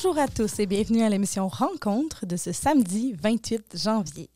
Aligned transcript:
Bonjour 0.00 0.18
à 0.22 0.28
tous 0.28 0.60
et 0.60 0.66
bienvenue 0.66 1.02
à 1.02 1.08
l'émission 1.08 1.48
Rencontre 1.48 2.24
de 2.24 2.36
ce 2.36 2.52
samedi 2.52 3.16
28 3.20 3.76
janvier. 3.76 4.30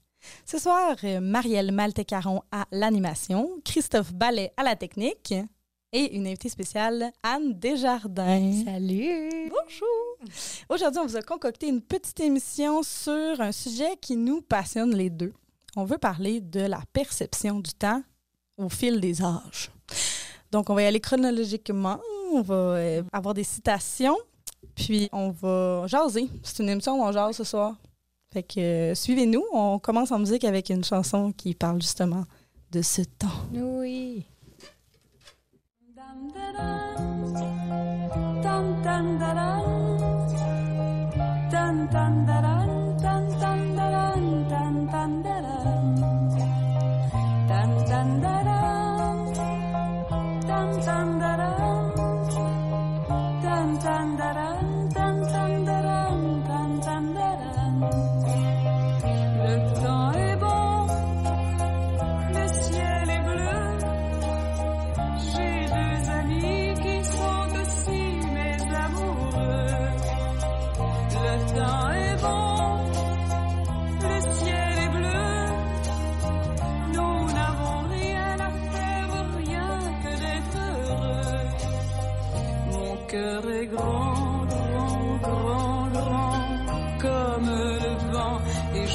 Ce 0.45 0.59
soir, 0.59 0.97
euh, 1.05 1.21
Marielle 1.21 1.71
Maltecaron 1.71 2.43
à 2.51 2.67
l'animation, 2.73 3.49
Christophe 3.65 4.13
Ballet 4.13 4.53
à 4.57 4.65
la 4.65 4.75
technique 4.75 5.33
et 5.93 6.17
une 6.17 6.27
invitée 6.27 6.49
spéciale, 6.49 7.13
Anne 7.23 7.53
Desjardins. 7.53 8.65
Salut! 8.65 9.51
Bonjour! 9.51 10.29
Aujourd'hui, 10.69 11.01
on 11.01 11.07
vous 11.07 11.17
a 11.17 11.23
concocté 11.23 11.69
une 11.69 11.81
petite 11.81 12.19
émission 12.19 12.83
sur 12.83 13.41
un 13.41 13.53
sujet 13.53 13.97
qui 14.01 14.17
nous 14.17 14.43
passionne 14.43 14.97
les 14.97 15.11
deux. 15.11 15.33
On 15.77 15.85
veut 15.85 15.99
parler 15.99 16.41
de 16.41 16.63
la 16.63 16.81
perception 16.93 17.61
du 17.61 17.71
temps 17.71 18.03
au 18.57 18.69
fil 18.69 19.01
des 19.01 19.23
âges. 19.23 19.71
Donc, 20.51 20.71
on 20.71 20.75
va 20.75 20.83
y 20.83 20.87
aller 20.87 21.01
chronologiquement. 21.01 22.01
On 22.33 22.43
va 22.43 22.55
euh, 22.55 23.03
avoir 23.13 23.33
des 23.35 23.45
citations, 23.45 24.19
puis 24.75 25.09
on 25.13 25.31
va 25.31 25.87
jaser. 25.87 26.29
C'est 26.43 26.63
une 26.63 26.69
émission 26.69 27.01
où 27.01 27.05
on 27.05 27.13
jase 27.13 27.37
ce 27.37 27.45
soir. 27.45 27.77
Fait 28.33 28.43
que 28.43 28.61
euh, 28.61 28.95
suivez-nous. 28.95 29.45
On 29.53 29.79
commence 29.79 30.11
en 30.11 30.19
musique 30.19 30.45
avec 30.45 30.71
une 30.71 30.85
chanson 30.85 31.33
qui 31.33 31.55
parle 31.55 31.83
justement 31.83 32.25
de 32.71 32.81
ce 32.81 33.03
temps. 33.03 33.29
Oui. 33.53 34.25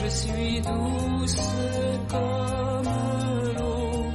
Je 0.04 0.10
suis 0.10 0.62
douce 0.62 1.36
comme 2.10 2.90
l'eau. 3.58 4.06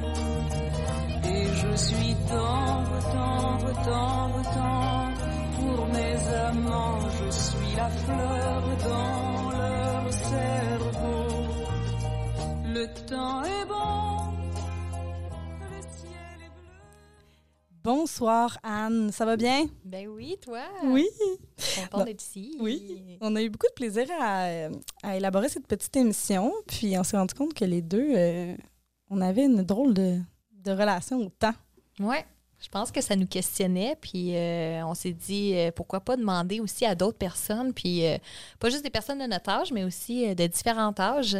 Et 1.24 1.46
je 1.60 1.76
suis 1.76 2.14
tendre, 2.28 2.98
tendre, 3.12 3.72
tendre, 3.84 4.42
tendre, 4.54 5.22
pour 5.56 5.86
mes 5.86 6.16
amants, 6.48 6.98
je 7.18 7.30
suis 7.30 7.76
la 7.76 7.88
fleur 7.88 8.62
dans 8.88 9.50
leur 9.50 10.12
cerveau. 10.12 10.91
Bonsoir, 18.14 18.58
Anne. 18.62 19.10
Ça 19.10 19.24
va 19.24 19.38
bien? 19.38 19.64
Ben 19.86 20.06
oui, 20.06 20.36
toi? 20.42 20.60
Oui. 20.84 21.08
Content 21.76 21.98
Bon. 22.00 22.04
d'être 22.04 22.22
ici. 22.22 22.58
Oui. 22.60 23.02
On 23.22 23.34
a 23.36 23.42
eu 23.42 23.48
beaucoup 23.48 23.68
de 23.68 23.72
plaisir 23.72 24.04
à, 24.20 24.68
à 25.02 25.16
élaborer 25.16 25.48
cette 25.48 25.66
petite 25.66 25.96
émission. 25.96 26.52
Puis 26.66 26.94
on 26.98 27.04
s'est 27.04 27.16
rendu 27.16 27.32
compte 27.32 27.54
que 27.54 27.64
les 27.64 27.80
deux, 27.80 28.12
euh, 28.14 28.54
on 29.08 29.22
avait 29.22 29.46
une 29.46 29.62
drôle 29.62 29.94
de, 29.94 30.18
de 30.62 30.70
relation 30.72 31.20
au 31.20 31.30
temps. 31.30 31.54
Ouais. 32.00 32.26
Je 32.60 32.68
pense 32.68 32.92
que 32.92 33.00
ça 33.00 33.16
nous 33.16 33.26
questionnait, 33.26 33.96
puis 33.98 34.36
euh, 34.36 34.84
on 34.86 34.92
s'est 34.94 35.14
dit 35.14 35.54
euh, 35.56 35.70
pourquoi 35.74 36.00
pas 36.00 36.16
demander 36.18 36.60
aussi 36.60 36.84
à 36.84 36.94
d'autres 36.94 37.16
personnes, 37.18 37.72
puis 37.72 38.06
euh, 38.06 38.18
pas 38.60 38.68
juste 38.68 38.84
des 38.84 38.90
personnes 38.90 39.20
de 39.20 39.26
notre 39.26 39.48
âge, 39.48 39.72
mais 39.72 39.84
aussi 39.84 40.32
de 40.34 40.46
différents 40.46 40.94
âges. 40.98 41.38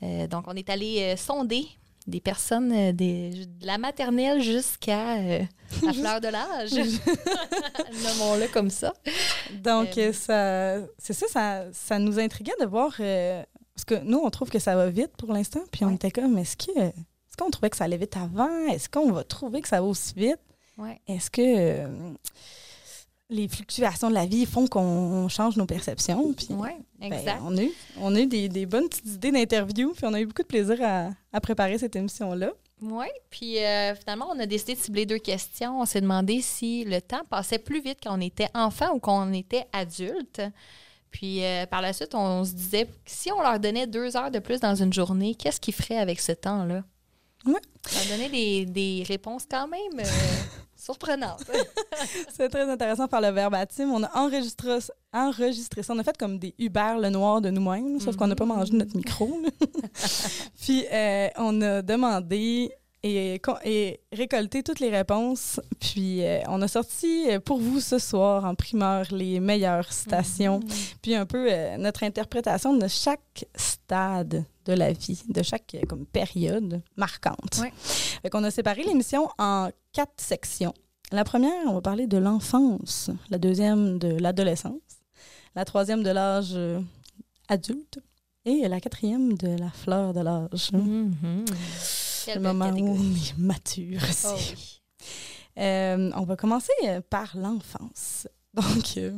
Donc, 0.00 0.44
on 0.48 0.56
est 0.56 0.70
allé 0.70 1.14
sonder 1.18 1.66
des 2.06 2.20
personnes 2.20 2.72
euh, 2.72 2.92
des- 2.92 3.46
de 3.46 3.66
la 3.66 3.78
maternelle 3.78 4.40
jusqu'à 4.40 5.16
euh, 5.18 5.40
la 5.82 5.92
fleur 5.92 6.20
de 6.20 6.28
l'âge. 6.28 6.70
Nommons-le 8.02 8.48
comme 8.52 8.70
ça. 8.70 8.92
Donc, 9.62 9.98
Euh, 9.98 10.12
ça, 10.12 10.86
c'est 10.98 11.12
ça, 11.12 11.26
ça, 11.28 11.64
ça 11.72 11.98
nous 11.98 12.18
intriguait 12.18 12.52
de 12.60 12.66
voir. 12.66 12.94
euh, 13.00 13.42
parce 13.74 13.84
que 13.84 13.94
nous, 14.04 14.18
on 14.18 14.30
trouve 14.30 14.48
que 14.48 14.58
ça 14.58 14.74
va 14.76 14.88
vite 14.88 15.12
pour 15.18 15.32
l'instant. 15.32 15.60
Puis 15.70 15.84
on 15.84 15.88
Ouais. 15.88 15.94
était 15.96 16.10
comme, 16.10 16.38
est-ce 16.38 16.56
que. 16.56 16.70
Est-ce 16.78 17.36
qu'on 17.44 17.50
trouvait 17.50 17.68
que 17.70 17.76
ça 17.76 17.84
allait 17.84 17.98
vite 17.98 18.16
avant? 18.16 18.68
Est-ce 18.68 18.88
qu'on 18.88 19.12
va 19.12 19.22
trouver 19.24 19.60
que 19.60 19.68
ça 19.68 19.80
va 19.80 19.86
aussi 19.86 20.14
vite? 20.16 20.38
Ouais. 20.78 20.98
Est-ce 21.06 21.30
que 21.30 21.86
les 23.28 23.48
fluctuations 23.48 24.08
de 24.08 24.14
la 24.14 24.26
vie 24.26 24.46
font 24.46 24.66
qu'on 24.66 25.28
change 25.28 25.56
nos 25.56 25.66
perceptions? 25.66 26.32
Puis, 26.32 26.48
Ouais, 26.50 26.76
ben, 26.98 27.12
exact. 27.12 27.40
on 27.44 27.56
a 27.56 27.62
eu, 27.62 27.72
on 28.00 28.14
a 28.14 28.20
eu 28.20 28.26
des, 28.26 28.48
des 28.48 28.66
bonnes 28.66 28.88
petites 28.88 29.06
idées 29.06 29.32
d'interview, 29.32 29.92
puis 29.92 30.04
on 30.06 30.14
a 30.14 30.20
eu 30.20 30.26
beaucoup 30.26 30.42
de 30.42 30.46
plaisir 30.46 30.78
à, 30.82 31.10
à 31.32 31.40
préparer 31.40 31.78
cette 31.78 31.96
émission-là. 31.96 32.52
Oui, 32.82 33.06
puis 33.30 33.58
euh, 33.58 33.94
finalement, 33.94 34.28
on 34.34 34.38
a 34.38 34.44
décidé 34.46 34.74
de 34.74 34.78
cibler 34.78 35.06
deux 35.06 35.18
questions. 35.18 35.80
On 35.80 35.86
s'est 35.86 36.02
demandé 36.02 36.42
si 36.42 36.84
le 36.84 37.00
temps 37.00 37.22
passait 37.30 37.58
plus 37.58 37.80
vite 37.80 37.98
quand 38.02 38.16
on 38.16 38.20
était 38.20 38.48
enfant 38.54 38.92
ou 38.94 38.98
quand 39.00 39.26
on 39.26 39.32
était 39.32 39.64
adulte. 39.72 40.42
Puis 41.10 41.42
euh, 41.42 41.64
par 41.64 41.80
la 41.80 41.94
suite, 41.94 42.14
on 42.14 42.44
se 42.44 42.52
disait 42.52 42.84
que 42.84 42.90
si 43.06 43.32
on 43.32 43.40
leur 43.40 43.58
donnait 43.58 43.86
deux 43.86 44.14
heures 44.18 44.30
de 44.30 44.38
plus 44.40 44.60
dans 44.60 44.74
une 44.74 44.92
journée, 44.92 45.34
qu'est-ce 45.34 45.58
qu'ils 45.58 45.72
feraient 45.74 45.98
avec 45.98 46.20
ce 46.20 46.32
temps-là? 46.32 46.84
Ouais. 47.46 47.60
Ça 47.86 48.14
donnait 48.14 48.28
des, 48.28 48.66
des 48.66 49.04
réponses 49.08 49.44
quand 49.50 49.68
même 49.68 50.00
euh, 50.00 50.02
surprenantes. 50.86 51.44
C'est 52.36 52.48
très 52.48 52.68
intéressant 52.70 53.08
par 53.08 53.20
le 53.20 53.28
verbatim. 53.28 53.90
On 53.90 54.02
a 54.04 54.16
enregistré, 54.16 54.78
enregistré 55.12 55.82
ça. 55.82 55.92
On 55.92 55.98
a 55.98 56.04
fait 56.04 56.16
comme 56.16 56.38
des 56.38 56.54
Uber 56.58 56.94
le 57.00 57.10
noir 57.10 57.40
de 57.40 57.50
nous-mêmes, 57.50 58.00
sauf 58.00 58.16
qu'on 58.16 58.28
n'a 58.28 58.36
pas 58.36 58.44
mangé 58.44 58.72
notre 58.72 58.96
micro. 58.96 59.40
Puis 60.60 60.86
euh, 60.92 61.28
on 61.36 61.60
a 61.60 61.82
demandé 61.82 62.72
et, 63.06 64.00
récolté 64.12 64.62
toutes 64.62 64.80
les 64.80 64.90
réponses. 64.90 65.60
Puis 65.80 66.24
euh, 66.24 66.40
on 66.48 66.60
a 66.62 66.68
sorti 66.68 67.30
euh, 67.30 67.40
pour 67.40 67.58
vous 67.58 67.80
ce 67.80 67.98
soir 67.98 68.44
en 68.44 68.54
primeur 68.54 69.06
les 69.10 69.40
meilleures 69.40 69.92
citations, 69.92 70.60
puis 71.02 71.14
un 71.14 71.26
peu 71.26 71.48
euh, 71.50 71.76
notre 71.76 72.02
interprétation 72.02 72.76
de 72.76 72.88
chaque 72.88 73.46
stade 73.54 74.44
de 74.64 74.72
la 74.72 74.92
vie, 74.92 75.22
de 75.28 75.42
chaque 75.42 75.76
comme 75.88 76.06
période 76.06 76.82
marquante. 76.96 77.60
Ouais. 77.60 77.72
Fait 78.22 78.30
qu'on 78.30 78.44
a 78.44 78.50
séparé 78.50 78.82
l'émission 78.82 79.28
en 79.38 79.70
quatre 79.92 80.20
sections. 80.20 80.74
La 81.12 81.22
première, 81.22 81.66
on 81.68 81.74
va 81.74 81.80
parler 81.80 82.08
de 82.08 82.18
l'enfance. 82.18 83.10
La 83.30 83.38
deuxième, 83.38 83.98
de 83.98 84.08
l'adolescence. 84.18 84.80
La 85.54 85.64
troisième, 85.64 86.02
de 86.02 86.10
l'âge 86.10 86.58
adulte. 87.48 88.00
Et 88.44 88.66
la 88.66 88.80
quatrième, 88.80 89.34
de 89.34 89.56
la 89.56 89.70
fleur 89.70 90.12
de 90.12 90.20
l'âge. 90.20 90.72
Mhm. 90.72 91.44
Le 92.34 92.40
moment 92.40 92.70
où 92.70 92.96
on 92.96 93.14
est 93.14 93.38
mature. 93.38 94.00
aussi. 94.02 94.26
Oh 94.26 94.34
oui. 94.38 94.80
Euh, 95.58 96.10
on 96.14 96.24
va 96.24 96.36
commencer 96.36 96.72
euh, 96.84 97.00
par 97.08 97.36
l'enfance. 97.36 98.28
Donc, 98.54 98.96
euh, 98.98 99.12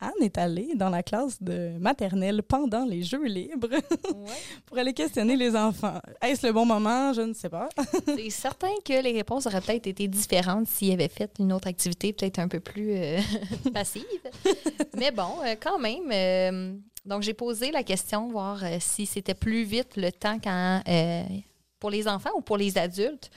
Anne 0.00 0.10
est 0.22 0.38
allée 0.38 0.74
dans 0.76 0.90
la 0.90 1.02
classe 1.02 1.42
de 1.42 1.76
maternelle 1.78 2.42
pendant 2.42 2.84
les 2.84 3.02
Jeux 3.02 3.24
libres 3.26 3.68
Ouais. 4.14 4.32
pour 4.66 4.78
aller 4.78 4.92
questionner 4.92 5.36
les 5.36 5.54
enfants. 5.56 6.00
Est-ce 6.22 6.46
le 6.46 6.52
bon 6.52 6.64
moment? 6.66 7.12
Je 7.12 7.22
ne 7.22 7.32
sais 7.34 7.48
pas. 7.48 7.68
C'est 8.06 8.30
certain 8.30 8.70
que 8.84 9.00
les 9.02 9.12
réponses 9.12 9.46
auraient 9.46 9.60
peut-être 9.60 9.86
été 9.88 10.06
différentes 10.08 10.68
s'il 10.68 10.92
avait 10.92 11.08
fait 11.08 11.32
une 11.40 11.52
autre 11.52 11.66
activité 11.68 12.12
peut-être 12.12 12.38
un 12.38 12.48
peu 12.48 12.60
plus 12.60 12.92
euh, 12.92 13.18
passive. 13.74 14.04
Mais 14.96 15.10
bon, 15.10 15.30
quand 15.60 15.78
même. 15.78 16.10
euh, 16.12 16.74
donc, 17.04 17.22
j'ai 17.22 17.34
posé 17.34 17.70
la 17.72 17.82
question, 17.82 18.28
voir 18.30 18.62
si 18.80 19.06
c'était 19.06 19.34
plus 19.34 19.62
vite 19.64 19.96
le 19.96 20.10
temps 20.12 20.38
quand, 20.42 20.82
euh, 20.88 21.22
pour 21.80 21.90
les 21.90 22.06
enfants 22.08 22.30
ou 22.36 22.40
pour 22.40 22.56
les 22.56 22.76
adultes. 22.78 23.30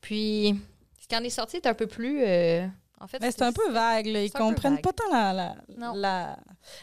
Puis, 0.00 0.54
ce 1.00 1.08
qui 1.08 1.16
en 1.16 1.22
est 1.24 1.30
sorti 1.30 1.56
est 1.56 1.66
un 1.66 1.74
peu 1.74 1.86
plus... 1.86 2.22
euh, 2.24 2.66
en 3.00 3.06
fait, 3.06 3.18
c'est 3.22 3.42
un 3.42 3.52
peu 3.52 3.70
vague. 3.70 4.06
là. 4.06 4.24
Ils 4.24 4.32
comprennent 4.32 4.80
pas 4.80 4.92
tant 4.92 5.10
la, 5.12 5.32
la, 5.32 5.56
la, 5.94 6.38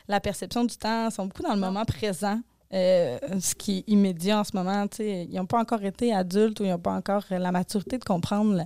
la 0.07 0.19
perception 0.21 0.63
du 0.63 0.77
temps. 0.77 1.09
Ils 1.09 1.11
sont 1.13 1.25
beaucoup 1.25 1.43
dans 1.43 1.53
le 1.53 1.59
Non. 1.59 1.67
moment 1.67 1.83
présent. 1.85 2.39
euh, 2.73 3.19
ce 3.39 3.53
qui 3.53 3.79
est 3.79 3.83
immédiat 3.87 4.39
en 4.39 4.43
ce 4.45 4.55
moment. 4.55 4.87
tu 4.87 4.97
sais. 4.97 5.27
Ils 5.29 5.35
n'ont 5.35 5.45
pas 5.45 5.59
encore 5.59 5.83
été 5.83 6.13
adultes 6.13 6.59
ou 6.59 6.63
ils 6.63 6.69
n'ont 6.69 6.79
pas 6.79 6.93
encore 6.93 7.23
euh, 7.31 7.37
la 7.37 7.51
maturité 7.51 7.97
de 7.97 8.03
comprendre 8.05 8.53
le, 8.55 8.63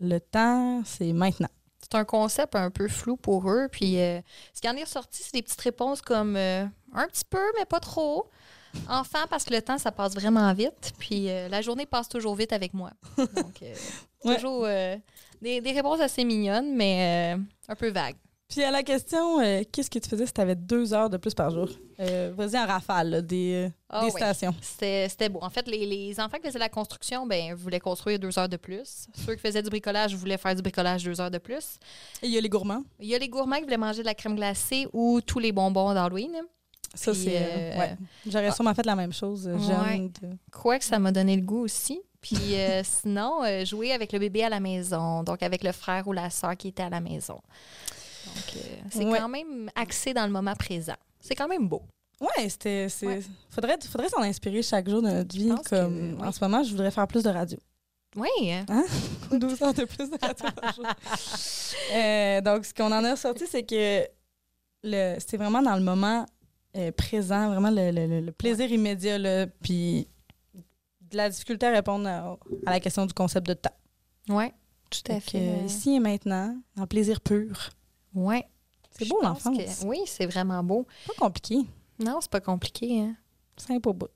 le 0.00 0.18
temps, 0.18 0.82
c'est 0.84 1.12
maintenant. 1.12 1.48
C'est 1.80 1.94
un 1.96 2.04
concept 2.04 2.54
un 2.56 2.70
peu 2.70 2.88
flou 2.88 3.16
pour 3.16 3.50
eux. 3.50 3.68
Puis 3.70 3.98
euh, 4.00 4.20
ce 4.54 4.60
qui 4.60 4.68
en 4.68 4.76
est 4.76 4.84
ressorti, 4.84 5.22
c'est 5.22 5.32
des 5.34 5.42
petites 5.42 5.60
réponses 5.60 6.02
comme 6.02 6.36
un 6.36 6.70
petit 7.08 7.24
peu, 7.28 7.42
mais 7.58 7.64
pas 7.66 7.80
trop. 7.80 8.26
Enfant, 8.88 9.26
parce 9.28 9.44
que 9.44 9.52
le 9.54 9.62
temps, 9.62 9.78
ça 9.78 9.92
passe 9.92 10.14
vraiment 10.14 10.52
vite. 10.52 10.92
Puis 10.98 11.28
euh, 11.28 11.48
la 11.48 11.60
journée 11.62 11.86
passe 11.86 12.08
toujours 12.08 12.34
vite 12.34 12.52
avec 12.52 12.74
moi. 12.74 12.90
Donc, 13.16 13.62
euh, 13.62 13.74
Ouais. 14.24 14.34
toujours 14.36 14.64
euh, 14.66 14.96
des, 15.40 15.60
des 15.62 15.72
réponses 15.72 16.00
assez 16.00 16.24
mignonnes, 16.24 16.76
mais 16.76 17.36
un 17.68 17.74
peu 17.74 17.88
vagues. 17.88 18.16
Puis 18.50 18.62
à 18.64 18.70
la 18.70 18.82
question, 18.82 19.38
qu'est-ce 19.72 19.88
que 19.88 19.98
tu 19.98 20.08
faisais 20.10 20.26
si 20.26 20.32
tu 20.32 20.40
avais 20.40 20.56
deux 20.56 20.92
heures 20.92 21.08
de 21.08 21.16
plus 21.16 21.32
par 21.34 21.50
jour? 21.50 21.68
Vas-y 21.98 22.58
en 22.58 22.66
rafale, 22.66 23.10
là, 23.10 23.22
des, 23.22 23.70
Ah 23.88 24.04
des 24.04 24.10
stations. 24.10 24.54
C'était 24.60 25.06
c'était 25.08 25.28
beau. 25.28 25.38
En 25.40 25.48
fait, 25.50 25.66
les, 25.68 25.86
les 25.86 26.18
enfants 26.20 26.36
qui 26.38 26.48
faisaient 26.48 26.58
la 26.58 26.68
construction, 26.68 27.26
ben, 27.26 27.54
voulaient 27.54 27.78
construire 27.80 28.18
deux 28.18 28.36
heures 28.38 28.48
de 28.48 28.56
plus. 28.56 29.06
Ceux 29.24 29.34
qui 29.36 29.40
faisaient 29.40 29.62
du 29.62 29.70
bricolage 29.70 30.14
voulaient 30.16 30.36
faire 30.36 30.54
du 30.54 30.60
bricolage 30.62 31.04
deux 31.04 31.18
heures 31.20 31.30
de 31.30 31.38
plus. 31.38 31.78
Et 32.22 32.26
il 32.26 32.32
y 32.32 32.36
a 32.38 32.40
les 32.40 32.48
gourmands. 32.48 32.82
Il 32.98 33.06
y 33.08 33.14
a 33.14 33.18
les 33.18 33.28
gourmands 33.28 33.56
qui 33.56 33.62
voulaient 33.64 33.76
manger 33.78 34.00
de 34.00 34.06
la 34.06 34.14
crème 34.14 34.34
glacée 34.36 34.86
ou 34.92 35.20
tous 35.22 35.38
les 35.38 35.52
bonbons 35.52 35.94
d'Halloween. 35.94 36.42
Ça, 36.94 37.14
c'est. 37.14 37.36
euh, 37.36 37.40
euh, 37.42 37.78
ouais. 37.78 37.96
J'aurais 38.26 38.50
sûrement 38.52 38.74
fait 38.74 38.84
la 38.86 38.96
même 38.96 39.12
chose, 39.12 39.46
euh, 39.46 39.54
Ouais. 39.56 39.64
jeune. 39.96 40.08
de- 40.22 40.36
Quoi 40.52 40.78
que 40.78 40.84
ça 40.84 40.98
m'a 40.98 41.12
donné 41.12 41.36
le 41.36 41.42
goût 41.42 41.60
aussi. 41.60 42.00
Puis 42.20 42.54
euh, 42.54 42.82
sinon, 42.84 43.42
euh, 43.44 43.64
jouer 43.64 43.92
avec 43.92 44.12
le 44.12 44.18
bébé 44.18 44.42
à 44.44 44.48
la 44.48 44.60
maison, 44.60 45.22
donc 45.22 45.42
avec 45.42 45.62
le 45.64 45.72
frère 45.72 46.06
ou 46.08 46.12
la 46.12 46.30
sœur 46.30 46.56
qui 46.56 46.68
était 46.68 46.82
à 46.82 46.90
la 46.90 47.00
maison. 47.00 47.34
Donc, 48.26 48.56
euh, 48.56 48.60
c'est 48.90 49.04
Ouais. 49.06 49.18
quand 49.18 49.28
même 49.28 49.70
axé 49.74 50.12
dans 50.12 50.26
le 50.26 50.32
moment 50.32 50.54
présent. 50.54 50.96
C'est 51.20 51.34
quand 51.34 51.48
même 51.48 51.68
beau. 51.68 51.82
Ouais, 52.20 52.48
c'était. 52.48 52.86
Ouais. 53.02 53.20
Faudrait, 53.48 53.78
faudrait 53.90 54.08
s'en 54.10 54.20
inspirer 54.22 54.62
chaque 54.62 54.88
jour 54.90 55.00
de 55.00 55.08
notre 55.08 55.34
vie. 55.34 55.48
que 55.64 55.68
Comme 55.70 56.16
oui. 56.20 56.26
en 56.26 56.32
ce 56.32 56.44
moment, 56.44 56.62
je 56.62 56.70
voudrais 56.72 56.90
faire 56.90 57.06
plus 57.06 57.22
de 57.22 57.30
radio. 57.30 57.58
Oui, 58.16 58.28
hein? 58.52 58.84
12 59.30 59.62
heures 59.62 59.72
de 59.72 59.84
plus 59.84 60.10
de 60.10 60.18
radio 60.20 60.46
par 60.60 60.74
jour. 60.74 60.84
Euh, 61.94 62.40
donc, 62.40 62.64
ce 62.66 62.74
qu'on 62.74 62.92
en 62.92 63.04
a 63.04 63.12
ressorti, 63.12 63.44
c'est 63.48 63.62
que 63.62 64.04
le- 64.82 65.16
c'est 65.26 65.36
vraiment 65.36 65.62
dans 65.62 65.76
le 65.76 65.82
moment 65.82 66.26
euh, 66.76 66.92
présent, 66.92 67.48
vraiment 67.50 67.70
le, 67.70 68.20
le- 68.20 68.32
plaisir 68.32 68.70
immédiat, 68.70 69.18
là, 69.18 69.46
puis 69.46 70.08
de 71.10 71.16
la 71.16 71.28
difficulté 71.30 71.66
à 71.66 71.70
répondre 71.72 72.06
à, 72.08 72.38
à 72.66 72.70
la 72.70 72.80
question 72.80 73.04
du 73.06 73.12
concept 73.14 73.46
de 73.46 73.54
temps. 73.54 73.74
oui, 74.28 74.46
tout 74.90 75.00
à 75.10 75.14
Donc, 75.14 75.22
fait. 75.22 75.38
euh, 75.38 75.64
ici 75.66 75.94
et 75.96 76.00
maintenant, 76.00 76.56
en 76.78 76.86
plaisir 76.86 77.20
pur. 77.20 77.70
ouais. 78.14 78.44
C'est 78.92 79.08
beau 79.08 79.20
l'enfance. 79.22 79.56
que- 79.56 79.86
Oui, 79.86 80.00
c'est 80.06 80.26
vraiment 80.26 80.62
beau. 80.64 80.86
Pas 81.06 81.14
compliqué. 81.18 81.58
Non, 81.98 82.18
c'est 82.20 82.30
pas 82.30 82.40
compliqué. 82.40 83.00
Hein? 83.00 83.16
Simple 83.56 83.88
au 83.88 83.92
bout. 83.94 84.08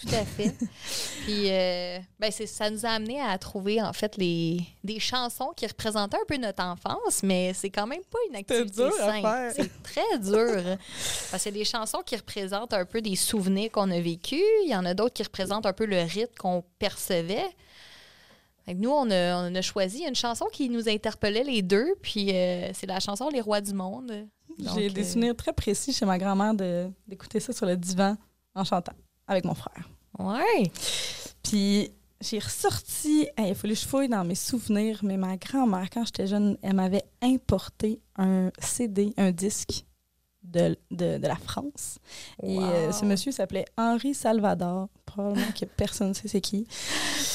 Tout 0.00 0.14
à 0.14 0.24
fait. 0.24 0.54
Puis, 1.24 1.50
euh, 1.50 1.98
ben, 2.18 2.30
c'est- 2.30 2.46
ça 2.46 2.70
nous 2.70 2.86
a 2.86 2.90
amené 2.90 3.20
à 3.20 3.36
trouver, 3.38 3.82
en 3.82 3.92
fait, 3.92 4.16
les, 4.16 4.60
des 4.82 4.98
chansons 5.00 5.52
qui 5.56 5.66
représentaient 5.66 6.16
un 6.16 6.24
peu 6.26 6.36
notre 6.36 6.62
enfance, 6.62 7.22
mais 7.22 7.52
c'est 7.54 7.70
quand 7.70 7.86
même 7.86 8.02
pas 8.10 8.18
une 8.30 8.36
activité 8.36 8.70
dur 8.70 8.92
simple. 8.92 9.52
C'est 9.54 9.82
très 9.82 10.18
dur. 10.18 10.76
Parce 11.30 11.42
qu'il 11.42 11.52
y 11.52 11.56
a 11.56 11.58
des 11.58 11.64
chansons 11.64 12.02
qui 12.04 12.16
représentent 12.16 12.72
un 12.72 12.84
peu 12.84 13.02
des 13.02 13.16
souvenirs 13.16 13.70
qu'on 13.70 13.90
a 13.90 14.00
vécus. 14.00 14.40
Il 14.64 14.70
y 14.70 14.76
en 14.76 14.84
a 14.86 14.94
d'autres 14.94 15.14
qui 15.14 15.22
représentent 15.22 15.66
un 15.66 15.72
peu 15.72 15.84
le 15.86 16.00
rythme 16.00 16.34
qu'on 16.38 16.64
percevait. 16.78 17.48
Nous, 18.74 18.90
on 18.90 19.10
a, 19.10 19.50
on 19.50 19.54
a 19.54 19.62
choisi 19.62 20.04
une 20.04 20.14
chanson 20.14 20.46
qui 20.52 20.68
nous 20.68 20.88
interpellait 20.88 21.42
les 21.42 21.60
deux, 21.62 21.94
puis 22.02 22.30
euh, 22.32 22.70
c'est 22.72 22.86
la 22.86 23.00
chanson 23.00 23.28
Les 23.28 23.40
Rois 23.40 23.60
du 23.60 23.74
Monde. 23.74 24.28
J'ai 24.76 24.90
des 24.90 25.00
euh, 25.02 25.04
souvenirs 25.12 25.34
très 25.36 25.52
précis 25.52 25.92
chez 25.92 26.04
ma 26.06 26.18
grand-mère 26.18 26.54
de- 26.54 26.88
d'écouter 27.08 27.40
ça 27.40 27.52
sur 27.52 27.66
le 27.66 27.76
divan 27.76 28.16
en 28.54 28.62
chantant 28.64 28.92
avec 29.30 29.44
mon 29.44 29.54
frère. 29.54 29.88
Ouais. 30.18 30.70
Puis 31.42 31.92
j'ai 32.20 32.38
ressorti, 32.38 33.28
hey, 33.38 33.46
il 33.48 33.50
a 33.52 33.54
fallu 33.54 33.72
que 33.74 33.80
je 33.80 33.86
fouille 33.86 34.08
dans 34.08 34.24
mes 34.24 34.34
souvenirs, 34.34 35.00
mais 35.02 35.16
ma 35.16 35.36
grand-mère, 35.38 35.88
quand 35.90 36.04
j'étais 36.04 36.26
jeune, 36.26 36.58
elle 36.62 36.74
m'avait 36.74 37.04
importé 37.22 38.00
un 38.16 38.50
CD, 38.58 39.14
un 39.16 39.30
disque 39.30 39.86
de, 40.42 40.76
de, 40.90 41.18
de 41.18 41.26
la 41.26 41.36
France. 41.36 41.98
Et 42.42 42.58
euh, 42.58 42.92
ce 42.92 43.04
monsieur 43.04 43.32
s'appelait 43.32 43.64
Henri 43.78 44.14
Salvador. 44.14 44.88
Probablement 45.06 45.50
que 45.58 45.64
personne 45.64 46.08
ne 46.08 46.12
sait 46.14 46.28
c'est 46.28 46.40
qui. 46.40 46.66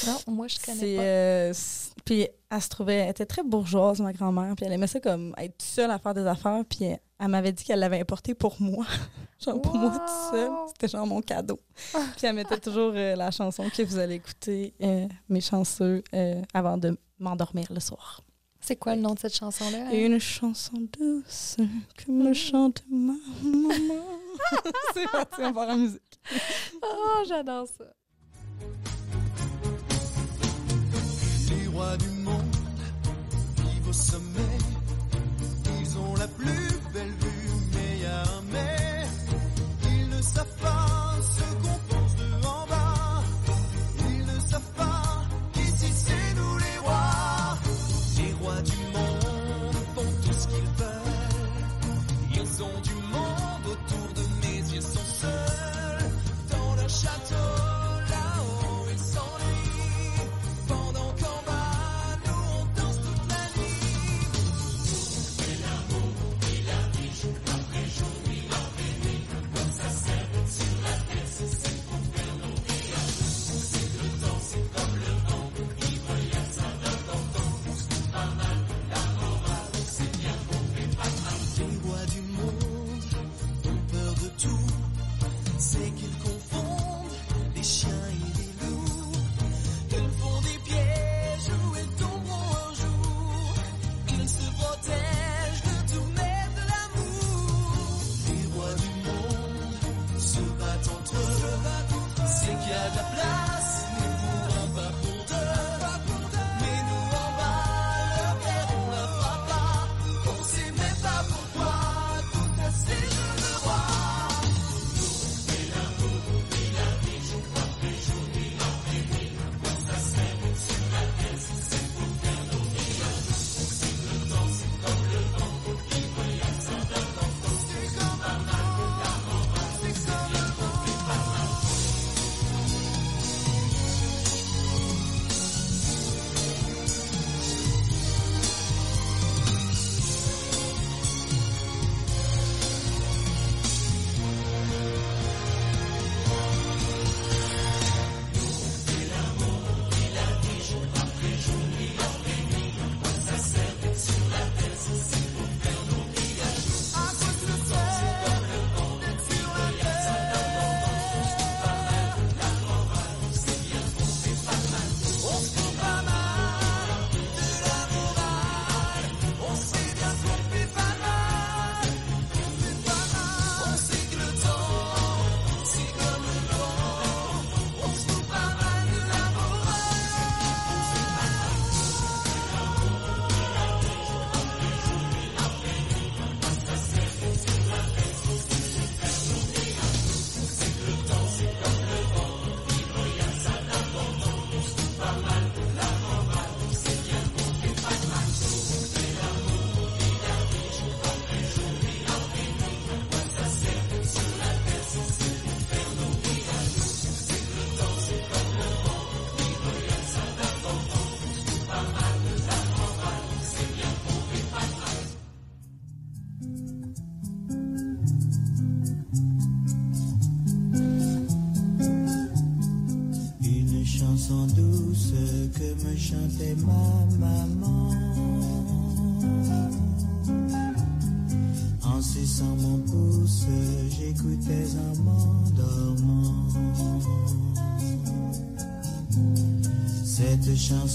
Non, 0.06 0.34
moi, 0.34 0.46
je 0.48 0.56
connais 0.64 0.96
pas. 0.96 1.02
euh, 1.02 1.54
puis 2.04 2.28
elle 2.50 2.62
se 2.62 2.68
trouvait, 2.68 2.96
elle 2.96 3.10
était 3.10 3.26
très 3.26 3.42
bourgeoise, 3.42 4.00
ma 4.00 4.12
grand-mère, 4.12 4.54
puis 4.54 4.66
elle 4.66 4.72
aimait 4.72 4.86
ça 4.86 5.00
comme 5.00 5.34
être 5.38 5.60
seule 5.60 5.90
à 5.90 5.98
faire 5.98 6.14
des 6.14 6.26
affaires, 6.26 6.62
puis 6.68 6.84
elle, 6.84 7.00
elle 7.18 7.28
m'avait 7.28 7.52
dit 7.52 7.64
qu'elle 7.64 7.80
l'avait 7.80 8.00
importé 8.00 8.34
pour 8.34 8.56
moi. 8.60 8.86
genre 9.44 9.60
pour 9.60 9.74
moi 9.76 9.90
toute 9.90 10.30
seule. 10.30 10.50
Wow! 10.50 10.68
C'était 10.68 10.88
genre 10.88 11.06
mon 11.06 11.20
cadeau. 11.20 11.58
puis 12.16 12.26
elle 12.26 12.34
mettait 12.34 12.58
toujours 12.58 12.92
euh, 12.94 13.16
la 13.16 13.30
chanson 13.30 13.68
que 13.74 13.82
vous 13.82 13.98
allez 13.98 14.16
écouter, 14.16 14.74
euh, 14.82 15.06
mes 15.28 15.40
chanceux, 15.40 16.02
euh, 16.14 16.42
avant 16.54 16.76
de 16.76 16.96
m'endormir 17.18 17.66
le 17.72 17.80
soir. 17.80 18.20
C'est 18.60 18.76
quoi 18.76 18.96
le 18.96 19.00
nom 19.00 19.14
de 19.14 19.18
cette 19.18 19.36
chanson-là? 19.36 19.92
Et 19.92 20.04
une 20.04 20.18
chanson 20.18 20.88
douce 20.98 21.56
que 21.96 22.10
me 22.10 22.34
chante 22.34 22.82
ma 22.90 23.14
maman. 23.42 24.04
C'est 24.94 25.08
parti, 25.10 25.40
on 25.40 25.52
part 25.52 25.68
en 25.68 25.76
musique. 25.76 26.20
Oh, 26.82 27.22
j'adore 27.28 27.66
ça. 27.68 27.84
Les 31.48 31.68
rois 31.68 31.96
du 31.96 32.08
monde 32.08 32.56
vivent 33.58 33.88
au 33.88 33.92
sommet. 33.92 34.58
Ils 35.80 35.98
ont 35.98 36.16
la 36.16 36.26
plus 36.26 36.75
belle 36.96 37.14
vue, 37.20 37.50
mais 37.74 37.98
y 38.02 38.06
a 38.06 38.22
un 38.22 38.42
mais. 38.52 39.08
Ils 39.84 40.08
ne 40.08 40.22
savent 40.22 40.56
pas 40.62 41.05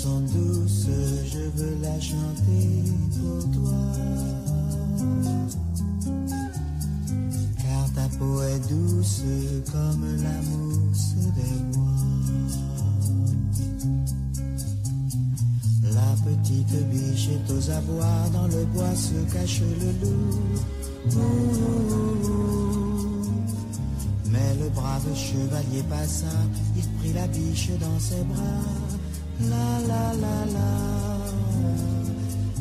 chanson 0.02 0.22
douce, 0.22 0.88
je 1.26 1.62
veux 1.62 1.78
la 1.82 2.00
chanter 2.00 2.84
pour 3.20 3.52
toi. 3.52 3.82
Car 7.58 7.94
ta 7.94 8.18
peau 8.18 8.42
est 8.42 8.60
douce 8.70 9.24
comme 9.72 10.06
la 10.24 10.42
mousse 10.50 11.16
des 11.36 11.58
bois. 11.72 11.86
La 15.94 16.16
petite 16.26 16.90
biche 16.90 17.30
est 17.30 17.52
aux 17.52 17.70
abois, 17.70 18.30
dans 18.34 18.48
le 18.48 18.66
bois 18.74 18.96
se 18.96 19.34
cache 19.34 19.62
le 19.62 19.92
loup. 20.02 20.40
Mais 24.32 24.56
le 24.62 24.70
brave 24.70 25.16
chevalier 25.16 25.84
passa, 25.90 26.26
il 26.76 26.88
prit 27.00 27.14
la 27.14 27.28
biche 27.28 27.70
dans 27.80 28.00
ses 28.00 28.24
bras. 28.24 28.81
La 29.50 29.80
la 29.88 30.14
la 30.14 30.46
la. 30.56 30.72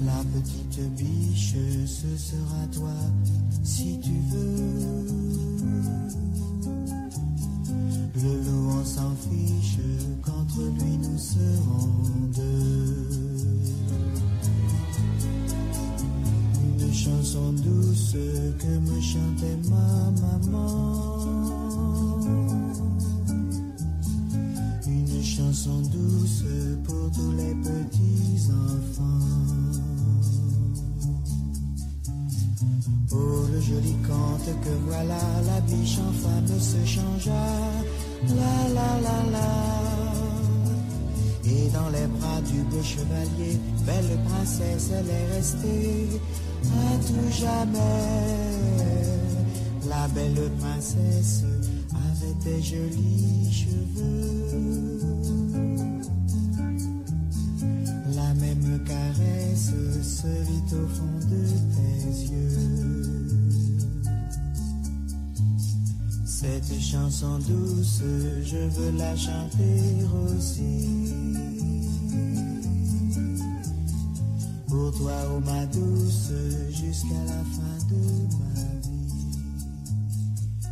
La 0.06 0.24
petite 0.32 0.80
biche, 0.96 1.54
ce 1.86 2.16
sera 2.16 2.66
toi, 2.72 2.94
si 3.62 3.98
tu 4.00 4.12
veux. 4.30 5.06
Le 8.22 8.32
loup, 8.44 8.70
on 8.80 8.84
s'en 8.84 9.14
fiche, 9.16 9.78
qu'entre 10.22 10.60
lui 10.60 10.98
nous 10.98 11.18
serons 11.18 11.88
deux. 12.36 13.08
Une 16.62 16.94
chanson 16.94 17.52
douce 17.52 18.16
que 18.58 18.66
me 18.66 19.00
chantait 19.00 19.58
ma 19.68 20.10
maman. 20.20 21.29
Chanson 25.50 25.80
douce 25.80 26.44
pour 26.84 27.10
tous 27.10 27.32
les 27.32 27.54
petits 27.54 28.48
enfants. 28.52 29.80
Oh, 33.12 33.46
le 33.52 33.60
joli 33.60 33.94
conte 34.06 34.60
que 34.64 34.74
voilà, 34.86 35.18
la 35.46 35.60
biche 35.62 35.98
en 35.98 36.12
femme 36.22 36.60
se 36.60 36.86
changea. 36.86 37.46
La 38.28 38.68
la 38.76 39.00
la 39.06 39.18
la. 39.34 39.50
Et 41.44 41.68
dans 41.70 41.88
les 41.88 42.06
bras 42.06 42.40
du 42.42 42.62
beau 42.70 42.82
chevalier, 42.82 43.58
belle 43.84 44.18
princesse, 44.28 44.90
elle 44.92 45.10
est 45.10 45.34
restée 45.34 46.20
à 46.64 46.96
tout 47.06 47.30
jamais. 47.32 48.06
La 49.88 50.06
belle 50.14 50.50
princesse 50.60 51.42
avait 51.92 52.36
des 52.44 52.62
jolis 52.62 53.52
cheveux. 53.52 54.39
Caresse 59.70 60.22
se 60.22 60.26
vit 60.26 60.74
au 60.74 60.86
fond 60.88 61.18
de 61.28 61.44
tes 61.74 62.32
yeux. 62.32 62.50
Cette 66.24 66.80
chanson 66.80 67.38
douce, 67.38 68.02
je 68.44 68.56
veux 68.56 68.98
la 68.98 69.16
chanter 69.16 70.04
aussi. 70.14 71.12
Pour 74.68 74.92
toi, 74.96 75.12
oh 75.34 75.40
ma 75.40 75.66
douce, 75.66 76.32
jusqu'à 76.70 77.24
la 77.26 77.44
fin 77.44 77.78
de 77.88 78.00
ma 78.38 78.54
vie. 78.80 79.38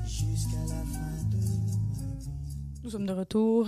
Jusqu'à 0.06 0.62
la 0.68 0.82
fin 0.86 1.18
de 1.30 1.36
ma 1.36 2.14
vie. 2.18 2.30
Nous 2.84 2.90
sommes 2.90 3.06
de 3.06 3.12
retour. 3.12 3.66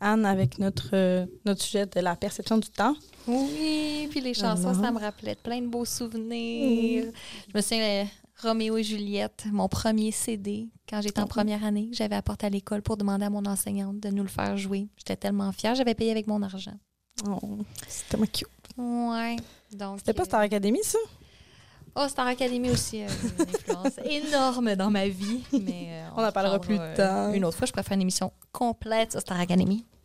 Anne, 0.00 0.26
avec 0.26 0.58
notre, 0.58 0.90
euh, 0.94 1.26
notre 1.46 1.62
sujet 1.62 1.86
de 1.86 2.00
la 2.00 2.16
perception 2.16 2.58
du 2.58 2.68
temps. 2.68 2.96
Oui, 3.26 4.08
puis 4.10 4.20
les 4.20 4.34
chansons, 4.34 4.70
Alors. 4.70 4.82
ça 4.82 4.90
me 4.90 4.98
rappelait 4.98 5.34
plein 5.36 5.60
de 5.60 5.66
beaux 5.66 5.84
souvenirs. 5.84 7.12
Je 7.48 7.56
me 7.56 7.60
souviens, 7.62 8.02
euh, 8.02 8.04
Roméo 8.42 8.76
et 8.76 8.82
Juliette, 8.82 9.44
mon 9.52 9.68
premier 9.68 10.10
CD, 10.10 10.68
quand 10.88 11.00
j'étais 11.00 11.20
en 11.20 11.26
première 11.26 11.64
année, 11.64 11.88
que 11.90 11.96
j'avais 11.96 12.16
apporté 12.16 12.46
à 12.46 12.50
l'école 12.50 12.82
pour 12.82 12.96
demander 12.96 13.24
à 13.24 13.30
mon 13.30 13.44
enseignante 13.46 14.00
de 14.00 14.08
nous 14.08 14.22
le 14.22 14.28
faire 14.28 14.56
jouer. 14.56 14.88
J'étais 14.96 15.16
tellement 15.16 15.52
fière, 15.52 15.74
j'avais 15.74 15.94
payé 15.94 16.10
avec 16.10 16.26
mon 16.26 16.42
argent. 16.42 16.74
Oh, 17.28 17.58
c'est 17.86 18.08
tellement 18.08 18.26
cute. 18.26 18.48
Ouais. 18.76 19.36
Donc, 19.72 19.98
C'était 19.98 20.12
pas 20.12 20.22
euh, 20.22 20.26
Star 20.26 20.40
Academy, 20.40 20.80
ça? 20.82 20.98
Oh, 21.94 22.08
Star 22.08 22.26
Academy 22.26 22.70
aussi 22.70 23.02
a 23.02 23.06
eu 23.06 23.10
une 23.38 23.42
influence 23.42 23.98
énorme 24.04 24.74
dans 24.76 24.90
ma 24.90 25.08
vie. 25.08 25.42
Mais 25.52 25.88
euh, 25.90 26.08
On 26.16 26.24
en 26.24 26.32
parlera 26.32 26.58
plus 26.58 26.78
euh, 26.78 26.96
tard. 26.96 27.32
Une 27.32 27.44
autre 27.44 27.56
fois, 27.58 27.66
je 27.66 27.72
préfère 27.72 27.94
une 27.94 28.02
émission 28.02 28.32
complète 28.50 29.12
sur 29.12 29.20
Star 29.20 29.38
Academy. 29.38 29.84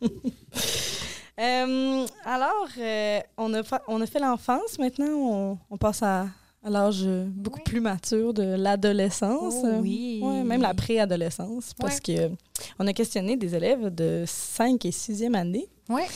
Euh, 1.38 2.06
alors, 2.24 2.68
euh, 2.78 3.20
on, 3.36 3.54
a 3.54 3.62
on 3.86 4.00
a 4.00 4.06
fait 4.06 4.18
l'enfance. 4.18 4.78
Maintenant, 4.78 5.06
on, 5.06 5.58
on 5.70 5.76
passe 5.76 6.02
à, 6.02 6.26
à 6.68 6.70
l'âge 6.70 7.02
euh, 7.04 7.26
beaucoup 7.28 7.58
Oui. 7.58 7.64
plus 7.64 7.80
mature 7.80 8.34
de 8.34 8.42
l'adolescence. 8.42 9.54
Oh 9.64 9.78
oui. 9.80 10.20
Ouais, 10.22 10.44
même 10.44 10.60
la 10.62 10.74
préadolescence. 10.74 11.72
Parce 11.78 11.98
que 12.00 12.12
euh, 12.12 12.28
on 12.78 12.86
a 12.86 12.92
questionné 12.92 13.36
des 13.36 13.54
élèves 13.54 13.92
de 13.94 14.24
5 14.26 14.84
et 14.84 14.90
6e 14.90 15.34
année. 15.34 15.68
Ouais. 15.88 16.06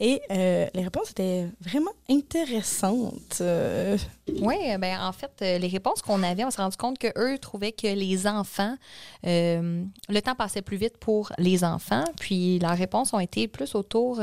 Et 0.00 0.20
euh, 0.30 0.66
les 0.74 0.82
réponses 0.82 1.12
étaient 1.12 1.46
vraiment 1.60 1.92
intéressantes. 2.10 3.38
Euh, 3.40 3.96
Oui, 4.40 4.56
ben 4.78 4.98
en 5.00 5.12
fait, 5.12 5.32
les 5.40 5.68
réponses 5.68 6.02
qu'on 6.02 6.22
avait, 6.22 6.44
on 6.44 6.50
s'est 6.50 6.60
rendu 6.60 6.76
compte 6.76 6.98
qu'eux 6.98 7.38
trouvaient 7.38 7.72
que 7.72 7.86
les 7.86 8.26
enfants, 8.26 8.76
euh, 9.26 9.82
le 10.10 10.20
temps 10.20 10.34
passait 10.34 10.62
plus 10.62 10.76
vite 10.76 10.98
pour 10.98 11.32
les 11.38 11.64
enfants, 11.64 12.04
puis 12.20 12.58
leurs 12.58 12.76
réponses 12.76 13.14
ont 13.14 13.20
été 13.20 13.48
plus 13.48 13.74
autour 13.74 14.20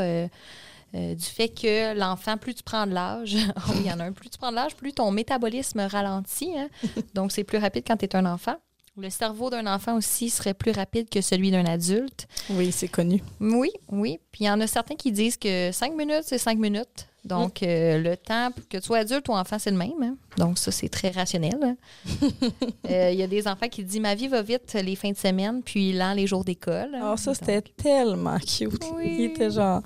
euh, 0.96 1.16
du 1.16 1.26
fait 1.26 1.50
que 1.50 1.98
l'enfant, 1.98 2.38
plus 2.38 2.54
tu 2.56 2.64
prends 2.64 2.86
de 2.86 2.94
l'âge, 2.94 3.38
oh, 3.70 3.72
il 3.76 3.86
y 3.86 3.92
en 3.92 4.00
a 4.00 4.04
un, 4.06 4.12
plus 4.12 4.30
tu 4.30 4.38
prends 4.38 4.52
de 4.52 4.56
l'âge, 4.56 4.76
plus 4.76 4.94
ton 4.94 5.12
métabolisme 5.12 5.80
ralentit. 5.82 6.58
hein. 6.58 6.70
Donc, 7.14 7.32
c'est 7.32 7.44
plus 7.44 7.58
rapide 7.58 7.84
quand 7.88 7.98
tu 7.98 8.06
es 8.06 8.16
un 8.16 8.26
enfant. 8.26 8.56
Le 8.98 9.10
cerveau 9.10 9.50
d'un 9.50 9.68
enfant 9.74 9.96
aussi 9.96 10.30
serait 10.30 10.54
plus 10.54 10.72
rapide 10.72 11.10
que 11.10 11.22
celui 11.22 11.50
d'un 11.50 11.66
adulte. 11.66 12.28
oui, 12.50 12.74
c'est 12.74 12.90
connu. 12.90 13.24
Oui, 13.40 13.72
oui. 13.90 14.20
Puis 14.34 14.44
il 14.44 14.48
y 14.48 14.50
en 14.50 14.60
a 14.60 14.68
certains 14.68 14.96
qui 14.96 15.14
disent 15.14 15.38
que 15.38 15.72
cinq 15.72 15.96
minutes, 15.96 16.24
c'est 16.26 16.38
cinq 16.38 16.58
minutes. 16.60 17.08
Donc, 17.24 17.62
euh, 17.62 18.00
le 18.00 18.18
temps, 18.18 18.50
que 18.70 18.78
tu 18.78 18.84
sois 18.84 19.00
adulte 19.00 19.28
ou 19.30 19.34
enfant, 19.34 19.58
c'est 19.60 19.70
le 19.72 19.78
même. 19.78 19.92
hein. 20.02 20.16
Donc, 20.38 20.58
ça, 20.58 20.72
c'est 20.72 20.90
très 20.90 21.10
rationnel. 21.12 21.58
hein. 21.62 21.76
Euh, 22.90 23.12
Il 23.12 23.20
y 23.20 23.24
a 23.24 23.28
des 23.28 23.48
enfants 23.48 23.68
qui 23.70 23.84
disent 23.84 24.00
Ma 24.02 24.16
vie 24.16 24.28
va 24.28 24.42
vite 24.42 24.74
les 24.74 24.96
fins 24.96 25.12
de 25.12 25.18
semaine, 25.18 25.62
puis 25.64 25.94
lent 25.94 26.14
les 26.14 26.26
jours 26.28 26.44
d'école. 26.44 26.96
Alors, 26.96 27.18
ça, 27.20 27.32
Donc, 27.32 27.38
c'était 27.40 27.62
tellement 27.62 28.38
cute. 28.40 28.84
Oui. 28.96 29.16
Il 29.20 29.24
était 29.26 29.52
genre, 29.52 29.82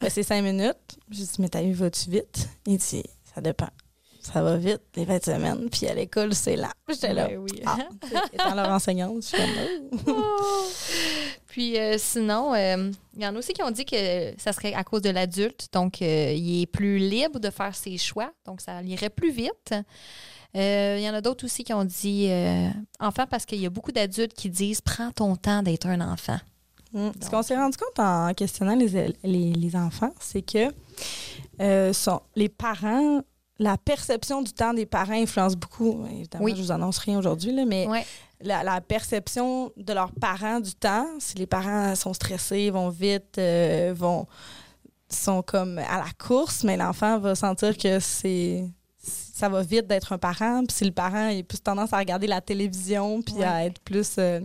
ben, 0.00 0.10
c'est 0.10 0.22
5 0.22 0.42
minutes. 0.42 0.76
J'ai 1.10 1.24
dit, 1.24 1.30
mais 1.38 1.48
ta 1.48 1.62
vie 1.62 1.72
va-tu 1.72 2.10
vite? 2.10 2.48
Il 2.66 2.76
dit, 2.76 3.02
ça 3.34 3.40
dépend. 3.40 3.68
Ça 4.20 4.42
va 4.42 4.56
vite, 4.58 4.82
les 4.94 5.06
20 5.06 5.24
semaines. 5.24 5.70
Puis 5.70 5.86
à 5.86 5.94
l'école, 5.94 6.34
c'est 6.34 6.56
là. 6.56 6.70
J'étais 6.88 7.14
là. 7.14 7.28
Ben 7.28 7.38
oui. 7.38 7.62
Ah, 7.64 7.78
étant 8.30 8.54
leur 8.54 8.68
enseignante, 8.68 9.22
je 9.22 9.28
suis 9.28 9.36
comme, 9.38 10.14
oh. 10.14 10.66
Puis 11.58 11.76
euh, 11.76 11.96
sinon, 11.98 12.54
euh, 12.54 12.92
il 13.16 13.20
y 13.24 13.26
en 13.26 13.34
a 13.34 13.38
aussi 13.40 13.52
qui 13.52 13.64
ont 13.64 13.72
dit 13.72 13.84
que 13.84 14.32
ça 14.38 14.52
serait 14.52 14.74
à 14.74 14.84
cause 14.84 15.02
de 15.02 15.10
l'adulte. 15.10 15.66
Donc, 15.72 16.00
euh, 16.02 16.32
il 16.32 16.62
est 16.62 16.66
plus 16.66 16.98
libre 16.98 17.40
de 17.40 17.50
faire 17.50 17.74
ses 17.74 17.98
choix. 17.98 18.30
Donc, 18.46 18.60
ça 18.60 18.80
irait 18.84 19.10
plus 19.10 19.32
vite. 19.32 19.74
Il 20.54 21.00
y 21.00 21.10
en 21.10 21.14
a 21.14 21.20
d'autres 21.20 21.46
aussi 21.46 21.64
qui 21.64 21.72
ont 21.74 21.84
dit 21.84 22.30
enfant 23.00 23.26
parce 23.28 23.44
qu'il 23.44 23.58
y 23.58 23.66
a 23.66 23.70
beaucoup 23.70 23.90
d'adultes 23.90 24.34
qui 24.34 24.50
disent 24.50 24.80
prends 24.80 25.10
ton 25.10 25.34
temps 25.34 25.64
d'être 25.64 25.88
un 25.88 26.00
enfant. 26.00 26.38
Mm. 26.92 27.08
Ce 27.20 27.28
qu'on 27.28 27.42
s'est 27.42 27.56
rendu 27.56 27.76
compte 27.76 27.98
en 27.98 28.32
questionnant 28.34 28.76
les, 28.76 29.12
les, 29.24 29.52
les 29.52 29.76
enfants, 29.76 30.14
c'est 30.20 30.42
que 30.42 31.92
sont, 31.92 32.20
les 32.36 32.48
parents, 32.48 33.20
la 33.58 33.76
perception 33.78 34.42
du 34.42 34.52
temps 34.52 34.74
des 34.74 34.86
parents 34.86 35.20
influence 35.20 35.56
beaucoup. 35.56 36.06
Évidemment, 36.08 36.44
Oui. 36.44 36.54
je 36.56 36.62
vous 36.62 36.70
annonce 36.70 36.98
rien 36.98 37.18
aujourd'hui, 37.18 37.50
là, 37.50 37.64
mais 37.64 37.88
Ouais. 37.88 38.06
La, 38.40 38.62
la 38.62 38.80
perception 38.80 39.72
de 39.76 39.92
leurs 39.92 40.12
parents 40.12 40.60
du 40.60 40.74
temps, 40.74 41.06
si 41.18 41.36
les 41.36 41.46
parents 41.46 41.94
sont 41.94 42.14
stressés, 42.14 42.70
vont 42.70 42.88
vite, 42.88 43.38
euh, 43.38 43.92
vont 43.96 44.26
sont 45.10 45.42
comme 45.42 45.78
à 45.78 45.98
la 45.98 46.10
course, 46.18 46.64
mais 46.64 46.76
l'enfant 46.76 47.18
va 47.18 47.34
sentir 47.34 47.76
que 47.78 47.98
c'est 47.98 48.64
ça 49.00 49.48
va 49.48 49.62
vite 49.62 49.86
d'être 49.86 50.12
un 50.12 50.18
parent. 50.18 50.64
Puis 50.66 50.76
si 50.76 50.84
le 50.84 50.90
parent 50.90 51.28
il 51.28 51.40
a 51.40 51.42
plus 51.42 51.60
tendance 51.60 51.92
à 51.92 51.98
regarder 51.98 52.26
la 52.26 52.40
télévision 52.40 53.22
puis 53.22 53.42
à 53.42 53.54
Ouais. 53.54 53.66
être 53.66 53.80
plus 53.80 54.16
euh, 54.18 54.40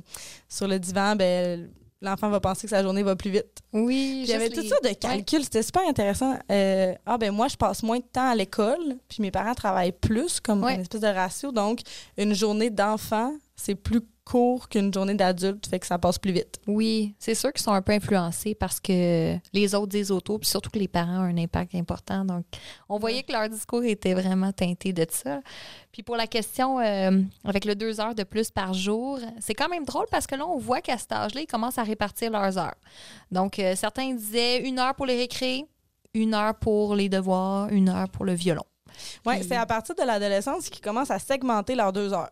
sur 0.47 0.67
le 0.67 0.79
divan, 0.79 1.15
ben 1.17 1.69
l'enfant 2.01 2.29
va 2.29 2.39
penser 2.39 2.63
que 2.63 2.69
sa 2.69 2.81
journée 2.83 3.01
va 3.03 3.15
plus 3.15 3.31
vite. 3.31 3.59
Oui, 3.73 4.25
avait 4.33 4.49
tout 4.49 4.63
ça 4.63 4.75
de 4.83 4.93
calcul, 4.93 5.43
c'était 5.43 5.63
super 5.63 5.81
intéressant. 5.87 6.37
Euh, 6.51 6.93
ah 7.05 7.17
ben 7.17 7.31
moi 7.31 7.47
je 7.49 7.55
passe 7.57 7.81
moins 7.83 7.97
de 7.97 8.03
temps 8.05 8.29
à 8.29 8.35
l'école, 8.35 8.95
puis 9.09 9.17
mes 9.21 9.31
parents 9.31 9.55
travaillent 9.55 9.91
plus 9.91 10.39
comme 10.39 10.63
Ouais. 10.63 10.75
une 10.75 10.81
espèce 10.81 11.01
de 11.01 11.07
ratio, 11.07 11.51
donc 11.51 11.81
une 12.17 12.33
journée 12.33 12.69
d'enfant 12.69 13.33
c'est 13.55 13.75
plus 13.75 14.01
court 14.25 14.69
qu'une 14.69 14.93
journée 14.93 15.15
d'adulte, 15.15 15.67
fait 15.67 15.79
que 15.79 15.85
ça 15.85 15.99
passe 15.99 16.17
plus 16.17 16.31
vite. 16.31 16.57
Oui, 16.65 17.13
c'est 17.19 17.35
sûr 17.35 17.51
qu'ils 17.51 17.61
sont 17.61 17.73
un 17.73 17.81
peu 17.81 17.91
influencés 17.91 18.55
parce 18.55 18.79
que 18.79 19.35
les 19.51 19.75
autres 19.75 19.87
disent 19.89 20.11
autour, 20.11 20.39
puis 20.39 20.47
surtout 20.47 20.69
que 20.69 20.79
les 20.79 20.87
parents 20.87 21.19
ont 21.19 21.23
un 21.29 21.37
impact 21.37 21.75
important. 21.75 22.23
Donc, 22.23 22.45
on 22.87 22.97
voyait 22.99 23.23
que 23.23 23.33
leur 23.33 23.49
discours 23.49 23.83
était 23.83 24.13
vraiment 24.13 24.53
teinté 24.53 24.93
de 24.93 25.05
ça. 25.09 25.41
Puis 25.91 26.03
pour 26.03 26.15
la 26.15 26.25
question 26.25 26.79
euh, 26.79 27.21
avec 27.43 27.65
le 27.65 27.75
deux 27.75 27.99
heures 27.99 28.15
de 28.15 28.23
plus 28.23 28.49
par 28.49 28.73
jour, 28.73 29.19
c'est 29.41 29.53
quand 29.53 29.67
même 29.67 29.83
drôle 29.83 30.05
parce 30.09 30.25
que 30.25 30.35
là, 30.35 30.47
on 30.47 30.57
voit 30.57 30.79
qu'à 30.79 30.97
cet 30.97 31.11
âge-là, 31.11 31.41
ils 31.41 31.47
commencent 31.47 31.77
à 31.77 31.83
répartir 31.83 32.31
leurs 32.31 32.57
heures. 32.57 32.75
Donc, 33.29 33.59
euh, 33.59 33.75
certains 33.75 34.13
disaient 34.13 34.61
une 34.65 34.79
heure 34.79 34.95
pour 34.95 35.05
les 35.05 35.17
récrés, 35.17 35.65
une 36.13 36.33
heure 36.33 36.55
pour 36.55 36.95
les 36.95 37.09
devoirs, 37.09 37.67
une 37.69 37.89
heure 37.89 38.07
pour 38.07 38.23
le 38.23 38.33
violon. 38.33 38.63
Puis- 39.39 39.43
c'est 39.49 39.55
à 39.57 39.65
partir 39.65 39.95
de 39.95 40.03
l'adolescence 40.03 40.69
qu'ils 40.69 40.83
commencent 40.83 41.11
à 41.11 41.19
segmenter 41.19 41.75
leurs 41.75 41.91
deux 41.91 42.13
heures. 42.13 42.29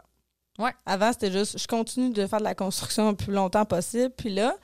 Ouais. 0.61 0.71
Avant, 0.85 1.11
c'était 1.11 1.31
juste, 1.31 1.57
je 1.57 1.67
continue 1.67 2.11
de 2.11 2.27
faire 2.27 2.39
de 2.39 2.43
la 2.43 2.55
construction 2.55 3.09
le 3.09 3.15
plus 3.15 3.33
longtemps 3.33 3.65
possible. 3.65 4.11
Puis 4.15 4.29
là, 4.29 4.55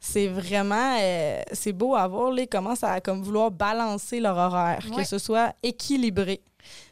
c'est 0.00 0.26
vraiment, 0.28 0.96
euh, 1.00 1.42
c'est 1.52 1.72
beau 1.72 1.94
à 1.94 2.06
voir. 2.08 2.30
Là, 2.32 2.42
ils 2.42 2.48
commencent 2.48 2.84
à 2.84 3.00
comme, 3.00 3.22
vouloir 3.22 3.50
balancer 3.50 4.20
leur 4.20 4.36
horaire, 4.36 4.84
que 4.96 5.04
ce 5.04 5.18
soit 5.18 5.54
équilibré. 5.62 6.42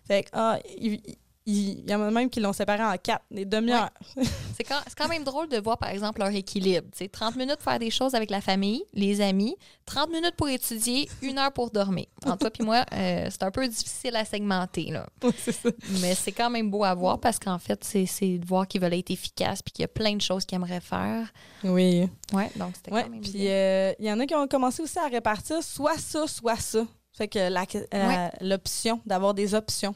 Fait 0.06 0.24
que, 0.24 0.28
ah, 0.32 0.58
il, 0.78 1.00
il- 1.46 1.88
y 1.88 1.94
en 1.94 2.00
a 2.02 2.10
même 2.10 2.30
qui 2.30 2.40
l'ont 2.40 2.52
séparé 2.52 2.82
en 2.84 2.96
quatre, 2.96 3.24
des 3.30 3.44
demi-heures. 3.44 3.90
C'est 4.56 4.64
quand, 4.64 4.78
c'est 4.86 4.94
quand 4.96 5.08
même 5.08 5.24
drôle 5.24 5.48
de 5.48 5.56
voir, 5.58 5.78
par 5.78 5.88
exemple, 5.88 6.20
leur 6.20 6.28
équilibre. 6.28 6.86
C'est 6.94 7.10
30 7.10 7.36
minutes 7.36 7.56
pour 7.56 7.64
faire 7.64 7.78
des 7.78 7.90
choses 7.90 8.14
avec 8.14 8.30
la 8.30 8.40
famille, 8.42 8.84
les 8.92 9.20
amis, 9.22 9.56
30 9.86 10.10
minutes 10.10 10.34
pour 10.36 10.48
étudier, 10.48 11.08
une 11.22 11.38
heure 11.38 11.50
pour 11.52 11.70
dormir. 11.70 12.04
Entre 12.26 12.36
toi 12.36 12.50
et 12.60 12.62
moi, 12.62 12.84
euh, 12.92 13.28
c'est 13.30 13.42
un 13.42 13.50
peu 13.50 13.66
difficile 13.66 14.14
à 14.14 14.24
segmenter. 14.26 14.90
Là. 14.90 15.08
ça. 15.38 15.70
Mais 16.02 16.14
c'est 16.14 16.32
quand 16.32 16.50
même 16.50 16.70
beau 16.70 16.84
à 16.84 16.94
voir 16.94 17.18
parce 17.18 17.38
qu'en 17.38 17.58
fait, 17.58 17.82
c'est, 17.82 18.38
de 18.38 18.46
voir 18.46 18.68
qu'ils 18.68 18.82
veulent 18.82 18.92
être 18.94 19.10
efficaces 19.10 19.62
puis 19.62 19.72
qu'il 19.72 19.82
y 19.82 19.86
a 19.86 19.88
plein 19.88 20.14
de 20.14 20.20
choses 20.20 20.44
qu'ils 20.44 20.56
aimeraient 20.56 20.80
faire. 20.80 21.32
Oui. 21.64 22.08
Ouais, 22.34 22.50
donc 22.54 22.72
c'était 22.76 22.92
Ouais, 22.92 23.04
quand 23.04 23.10
même 23.10 23.20
puis 23.22 23.32
bien. 23.32 23.50
euh, 23.50 23.92
il 23.98 24.04
y 24.06 24.12
en 24.12 24.20
a 24.20 24.26
qui 24.26 24.34
ont 24.34 24.46
commencé 24.46 24.82
aussi 24.82 24.98
à 24.98 25.08
répartir 25.08 25.62
soit 25.62 25.98
ça, 25.98 26.26
soit 26.28 26.56
ça. 26.60 26.86
Fait 27.14 27.26
que 27.26 27.38
euh, 27.38 28.28
l'option, 28.42 29.00
d'avoir 29.06 29.32
des 29.34 29.54
options. 29.54 29.94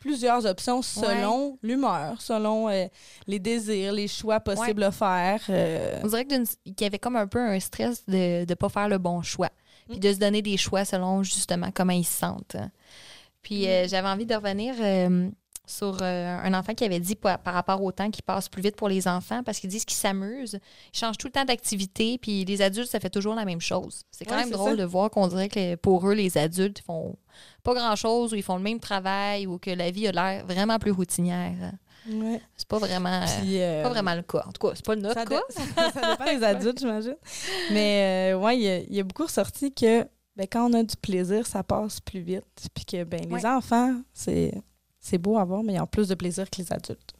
Plusieurs 0.00 0.46
options 0.46 0.80
selon 0.82 1.58
l'humeur, 1.62 2.20
selon 2.20 2.68
euh, 2.68 2.86
les 3.26 3.38
désirs, 3.38 3.92
les 3.92 4.08
choix 4.08 4.40
possibles 4.40 4.82
à 4.82 4.90
faire. 4.90 5.42
euh, 5.50 6.00
On 6.02 6.08
dirait 6.08 6.24
qu'il 6.26 6.44
y 6.80 6.84
avait 6.84 6.98
comme 6.98 7.16
un 7.16 7.26
peu 7.26 7.38
un 7.38 7.60
stress 7.60 8.04
de 8.06 8.44
ne 8.48 8.54
pas 8.54 8.68
faire 8.70 8.88
le 8.88 8.98
bon 8.98 9.22
choix. 9.22 9.50
Puis 9.88 9.98
Mm. 9.98 10.00
de 10.00 10.12
se 10.12 10.18
donner 10.18 10.42
des 10.42 10.56
choix 10.56 10.84
selon 10.84 11.22
justement 11.22 11.70
comment 11.74 11.92
ils 11.92 12.04
se 12.04 12.18
sentent. 12.18 12.56
Puis 13.42 13.66
euh, 13.68 13.86
j'avais 13.88 14.08
envie 14.08 14.26
de 14.26 14.34
revenir 14.34 14.74
euh, 14.80 15.28
sur 15.66 15.98
euh, 16.02 16.38
un 16.42 16.52
enfant 16.54 16.74
qui 16.74 16.84
avait 16.84 16.98
dit 16.98 17.14
par, 17.14 17.38
par 17.38 17.54
rapport 17.54 17.80
au 17.82 17.92
temps 17.92 18.10
qui 18.10 18.22
passe 18.22 18.48
plus 18.48 18.60
vite 18.62 18.74
pour 18.76 18.88
les 18.88 19.06
enfants 19.06 19.42
parce 19.44 19.60
qu'ils 19.60 19.70
disent 19.70 19.84
qu'ils 19.84 19.96
s'amusent. 19.98 20.58
Ils 20.92 20.98
changent 20.98 21.16
tout 21.18 21.28
le 21.28 21.32
temps 21.32 21.44
d'activité. 21.44 22.18
Puis 22.18 22.44
les 22.44 22.60
adultes, 22.62 22.90
ça 22.90 22.98
fait 22.98 23.10
toujours 23.10 23.34
la 23.36 23.44
même 23.44 23.60
chose. 23.60 24.02
C'est 24.10 24.24
quand 24.24 24.34
Ouais, 24.34 24.40
même 24.44 24.50
drôle 24.50 24.70
ça. 24.70 24.76
de 24.76 24.84
voir 24.84 25.10
qu'on 25.10 25.28
dirait 25.28 25.48
que 25.48 25.76
pour 25.76 26.08
eux, 26.08 26.14
les 26.14 26.36
adultes, 26.38 26.80
ils 26.80 26.84
font 26.84 27.14
pas 27.62 27.74
grand-chose 27.74 28.32
ou 28.32 28.36
ils 28.36 28.42
font 28.42 28.56
le 28.56 28.62
même 28.62 28.80
travail 28.80 29.46
ou 29.46 29.58
que 29.58 29.70
la 29.70 29.90
vie 29.92 30.08
a 30.08 30.12
l'air 30.12 30.44
vraiment 30.46 30.78
plus 30.78 30.90
routinière. 30.90 31.72
ouais. 32.10 32.40
C'est 32.56 32.66
pas 32.68 32.78
vraiment, 32.78 33.24
Puis, 33.40 33.60
euh, 33.62 33.82
pas 33.84 33.90
vraiment 33.90 34.14
le 34.16 34.22
cas. 34.22 34.42
En 34.46 34.50
tout 34.52 34.66
cas, 34.66 34.72
c'est 34.74 34.84
pas 34.84 34.96
notre 34.96 35.14
ça, 35.14 35.24
cas. 35.24 35.40
ça, 35.50 35.90
ça 35.92 36.10
dépend 36.16 36.36
des 36.38 36.42
adultes, 36.44 36.78
j'imagine. 36.80 37.16
Mais 37.70 38.32
euh, 38.34 38.38
ouais, 38.38 38.56
il 38.58 38.62
y 38.62 38.68
a- 38.68 38.78
il 38.80 38.94
y, 38.94 39.00
a 39.00 39.04
beaucoup 39.04 39.24
ressorti 39.24 39.72
que 39.72 40.02
ben, 40.34 40.46
quand 40.50 40.68
on 40.68 40.72
a 40.72 40.82
du 40.82 40.96
plaisir, 40.96 41.46
ça 41.46 41.62
passe 41.62 42.00
plus 42.00 42.20
vite. 42.20 42.44
Puis 42.74 42.84
que 42.84 43.04
ben, 43.04 43.20
les 43.28 43.34
Ouais. 43.34 43.46
enfants, 43.46 43.94
c'est 44.14 44.52
c'est 45.00 45.18
beau 45.18 45.38
à 45.38 45.44
voir, 45.44 45.62
mais 45.62 45.74
ils 45.74 45.80
ont 45.80 45.86
plus 45.86 46.08
de 46.08 46.14
plaisir 46.14 46.48
que 46.50 46.58
les 46.58 46.72
adultes. 46.72 47.14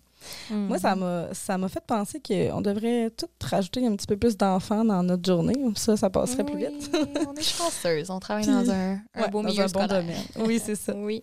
Moi, 0.51 0.79
ça 0.79 0.95
Mhm. 0.95 1.01
m'a 1.01 1.29
ça 1.35 1.57
m'a 1.57 1.67
fait 1.71 1.81
penser 1.81 2.21
qu'on 2.21 2.61
devrait 2.61 3.09
tout 3.09 3.27
rajouter 3.43 3.87
un 3.87 3.97
petit 3.97 4.07
peu 4.07 4.19
plus 4.19 4.37
d'enfants 4.37 4.85
dans 4.85 5.03
notre 5.03 5.25
journée. 5.25 5.55
Ça, 5.77 5.97
ça 5.97 6.11
passerait 6.11 6.45
plus 6.45 6.59
vite. 6.59 6.95
On 7.27 7.35
est 7.35 7.43
chanceuse. 7.43 8.11
On 8.11 8.21
travaille 8.21 8.45
Puis- 8.45 8.53
dans 8.67 8.71
un, 8.71 8.93
un 9.15 9.23
Ouais, 9.23 9.29
beau 9.31 9.41
dans 9.43 9.49
milieu 9.49 9.63
un 9.65 9.69
bon 9.69 9.87
domaine. 9.87 10.23
Oui, 10.41 10.61
c'est 10.63 10.75
ça. 10.75 10.93
Oui. 10.97 11.23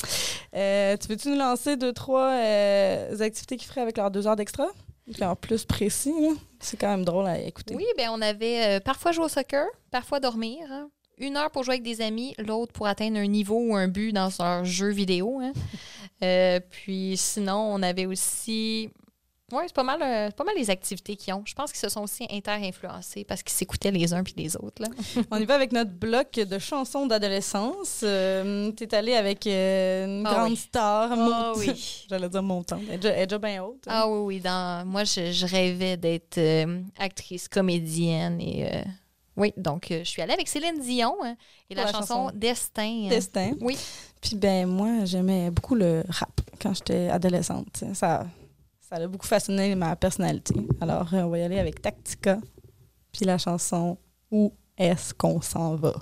Euh, 0.56 0.98
tu 0.98 1.10
veux-tu 1.10 1.30
nous 1.30 1.38
lancer 1.38 1.78
deux, 1.78 1.94
trois 1.94 2.32
euh, 2.32 3.20
activités 3.20 3.56
qu'ils 3.58 3.68
feraient 3.68 3.82
avec 3.82 3.98
leurs 3.98 4.10
deux 4.10 4.26
heures 4.26 4.36
d'extra? 4.36 4.66
Genre 5.08 5.38
plus 5.38 5.64
précis. 5.64 6.12
C'est 6.60 6.76
quand 6.78 6.90
même 6.90 7.06
drôle 7.06 7.28
à 7.28 7.38
écouter. 7.40 7.76
Oui, 7.76 7.86
ben 8.00 8.10
on 8.12 8.20
avait 8.22 8.66
euh, 8.66 8.80
parfois 8.80 9.12
jouer 9.12 9.26
au 9.26 9.30
soccer, 9.30 9.68
parfois 9.92 10.20
dormir. 10.20 10.66
hein. 10.72 10.90
Une 11.20 11.38
heure 11.38 11.50
pour 11.52 11.64
jouer 11.64 11.76
avec 11.76 11.84
des 11.84 12.02
amis, 12.02 12.36
l'autre 12.40 12.74
pour 12.74 12.86
atteindre 12.88 13.18
un 13.18 13.26
niveau 13.28 13.58
ou 13.60 13.76
un 13.76 13.88
but 13.88 14.12
dans 14.12 14.42
un 14.42 14.64
jeu 14.64 14.90
vidéo. 14.90 15.40
hein. 15.42 15.54
Euh, 16.24 16.60
puis 16.70 17.16
sinon, 17.18 17.58
on 17.74 17.82
avait 17.84 18.06
aussi. 18.06 18.90
Oui, 19.54 19.64
c'est 19.68 19.74
pas 19.76 19.84
mal, 19.84 20.02
euh, 20.02 20.30
pas 20.32 20.44
mal 20.44 20.56
les 20.58 20.70
activités 20.70 21.16
qu'ils 21.16 21.34
ont. 21.34 21.42
Je 21.46 21.54
pense 21.54 21.72
qu'ils 21.72 21.80
se 21.80 21.88
sont 21.88 22.02
aussi 22.02 22.28
inter-influencés 22.30 23.24
parce 23.24 23.42
qu'ils 23.44 23.54
s'écoutaient 23.54 23.92
les 23.92 24.14
uns 24.14 24.22
puis 24.22 24.34
les 24.36 24.58
autres. 24.58 24.82
Là. 24.82 24.90
On 25.32 25.38
y 25.40 25.46
va 25.46 25.56
avec 25.56 25.72
notre 25.72 25.92
bloc 25.92 26.34
de 26.34 26.60
chansons 26.60 27.06
d'adolescence. 27.08 28.02
Euh, 28.04 28.72
T'es 28.72 28.94
allé 28.94 29.14
avec 29.14 29.48
euh, 29.48 30.06
une 30.20 30.26
Ah 30.28 30.34
grande 30.34 30.50
oui. 30.50 30.58
star. 30.58 31.10
Ah 31.14 31.54
oui. 31.56 32.06
J'allais 32.10 32.28
dire 32.28 32.44
montante. 32.44 32.82
Elle 32.90 32.96
est 32.96 32.98
déjà, 32.98 33.14
elle 33.14 33.22
est 33.24 33.28
déjà 33.28 33.38
bien 33.40 33.64
haute. 33.64 33.84
hein. 33.88 33.92
Ah 34.04 34.10
oui, 34.10 34.20
oui. 34.36 34.40
Dans, 34.42 34.86
moi, 34.86 35.06
je, 35.06 35.32
je 35.32 35.46
rêvais 35.46 35.96
d'être 35.96 36.40
actrice, 37.00 37.48
comédienne. 37.48 38.42
et 38.42 38.66
euh, 38.66 38.82
Oui, 39.38 39.54
donc 39.56 39.92
euh, 39.92 40.00
je 40.00 40.10
suis 40.10 40.22
allée 40.22 40.34
avec 40.34 40.48
Céline 40.48 40.80
Dion 40.82 41.16
hein, 41.24 41.36
et 41.70 41.76
la, 41.76 41.86
la 41.86 41.92
chanson, 41.92 42.08
chanson 42.28 42.32
Destin. 42.36 43.06
hein. 43.06 43.10
Destin. 43.10 43.52
Oui. 43.62 43.78
Puis 44.20 44.36
ben 44.36 44.68
moi, 44.68 45.06
j'aimais 45.06 45.52
beaucoup 45.52 45.76
le 45.76 46.04
rap 46.10 46.42
quand 46.60 46.74
j'étais 46.74 47.08
adolescente. 47.10 47.84
Ça, 47.94 48.26
ça 48.82 48.96
a 48.96 49.08
beaucoup 49.08 49.28
façonné 49.28 49.76
ma 49.76 49.96
personnalité. 49.96 50.56
Alors, 50.82 51.14
euh, 51.14 51.22
on 51.22 51.30
va 51.30 51.38
y 51.38 51.44
aller 51.44 51.60
avec 51.60 51.82
Tactica. 51.82 52.40
Puis 53.14 53.26
la 53.26 53.38
chanson 53.38 53.98
Où 54.32 54.52
est-ce 54.78 55.14
qu'on 55.14 55.40
s'en 55.42 55.76
va? 55.76 55.94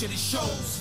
Changer 0.00 0.08
les 0.08 0.16
choses. 0.16 0.80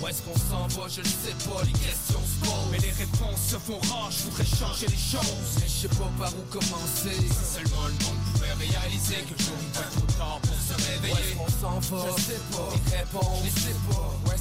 Où 0.00 0.06
est-ce 0.06 0.22
qu'on 0.22 0.36
s'en 0.36 0.66
va, 0.68 0.88
je 0.88 1.00
le 1.00 1.06
sais 1.06 1.34
pas, 1.48 1.62
les 1.64 1.72
questions 1.72 2.20
se 2.20 2.46
posent. 2.46 2.70
Mais 2.70 2.78
les 2.78 2.92
réponses 2.92 3.40
se 3.50 3.56
font 3.56 3.80
rares, 3.90 4.10
je 4.10 4.24
voudrais 4.24 4.44
changer 4.44 4.86
les 4.86 4.96
choses. 4.96 5.58
Mais 5.60 5.66
je 5.66 5.72
sais 5.72 5.88
pas 5.88 6.10
par 6.18 6.32
où 6.32 6.42
commencer. 6.50 7.18
Si 7.18 7.54
seulement 7.56 7.86
le 7.88 7.92
monde 8.04 8.20
pouvait 8.32 8.54
réaliser 8.54 9.16
que 9.26 9.34
le 9.36 9.44
jour 9.44 9.56
il 9.60 9.72
va 9.74 9.80
être 9.80 9.96
trop 9.96 10.12
tard 10.16 10.40
pour 10.42 10.56
se 10.56 10.74
réveiller. 10.90 11.14
Où 11.14 11.44
est-ce 11.44 11.60
qu'on 11.60 11.82
s'en 11.82 11.96
va, 11.96 12.06
je 12.16 12.22
sais 12.22 12.40
pas. 12.52 12.68
Les 12.72 12.96
réponses, 12.96 13.44
je 13.44 13.60
sais 13.60 13.76
pas. 13.86 13.87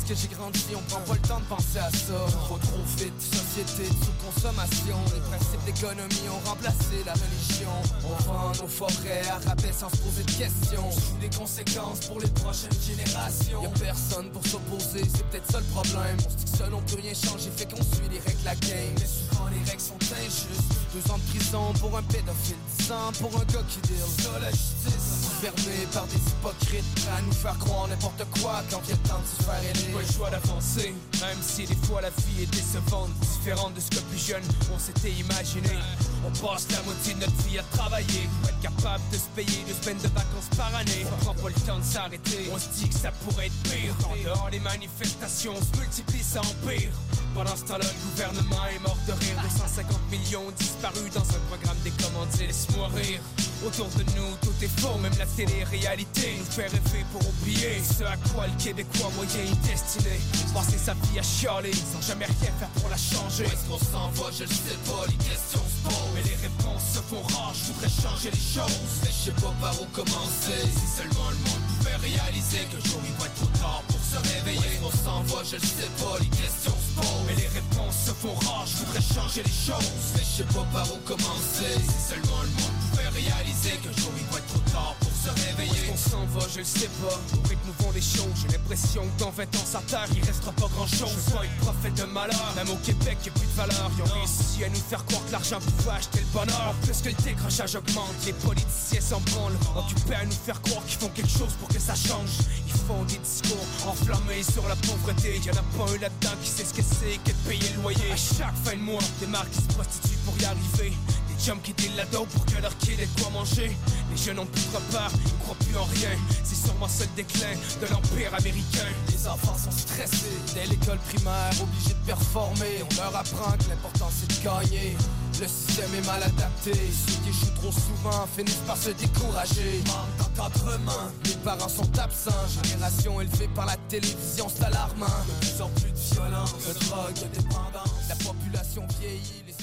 Que 0.08 0.16
j'ai 0.16 0.30
grandi, 0.30 0.64
on 0.74 0.82
prend 0.84 1.02
pas 1.02 1.16
le 1.16 1.28
temps 1.28 1.40
de 1.42 1.46
penser 1.46 1.80
à 1.80 1.92
ça. 1.92 2.16
Trop 2.46 2.58
trop 2.58 2.80
société 3.20 3.90
sous-consommation. 3.90 4.96
Les 5.14 5.20
principes 5.20 5.66
d'économie 5.66 6.30
ont 6.32 6.48
remplacé 6.48 7.04
la 7.06 7.12
religion. 7.12 7.76
On 8.06 8.24
vend 8.24 8.52
nos 8.62 8.68
forêts 8.68 9.28
à 9.28 9.74
sans 9.74 9.90
se 9.90 9.98
poser 9.98 10.24
de 10.24 10.32
questions. 10.32 10.90
Les 11.20 11.30
conséquences 11.30 12.08
pour 12.08 12.22
les 12.22 12.30
prochaines 12.30 12.80
générations. 12.88 13.62
Y'a 13.62 13.70
personne 13.70 14.30
pour 14.32 14.46
s'opposer, 14.48 15.04
c'est 15.14 15.28
peut-être 15.28 15.52
ça 15.52 15.60
le 15.60 15.66
problème. 15.66 16.18
On 16.26 16.30
se 16.30 16.36
dit 16.38 16.52
que 16.52 16.58
seul 16.58 16.74
on 16.74 16.82
peut 16.82 17.02
rien 17.02 17.14
changer, 17.14 17.52
fait 17.56 17.68
qu'on 17.68 17.84
suit 17.84 18.08
les 18.10 18.20
règles 18.20 18.46
la 18.46 18.56
game. 18.56 18.96
Mais 18.98 19.06
souvent 19.06 19.48
les 19.52 19.70
règles 19.70 19.82
sont 19.82 20.00
injustes. 20.24 20.72
Deux 20.94 21.12
ans 21.12 21.18
de 21.18 21.38
prison 21.38 21.74
pour 21.82 21.98
un 21.98 22.04
pédophile, 22.04 22.56
dix 22.80 22.92
ans 22.92 23.12
pour 23.20 23.36
un 23.36 23.46
gars 23.52 23.66
qui 23.68 23.80
deal. 23.82 23.98
La 24.42 24.52
justice, 24.52 25.17
gouvernée 25.38 25.88
par 25.94 26.06
des 26.08 26.18
hypocrites, 26.18 27.08
à 27.16 27.22
nous 27.22 27.32
faire 27.32 27.58
croire 27.60 27.88
n'importe 27.88 28.24
quoi 28.42 28.64
quand 28.72 28.82
vient 28.82 28.98
le 29.04 29.10
temps 29.10 29.20
de 29.20 29.28
se 29.28 29.44
faire 29.44 29.70
aider. 29.70 29.94
Pas 29.94 30.02
le 30.02 30.14
choix 30.14 30.30
d'avancer, 30.30 30.94
même 31.22 31.38
si 31.42 31.66
des 31.66 31.76
fois 31.76 32.02
la 32.02 32.10
vie 32.10 32.44
est 32.44 32.52
décevante, 32.52 33.12
différente 33.20 33.74
de 33.76 33.80
ce 33.80 33.90
que 33.90 34.02
plus 34.10 34.18
jeune 34.18 34.44
on 34.74 34.80
s'était 34.80 35.12
imaginé. 35.12 35.78
On 36.26 36.32
passe 36.32 36.68
la 36.72 36.82
moitié 36.84 37.14
de 37.14 37.20
notre 37.20 37.38
vie 37.44 37.60
à 37.60 37.64
travailler 37.76 38.30
pour 38.42 38.50
être 38.50 38.62
capable 38.62 39.04
de 39.12 39.18
se 39.18 39.30
payer 39.36 39.64
deux 39.68 39.76
semaines 39.82 40.02
de 40.02 40.10
vacances 40.10 40.50
par 40.56 40.74
année. 40.76 41.06
On 41.06 41.26
prend 41.26 41.36
pas 41.36 41.50
le 41.50 41.62
temps 41.66 41.80
de 41.80 41.84
s'arrêter, 41.84 42.50
on 42.52 42.58
se 42.58 42.70
dit 42.80 42.90
que 42.90 42.96
ça 42.96 43.12
pourrait 43.12 43.48
être 43.48 43.64
pire. 43.64 43.94
En 44.10 44.16
dehors, 44.24 44.50
les 44.52 44.60
manifestations 44.60 45.56
se 45.56 45.80
multiplient, 45.80 46.24
ça 46.24 46.42
empire. 46.42 46.92
Pendant 47.38 47.56
ce 47.56 47.66
temps-là, 47.66 47.86
le 47.86 48.10
gouvernement 48.10 48.66
est 48.66 48.80
mort 48.80 48.98
de 49.06 49.14
rire. 49.14 49.38
250 49.44 50.10
millions 50.10 50.50
disparus 50.58 51.14
dans 51.14 51.22
un 51.22 51.42
programme 51.54 51.78
des 51.84 51.92
commandiers. 51.92 52.48
Laisse-moi 52.48 52.90
rire. 52.96 53.22
Autour 53.66 53.90
de 53.94 54.04
nous, 54.18 54.34
tout 54.42 54.54
est 54.62 54.82
faux, 54.82 54.98
même 55.02 55.14
la 55.18 55.26
télé-réalité 55.26 56.38
nous 56.38 56.46
fait 56.46 56.66
rêver 56.66 57.06
pour 57.12 57.22
oublier 57.22 57.82
ce 57.82 58.04
à 58.06 58.18
quoi 58.34 58.46
le 58.46 58.54
Québécois 58.58 59.10
moyen 59.16 59.50
est 59.50 59.70
destiné. 59.70 60.18
Passer 60.54 60.78
sa 60.78 60.94
vie 60.94 61.18
à 61.18 61.22
chialer 61.22 61.74
sans 61.74 62.02
jamais 62.02 62.26
rien 62.26 62.54
faire 62.58 62.70
pour 62.78 62.90
la 62.90 62.98
changer. 62.98 63.46
Où 63.46 63.54
est-ce 63.54 63.66
qu'on 63.70 63.82
s'en 63.82 64.10
va, 64.18 64.30
je 64.34 64.44
le 64.46 64.54
sais 64.54 64.78
pas, 64.86 65.06
les 65.10 65.18
questions 65.22 65.62
se 65.62 65.78
posent. 65.86 66.14
Mais 66.14 66.26
les 66.26 66.38
réponses 66.42 66.86
se 66.94 67.02
font 67.06 67.22
rares, 67.34 67.54
je 67.54 67.74
voudrais 67.74 67.90
changer 67.90 68.30
les 68.30 68.46
choses. 68.58 68.94
Mais 69.02 69.14
je 69.14 69.30
sais 69.30 69.38
pas 69.42 69.54
par 69.62 69.74
où 69.82 69.86
commencer. 69.94 70.62
Si 70.74 70.88
seulement 71.02 71.30
le 71.30 71.42
monde 71.50 71.66
pouvait 71.78 71.98
réaliser 71.98 72.62
le 72.74 72.82
jour 72.82 73.02
il 73.06 73.14
va 73.18 73.26
être 73.26 73.42
trop 73.42 73.54
tard 73.58 73.82
pour 73.90 74.02
se 74.02 74.18
réveiller. 74.22 74.74
Où 74.82 74.90
est-ce 74.90 75.02
qu'on 75.02 75.06
s'en 75.06 75.22
va, 75.34 75.42
je 75.42 75.58
sais 75.58 75.92
pas, 75.98 76.18
les 76.22 76.30
questions 76.30 76.78
se 76.78 77.02
posent. 77.02 77.27
Mais 77.28 77.36
les 77.36 77.48
réponses 77.48 78.06
se 78.08 78.12
font 78.12 78.34
rares, 78.34 78.66
je 78.66 78.78
voudrais 78.78 79.02
changer 79.02 79.44
les 79.44 79.52
choses. 79.52 79.92
Mais 80.16 80.22
je 80.22 80.38
sais 80.38 80.50
pas 80.56 80.66
par 80.72 80.88
où 80.94 80.98
commencer. 81.06 81.76
Si 81.84 82.14
seulement 82.14 82.42
le 82.42 82.50
monde 82.50 82.78
pouvait 82.90 83.10
réaliser 83.10 83.76
le 83.84 83.92
jour 84.02 84.12
il 84.18 84.26
va 84.32 84.40
être 84.40 84.48
trop 84.48 84.72
tard 84.72 84.96
qu'on 85.34 85.98
s'en 85.98 86.26
va, 86.26 86.46
je 86.54 86.60
le 86.60 86.66
sais 86.66 86.90
pas. 87.02 87.20
Où 87.36 87.84
vont 87.84 87.92
les 87.92 88.02
choses, 88.02 88.32
j'ai 88.42 88.48
l'impression 88.50 89.02
que 89.02 89.20
dans 89.20 89.32
20 89.32 89.44
ans 89.44 89.66
sa 89.66 89.80
terre, 89.82 90.08
il 90.16 90.24
restera 90.24 90.52
pas 90.54 90.68
grand 90.68 90.88
chose. 90.88 91.12
Je 91.28 91.34
pas 91.34 91.44
être 91.46 91.58
prophète 91.58 91.94
de 91.96 92.04
malheur, 92.06 92.54
même 92.56 92.70
au 92.70 92.78
Québec, 92.78 93.18
y'a 93.26 93.32
plus 93.32 93.48
de 93.48 93.58
valeur. 93.58 93.92
Ils 93.98 94.02
ont 94.04 94.14
réussi 94.14 94.64
à 94.64 94.70
nous 94.70 94.76
faire 94.76 95.04
croire 95.06 95.26
que 95.26 95.32
l'argent 95.32 95.60
pouvait 95.60 95.98
acheter 95.98 96.20
le 96.20 96.32
bonheur. 96.34 96.70
En 96.70 96.86
plus 96.86 97.02
que 97.02 97.10
le 97.10 97.24
décrochage 97.24 97.76
augmente, 97.76 98.16
les 98.26 98.34
politiciens 98.34 99.02
s'en 99.02 99.20
branlent. 99.22 99.58
Occupés 99.76 100.16
à 100.16 100.26
nous 100.26 100.40
faire 100.46 100.62
croire 100.62 100.84
qu'ils 100.86 101.00
font 101.00 101.10
quelque 101.10 101.32
chose 101.32 101.54
pour 101.60 101.70
que 101.70 101.80
ça 101.80 101.96
change. 101.96 102.48
Ils 102.68 102.80
font 102.88 103.04
des 103.04 103.18
discours 103.18 103.68
enflammés 103.88 104.44
sur 104.44 104.68
la 104.68 104.76
pauvreté. 104.76 105.40
Y'en 105.46 105.54
a 105.54 105.66
pas 105.78 105.92
un 105.92 105.98
là-dedans 106.00 106.36
qui 106.42 106.50
sait 106.50 106.66
ce 106.66 106.74
que 106.74 106.84
c'est 106.84 107.18
que 107.24 107.32
de 107.32 107.50
payer 107.50 107.70
le 107.76 107.82
loyer. 107.82 108.12
À 108.12 108.16
chaque 108.16 108.56
fin 108.64 108.76
de 108.76 108.82
mois, 108.82 109.04
des 109.20 109.28
marques 109.28 109.52
qui 109.52 109.62
se 109.62 109.68
prostituent 109.76 110.22
pour 110.26 110.38
y 110.40 110.46
arriver. 110.46 110.94
Des 111.38 111.44
chums 111.44 111.62
qui 111.62 111.74
dealent 111.74 111.96
la 111.96 112.06
dope 112.06 112.30
pour 112.30 112.46
que 112.46 112.62
leur 112.62 112.76
kid 112.78 113.00
ait 113.00 113.08
quoi 113.20 113.30
manger. 113.30 113.76
Les 114.12 114.18
jeunes 114.18 114.40
ont 114.40 114.46
plus 114.46 114.66
de 114.72 114.76
repères, 114.76 115.12
ils 115.26 115.38
croient 115.44 115.56
plus 115.60 115.78
en 115.78 115.84
rien. 115.84 116.18
C'est 116.44 116.56
sûrement 116.56 116.88
le 116.88 117.16
déclin 117.16 117.54
de 117.82 117.94
l'empire 117.94 118.34
américain. 118.34 118.90
Les 119.10 119.28
enfants 119.28 119.56
sont 119.58 119.72
stressés 119.72 120.38
dès 120.56 120.66
l'école 120.66 120.98
primaire, 120.98 121.52
obligés 121.62 121.94
de 121.94 122.06
performer. 122.06 122.84
On 122.90 122.96
leur 122.96 123.16
apprend 123.16 123.52
que 123.52 123.70
l'important 123.70 124.10
c'est 124.10 124.28
de 124.28 124.44
gagner. 124.44 124.98
Le 125.40 125.48
système 125.48 125.94
est 125.94 126.06
mal 126.08 126.24
adapté. 126.24 126.74
Ceux 126.74 127.22
qui 127.22 127.30
échouent 127.30 127.56
trop 127.56 127.72
souvent 127.72 128.28
finissent 128.36 128.66
par 128.66 128.78
se 128.78 128.90
décourager. 128.90 129.84
Manque 129.86 130.36
d'encadrement, 130.36 131.12
les 131.26 131.36
parents 131.44 131.70
sont 131.70 132.00
absents. 132.00 132.32
Génération 132.64 133.22
élevée 133.22 133.50
par 133.54 133.68
la 133.68 133.78
télévision, 133.90 134.48
c'est 134.50 134.64
alarmant. 134.64 135.06
De 135.06 135.46
plus 135.46 135.62
en 135.62 135.70
plus 135.70 135.92
de 135.92 136.16
violence, 136.16 136.56
de 136.68 136.74
drogue, 136.86 137.14
de 137.14 137.40
dépendance. 137.40 137.94
La 138.10 138.16
population 138.16 138.88
vieillit, 139.00 139.44
les 139.46 139.54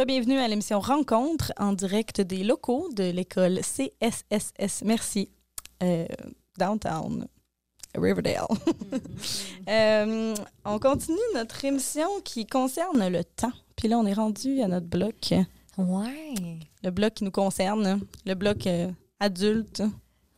salles 0.00 0.06
d'urgence. 0.06 0.06
les- 0.06 0.06
Bienvenue 0.06 0.38
à 0.38 0.48
l'émission 0.48 0.80
Rencontre 0.80 1.52
en 1.58 1.72
direct 1.72 2.20
des 2.20 2.44
locaux 2.44 2.88
de 2.94 3.04
l'école 3.10 3.60
CSSS. 3.62 4.82
Merci. 4.84 5.30
Euh, 5.82 6.06
downtown. 6.58 7.26
Riverdale. 7.96 8.46
Euh, 9.68 10.34
on 10.64 10.78
continue 10.80 11.18
notre 11.34 11.64
émission 11.64 12.08
qui 12.24 12.44
concerne 12.46 13.06
le 13.08 13.22
temps. 13.22 13.52
Puis 13.76 13.86
là, 13.88 13.98
on 13.98 14.06
est 14.06 14.12
rendu 14.14 14.60
à 14.62 14.68
notre 14.68 14.86
bloc, 14.86 15.32
Ouais. 15.78 16.34
le 16.82 16.90
bloc 16.90 17.14
qui 17.14 17.24
nous 17.24 17.30
concerne, 17.30 18.00
le 18.26 18.34
bloc 18.34 18.66
euh, 18.66 18.90
adulte. 19.20 19.82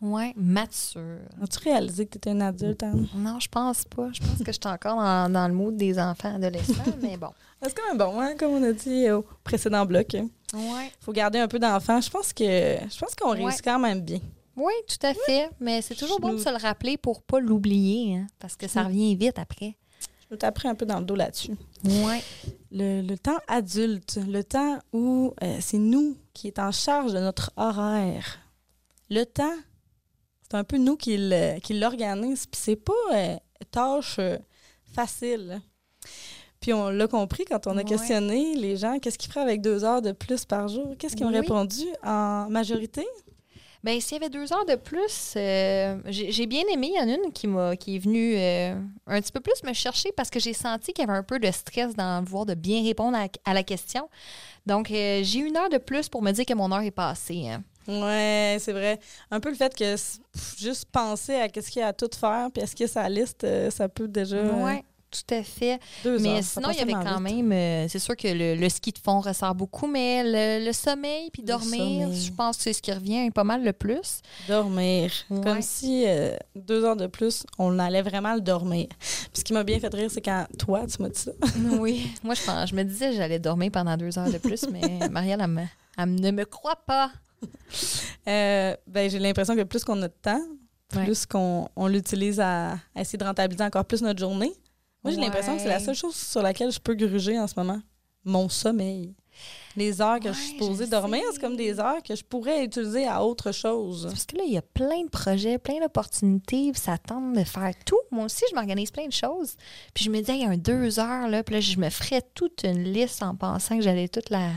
Ouais, 0.02 0.34
mature. 0.36 1.20
As-tu 1.40 1.60
réalisé 1.60 2.04
que 2.06 2.10
tu 2.12 2.18
étais 2.18 2.32
une 2.32 2.42
adulte, 2.42 2.82
Anne? 2.82 3.06
Non, 3.14 3.38
je 3.40 3.48
pense 3.48 3.84
pas. 3.84 4.10
Je 4.12 4.20
pense 4.20 4.38
que 4.38 4.52
je 4.52 4.58
suis 4.60 4.60
encore 4.66 4.96
dans, 4.96 5.32
dans 5.32 5.48
le 5.48 5.54
mood 5.54 5.76
des 5.76 5.98
enfants 5.98 6.34
adolescents, 6.34 6.82
mais 7.02 7.16
bon. 7.16 7.30
C'est 7.62 7.74
quand 7.76 7.86
même 7.88 7.98
bon, 7.98 8.20
hein, 8.20 8.34
comme 8.36 8.52
on 8.52 8.62
a 8.62 8.72
dit 8.72 9.10
au 9.10 9.24
précédent 9.44 9.84
bloc. 9.86 10.14
Ouais. 10.54 10.92
faut 11.00 11.12
garder 11.12 11.38
un 11.38 11.48
peu 11.48 11.58
d'enfants. 11.58 12.00
Je 12.00 12.10
pense 12.10 12.32
que 12.32 12.44
je 12.44 12.98
pense 12.98 13.14
qu'on 13.14 13.30
Ouais. 13.32 13.44
réussit 13.44 13.62
quand 13.64 13.78
même 13.78 14.00
bien. 14.00 14.18
Oui, 14.56 14.72
tout 14.86 15.06
à 15.06 15.14
fait. 15.14 15.48
Mais 15.60 15.80
c'est 15.80 15.94
toujours 15.94 16.20
bon 16.20 16.34
de 16.34 16.38
se 16.38 16.50
le 16.50 16.56
rappeler 16.56 16.96
pour 16.98 17.22
pas 17.22 17.40
l'oublier, 17.40 18.16
hein, 18.16 18.26
parce 18.38 18.56
que 18.56 18.68
ça 18.68 18.82
revient 18.82 19.14
vite 19.16 19.38
après. 19.38 19.76
Je 20.24 20.34
vais 20.34 20.36
t'apprendre 20.36 20.72
un 20.72 20.74
peu 20.74 20.84
dans 20.86 20.98
le 20.98 21.04
dos 21.06 21.14
là-dessus. 21.14 21.52
Ouais. 21.84 22.22
Le, 22.70 23.00
le 23.02 23.16
temps 23.18 23.38
adulte, 23.48 24.18
le 24.28 24.42
temps 24.44 24.78
où 24.92 25.32
euh, 25.42 25.56
c'est 25.60 25.78
nous 25.78 26.16
qui 26.34 26.48
est 26.48 26.58
en 26.58 26.72
charge 26.72 27.12
de 27.14 27.18
notre 27.20 27.52
horaire. 27.56 28.38
Le 29.10 29.24
temps, 29.24 29.56
c'est 30.42 30.56
un 30.56 30.64
peu 30.64 30.76
nous 30.78 30.96
qui 30.96 31.16
l'organise, 31.70 32.46
puis 32.46 32.60
c'est 32.62 32.76
pas 32.76 32.92
euh, 33.14 33.36
tâche 33.70 34.16
euh, 34.18 34.36
facile. 34.94 35.60
Puis 36.62 36.72
on 36.72 36.88
l'a 36.88 37.06
compris 37.08 37.44
quand 37.44 37.66
on 37.66 37.72
a 37.72 37.76
Ouais. 37.76 37.84
questionné 37.84 38.54
les 38.54 38.76
gens, 38.78 38.98
qu'est-ce 38.98 39.18
qu'ils 39.18 39.30
feraient 39.30 39.44
avec 39.44 39.60
deux 39.60 39.84
heures 39.84 40.00
de 40.00 40.12
plus 40.12 40.46
par 40.46 40.68
jour? 40.68 40.94
Qu'est-ce 40.98 41.14
qu'ils 41.16 41.26
ont 41.26 41.30
Oui. 41.30 41.36
répondu 41.40 41.82
en 42.02 42.46
majorité? 42.48 43.06
Ben 43.84 44.00
s'il 44.00 44.12
y 44.16 44.20
avait 44.20 44.30
deux 44.30 44.52
heures 44.52 44.64
de 44.64 44.76
plus, 44.76 45.34
euh, 45.36 45.98
j'ai 46.06 46.46
bien 46.46 46.62
aimé. 46.72 46.92
Il 46.94 46.96
y 46.96 47.00
en 47.04 47.12
a 47.12 47.16
une 47.16 47.32
qui, 47.32 47.48
m'a, 47.48 47.74
qui 47.74 47.96
est 47.96 47.98
venue 47.98 48.34
euh, 48.36 48.76
un 49.08 49.20
petit 49.20 49.32
peu 49.32 49.40
plus 49.40 49.60
me 49.64 49.72
chercher 49.72 50.12
parce 50.16 50.30
que 50.30 50.38
j'ai 50.38 50.52
senti 50.52 50.92
qu'il 50.92 51.04
y 51.04 51.08
avait 51.10 51.18
un 51.18 51.24
peu 51.24 51.40
de 51.40 51.50
stress 51.50 51.96
dans 51.96 52.20
le 52.20 52.24
vouloir 52.26 52.46
de 52.46 52.54
bien 52.54 52.80
répondre 52.84 53.18
à, 53.18 53.26
à 53.44 53.52
la 53.54 53.64
question. 53.64 54.08
Donc, 54.66 54.88
euh, 54.92 55.22
j'ai 55.24 55.40
une 55.40 55.56
heure 55.56 55.68
de 55.68 55.78
plus 55.78 56.08
pour 56.08 56.22
me 56.22 56.30
dire 56.30 56.46
que 56.46 56.54
mon 56.54 56.70
heure 56.70 56.82
est 56.82 56.92
passée. 56.92 57.48
hein. 57.48 57.64
Ouais, 57.88 58.58
c'est 58.60 58.70
vrai. 58.72 59.00
Un 59.32 59.40
peu 59.40 59.48
le 59.48 59.56
fait 59.56 59.74
que 59.74 59.94
pff, 59.96 60.54
juste 60.56 60.84
penser 60.92 61.34
à 61.34 61.48
qu'est-ce 61.48 61.68
qu'il 61.68 61.80
y 61.80 61.82
a 61.82 61.88
à 61.88 61.92
tout 61.92 62.08
faire, 62.16 62.50
puis 62.54 62.62
est-ce 62.62 62.76
que 62.76 62.86
sa 62.86 63.08
liste, 63.08 63.44
ça 63.70 63.88
peut 63.88 64.06
déjà 64.06 64.36
Ouais, 64.40 64.84
tout 65.12 65.34
à 65.34 65.42
fait. 65.44 65.78
deux 66.02 66.18
mais 66.18 66.38
heures. 66.38 66.42
Sinon, 66.42 66.70
il 66.70 66.78
y 66.78 66.80
avait 66.80 66.92
quand 66.92 67.20
vite. 67.22 67.36
même, 67.36 67.52
euh, 67.52 67.86
c'est 67.88 67.98
sûr 68.00 68.16
que 68.16 68.26
le, 68.26 68.56
le 68.56 68.68
ski 68.68 68.90
de 68.92 68.98
fond 68.98 69.20
ressort 69.20 69.54
beaucoup, 69.54 69.86
mais 69.86 70.22
le, 70.24 70.64
le 70.66 70.72
sommeil 70.72 71.30
puis 71.30 71.42
dormir, 71.42 72.06
sommeil. 72.08 72.20
je 72.24 72.32
pense 72.32 72.56
que 72.56 72.62
c'est 72.64 72.72
ce 72.72 72.82
qui 72.82 72.90
revient 72.92 73.30
pas 73.30 73.44
mal 73.44 73.62
le 73.62 73.72
plus. 73.72 74.20
Dormir. 74.48 75.12
Ouais. 75.30 75.40
Comme 75.42 75.62
si 75.62 76.04
euh, 76.06 76.34
deux 76.56 76.84
heures 76.84 76.96
de 76.96 77.06
plus, 77.06 77.44
on 77.58 77.78
allait 77.78 78.02
vraiment 78.02 78.34
le 78.34 78.40
dormir. 78.40 78.86
Puis 78.98 79.30
ce 79.40 79.44
qui 79.44 79.52
m'a 79.52 79.62
bien 79.64 79.78
fait 79.78 79.92
rire, 79.94 80.10
c'est 80.10 80.20
quand 80.22 80.46
toi, 80.58 80.86
tu 80.86 81.00
m'as 81.02 81.08
dit 81.10 81.18
ça. 81.20 81.32
oui. 81.78 82.10
Moi, 82.24 82.34
je, 82.34 82.42
pense, 82.44 82.70
je 82.70 82.74
me 82.74 82.82
disais 82.82 83.10
que 83.10 83.16
j'allais 83.16 83.38
dormir 83.38 83.70
pendant 83.70 83.96
deux 83.96 84.18
heures 84.18 84.30
de 84.32 84.38
plus, 84.38 84.66
mais 84.72 85.08
Marielle, 85.10 85.40
elle, 85.42 85.46
me- 85.48 85.66
elle 85.98 86.14
ne 86.14 86.30
me 86.30 86.44
croit 86.44 86.80
pas. 86.86 87.10
Euh, 88.28 88.76
ben, 88.86 89.10
j'ai 89.10 89.18
l'impression 89.18 89.56
que 89.56 89.62
plus 89.62 89.84
qu'on 89.84 90.00
a 90.02 90.08
de 90.08 90.14
temps, 90.22 90.40
Ouais. 90.94 91.04
plus 91.04 91.24
qu'on 91.24 91.68
on 91.74 91.86
l'utilise 91.86 92.38
à, 92.38 92.72
à 92.94 93.00
essayer 93.00 93.16
de 93.18 93.24
rentabiliser 93.24 93.64
encore 93.64 93.86
plus 93.86 94.02
notre 94.02 94.20
journée. 94.20 94.52
Moi, 95.04 95.12
j'ai 95.12 95.20
l'impression 95.20 95.56
que 95.56 95.62
c'est 95.62 95.68
la 95.68 95.80
seule 95.80 95.94
chose 95.94 96.14
sur 96.14 96.42
laquelle 96.42 96.70
je 96.70 96.78
peux 96.80 96.94
gruger 96.94 97.38
en 97.38 97.46
ce 97.46 97.54
moment. 97.56 97.80
Mon 98.24 98.48
sommeil. 98.48 99.14
Les 99.76 100.00
heures 100.02 100.20
que 100.20 100.28
je 100.32 100.38
suis 100.38 100.50
supposée 100.50 100.84
je 100.84 100.90
dormir, 100.90 101.22
c'est 101.32 101.40
comme 101.40 101.56
des 101.56 101.80
heures 101.80 102.02
que 102.02 102.14
je 102.14 102.22
pourrais 102.22 102.64
utiliser 102.64 103.06
à 103.08 103.24
autre 103.24 103.50
chose. 103.50 104.06
Parce 104.08 104.26
que 104.26 104.36
là, 104.36 104.44
il 104.46 104.52
y 104.52 104.58
a 104.58 104.62
plein 104.62 105.02
de 105.04 105.08
projets, 105.08 105.58
plein 105.58 105.80
d'opportunités, 105.80 106.70
puis 106.70 106.80
ça 106.80 106.98
tente 106.98 107.32
de 107.34 107.42
faire 107.42 107.72
tout. 107.86 107.98
Moi 108.10 108.26
aussi, 108.26 108.44
je 108.50 108.54
m'organise 108.54 108.90
plein 108.90 109.06
de 109.06 109.12
choses. 109.12 109.56
Puis 109.94 110.04
je 110.04 110.10
me 110.10 110.20
dis, 110.20 110.30
il 110.32 110.42
y 110.42 110.44
a 110.44 110.50
un 110.50 110.58
deux 110.58 111.00
heures, 111.00 111.28
là, 111.28 111.42
puis 111.42 111.54
là, 111.54 111.60
je 111.60 111.78
me 111.78 111.88
ferais 111.88 112.22
toute 112.34 112.62
une 112.64 112.84
liste 112.84 113.22
en 113.22 113.34
pensant 113.34 113.76
que 113.78 113.82
j'allais 113.82 114.08
toute 114.08 114.28
la. 114.28 114.50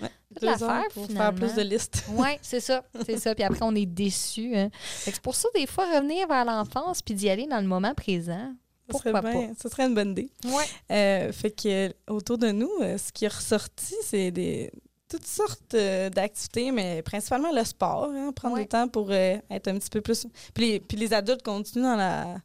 Ouais, 0.00 0.08
toute 0.30 0.40
Deux 0.40 0.46
la 0.46 0.52
heures 0.54 0.58
faire, 0.58 0.88
pour 0.94 1.06
finalement. 1.06 1.36
faire 1.38 1.48
plus 1.48 1.54
de 1.62 1.68
listes. 1.68 2.04
Oui, 2.16 2.28
c'est 2.40 2.60
ça. 2.60 2.82
C'est 3.04 3.18
ça. 3.18 3.34
Puis 3.34 3.44
après, 3.44 3.62
on 3.62 3.74
est 3.76 3.86
déçus. 3.86 4.56
Hein. 4.56 4.70
C'est 4.82 5.20
pour 5.20 5.34
ça, 5.34 5.48
des 5.54 5.66
fois, 5.66 5.84
revenir 5.94 6.26
vers 6.26 6.46
l'enfance 6.46 7.02
puis 7.02 7.14
d'y 7.14 7.28
aller 7.28 7.46
dans 7.46 7.60
le 7.60 7.66
moment 7.68 7.94
présent. 7.94 8.52
Ce 8.90 8.98
serait, 8.98 9.50
ce 9.62 9.68
serait 9.68 9.86
une 9.86 9.94
bonne 9.94 10.10
idée. 10.10 10.30
Ouais. 10.44 10.64
Euh, 10.90 11.32
fait 11.32 11.50
que 11.50 11.88
euh, 11.88 11.92
autour 12.08 12.38
de 12.38 12.50
nous, 12.50 12.70
euh, 12.82 12.98
ce 12.98 13.12
qui 13.12 13.24
est 13.24 13.34
ressorti, 13.34 13.94
c'est 14.04 14.30
des 14.30 14.70
toutes 15.08 15.26
sortes 15.26 15.76
d'activités, 15.76 16.72
mais 16.72 17.02
principalement 17.02 17.52
le 17.52 17.62
sport, 17.64 18.10
hein, 18.14 18.32
prendre 18.32 18.54
Ouais. 18.54 18.62
du 18.62 18.68
temps 18.68 18.88
pour 18.88 19.10
euh, 19.10 19.36
être 19.50 19.68
un 19.68 19.78
petit 19.78 19.90
peu 19.90 20.00
plus. 20.00 20.26
Puis 20.54 20.66
les, 20.66 20.80
puis 20.80 20.96
les 20.96 21.12
adultes 21.12 21.42
continuent 21.42 21.82
dans 21.82 21.96
la, 21.96 22.38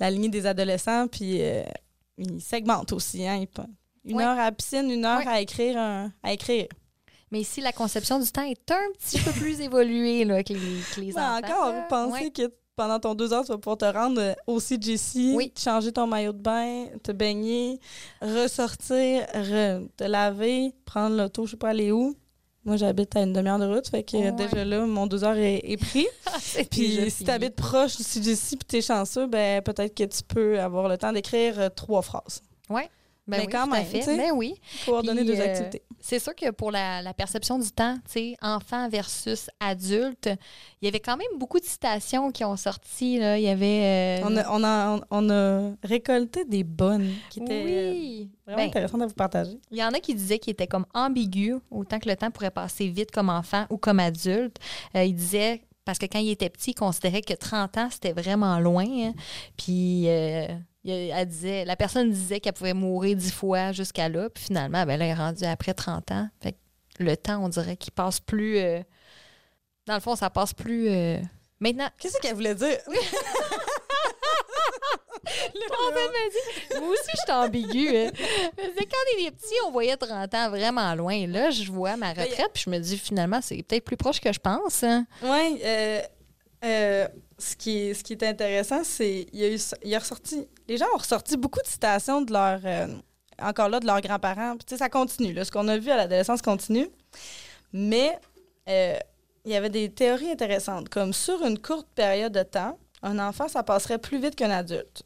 la 0.00 0.10
lignée 0.10 0.28
des 0.28 0.44
adolescents, 0.44 1.06
puis 1.06 1.40
euh, 1.42 1.62
ils 2.16 2.40
segmentent 2.40 2.92
aussi. 2.92 3.24
Hein, 3.26 3.36
ils 3.36 3.48
une 4.10 4.16
Ouais. 4.16 4.24
heure 4.24 4.38
à 4.38 4.44
la 4.46 4.52
piscine, 4.52 4.90
une 4.90 5.04
heure 5.04 5.26
à 5.28 5.40
écrire, 5.40 5.76
un- 5.78 6.10
à 6.22 6.32
écrire. 6.32 6.66
Mais 7.30 7.40
ici, 7.40 7.60
la 7.60 7.72
conception 7.72 8.18
du 8.18 8.30
temps 8.30 8.42
est 8.44 8.70
un 8.70 8.90
petit 8.98 9.18
peu 9.18 9.30
plus 9.32 9.60
évoluée 9.60 10.24
là, 10.24 10.42
que 10.42 10.52
les, 10.52 10.60
que 10.94 11.00
les 11.00 11.12
Ouais, 11.14 11.20
enfants. 11.20 11.38
encore, 11.38 11.88
penser 11.88 12.24
Ouais. 12.24 12.30
que 12.30 12.52
pendant 12.74 12.98
ton 13.00 13.14
deux 13.14 13.32
heures, 13.32 13.44
tu 13.44 13.48
vas 13.52 13.58
pouvoir 13.58 13.76
te 13.78 13.84
rendre 13.84 14.20
euh, 14.20 14.34
au 14.46 14.60
CGC, 14.60 15.34
Oui. 15.34 15.52
changer 15.58 15.92
ton 15.92 16.06
maillot 16.06 16.32
de 16.32 16.40
bain, 16.40 16.86
te 17.02 17.10
baigner, 17.12 17.80
ressortir, 18.22 19.26
re- 19.34 19.88
te 19.96 20.04
laver, 20.04 20.72
prendre 20.84 21.16
l'auto, 21.16 21.44
je 21.46 21.52
sais 21.52 21.56
pas 21.56 21.70
aller 21.70 21.90
où. 21.92 22.16
Moi, 22.64 22.76
j'habite 22.76 23.16
à 23.16 23.22
une 23.22 23.32
demi-heure 23.32 23.58
de 23.58 23.66
route, 23.66 23.88
fait 23.88 24.02
que 24.02 24.16
Ouais. 24.16 24.32
déjà 24.32 24.64
là, 24.64 24.84
mon 24.86 25.06
deux 25.06 25.24
heures 25.24 25.36
est, 25.36 25.60
est 25.64 25.76
pris. 25.76 26.06
C'est 26.40 26.68
Puis 26.68 27.10
si 27.10 27.24
tu 27.24 27.30
habites 27.30 27.56
proche 27.56 27.96
du 27.96 28.02
CGC 28.02 28.56
puis 28.56 28.66
tu 28.68 28.76
es 28.76 28.82
chanceux, 28.82 29.26
ben 29.26 29.62
peut-être 29.62 29.94
que 29.94 30.04
tu 30.04 30.22
peux 30.22 30.60
avoir 30.60 30.88
le 30.88 30.98
temps 30.98 31.12
d'écrire 31.12 31.58
euh, 31.58 31.68
trois 31.70 32.02
phrases. 32.02 32.42
Ben 33.28 33.38
mais 33.40 33.46
oui, 33.46 33.52
quand 33.52 33.66
même, 33.66 33.84
fait. 33.84 34.16
Ben 34.16 34.30
oui. 34.34 34.54
Coordonner 34.86 35.20
Puis, 35.22 35.26
deux 35.34 35.40
euh, 35.40 35.44
activités. 35.44 35.82
C'est 36.00 36.18
sûr 36.18 36.34
que 36.34 36.50
pour 36.50 36.70
la, 36.70 37.02
la 37.02 37.12
perception 37.12 37.58
du 37.58 37.70
temps, 37.70 37.94
tu 38.06 38.12
sais, 38.12 38.36
enfant 38.40 38.88
versus 38.88 39.50
adulte, 39.60 40.30
il 40.80 40.86
y 40.86 40.88
avait 40.88 41.00
quand 41.00 41.16
même 41.16 41.38
beaucoup 41.38 41.60
de 41.60 41.64
citations 41.64 42.30
qui 42.32 42.42
ont 42.44 42.56
sorti. 42.56 43.18
Là. 43.18 43.36
Il 43.38 43.44
y 43.44 43.48
avait. 43.48 44.20
euh, 44.22 44.26
On, 44.26 44.36
a, 44.36 44.50
on, 44.50 44.64
a, 44.64 45.00
on 45.10 45.30
a 45.30 45.70
récolté 45.82 46.44
des 46.46 46.64
bonnes 46.64 47.12
qui 47.30 47.40
étaient 47.40 47.64
euh, 47.66 48.24
vraiment 48.46 48.62
Ben, 48.62 48.68
intéressantes 48.68 49.02
à 49.02 49.06
vous 49.06 49.14
partager. 49.14 49.58
Il 49.70 49.76
y 49.78 49.84
en 49.84 49.92
a 49.92 50.00
qui 50.00 50.14
disaient 50.14 50.38
qu'il 50.38 50.52
était 50.52 50.66
comme 50.66 50.86
ambigu, 50.94 51.56
autant 51.70 51.98
que 51.98 52.08
le 52.08 52.16
temps 52.16 52.30
pourrait 52.30 52.50
passer 52.50 52.88
vite 52.88 53.10
comme 53.10 53.28
enfant 53.28 53.66
ou 53.68 53.76
comme 53.76 54.00
adulte. 54.00 54.56
Euh, 54.96 55.04
il 55.04 55.14
disait, 55.14 55.60
parce 55.84 55.98
que 55.98 56.06
quand 56.06 56.18
il 56.18 56.30
était 56.30 56.48
petit, 56.48 56.70
il 56.70 56.74
considérait 56.74 57.22
que 57.22 57.34
30 57.34 57.76
ans, 57.76 57.88
c'était 57.90 58.12
vraiment 58.12 58.58
loin. 58.58 58.86
hein. 58.86 59.12
Puis, 59.56 60.04
euh, 60.08 60.46
elle 60.90 61.26
disait, 61.26 61.64
la 61.64 61.76
personne 61.76 62.10
disait 62.10 62.40
qu'elle 62.40 62.52
pouvait 62.52 62.74
mourir 62.74 63.16
dix 63.16 63.32
fois 63.32 63.72
jusqu'à 63.72 64.08
là. 64.08 64.28
Puis 64.30 64.44
finalement, 64.44 64.84
ben 64.86 64.98
là, 64.98 65.04
elle 65.06 65.10
est 65.10 65.14
rendue 65.14 65.44
après 65.44 65.74
30 65.74 66.10
ans. 66.12 66.28
Fait 66.42 66.52
que 66.52 67.02
le 67.02 67.16
temps, 67.16 67.42
on 67.44 67.48
dirait 67.48 67.76
qu'il 67.76 67.92
passe 67.92 68.20
plus. 68.20 68.58
euh, 68.58 68.80
dans 69.86 69.94
le 69.94 70.00
fond, 70.00 70.16
ça 70.16 70.30
passe 70.30 70.52
plus. 70.54 70.88
euh, 70.88 71.18
Maintenant, 71.60 71.88
Qu'est-ce 71.98 72.18
qu'elle 72.20 72.34
voulait 72.34 72.54
dire? 72.54 72.78
En 75.70 75.92
fait, 75.92 76.30
dit, 76.30 76.80
moi 76.80 76.88
aussi, 76.90 77.02
je 77.14 77.20
suis 77.20 77.32
ambiguë. 77.32 77.96
hein. 77.96 78.10
Quand 78.56 78.62
on 78.64 79.18
était 79.20 79.30
petits, 79.30 79.54
on 79.66 79.70
voyait 79.70 79.96
30 79.96 80.34
ans 80.34 80.50
vraiment 80.50 80.94
loin. 80.94 81.26
Là, 81.26 81.50
je 81.50 81.70
vois 81.70 81.96
ma 81.96 82.10
retraite, 82.10 82.50
puis 82.54 82.62
je 82.66 82.70
me 82.70 82.78
dis, 82.78 82.96
finalement, 82.98 83.40
c'est 83.42 83.56
peut-être 83.62 83.84
plus 83.84 83.96
proche 83.96 84.20
que 84.20 84.32
je 84.32 84.38
pense. 84.38 84.82
hein. 84.84 85.06
Oui, 85.22 85.60
euh, 85.64 86.00
euh, 86.64 87.08
ce, 87.38 87.56
qui 87.56 87.78
est, 87.78 87.94
ce 87.94 88.02
qui 88.02 88.12
est 88.14 88.22
intéressant, 88.22 88.82
c'est 88.84 89.26
il 89.32 89.38
y 89.38 89.44
a 89.44 89.48
eu, 89.48 89.58
il 89.84 89.94
a 89.94 89.98
ressorti, 89.98 90.48
les 90.68 90.76
gens 90.76 90.86
ont 90.94 90.98
ressorti 90.98 91.36
beaucoup 91.36 91.60
de 91.60 91.68
citations 91.68 92.20
de 92.22 92.32
leur, 92.32 92.60
euh, 92.64 92.88
encore 93.40 93.68
là, 93.68 93.80
de 93.80 93.86
leurs 93.86 94.00
grands-parents. 94.00 94.56
Puis, 94.56 94.66
tu 94.66 94.74
sais, 94.74 94.78
ça 94.78 94.88
continue. 94.88 95.32
Là, 95.32 95.44
ce 95.44 95.50
qu'on 95.50 95.68
a 95.68 95.78
vu 95.78 95.90
à 95.90 95.96
l'adolescence 95.96 96.42
continue. 96.42 96.88
Mais 97.72 98.18
euh, 98.68 98.96
il 99.44 99.52
y 99.52 99.56
avait 99.56 99.70
des 99.70 99.90
théories 99.90 100.30
intéressantes, 100.30 100.88
comme 100.88 101.12
sur 101.12 101.44
une 101.44 101.58
courte 101.58 101.86
période 101.94 102.32
de 102.32 102.42
temps, 102.42 102.78
un 103.02 103.18
enfant, 103.18 103.48
ça 103.48 103.62
passerait 103.62 103.98
plus 103.98 104.20
vite 104.20 104.34
qu'un 104.34 104.50
adulte. 104.50 105.04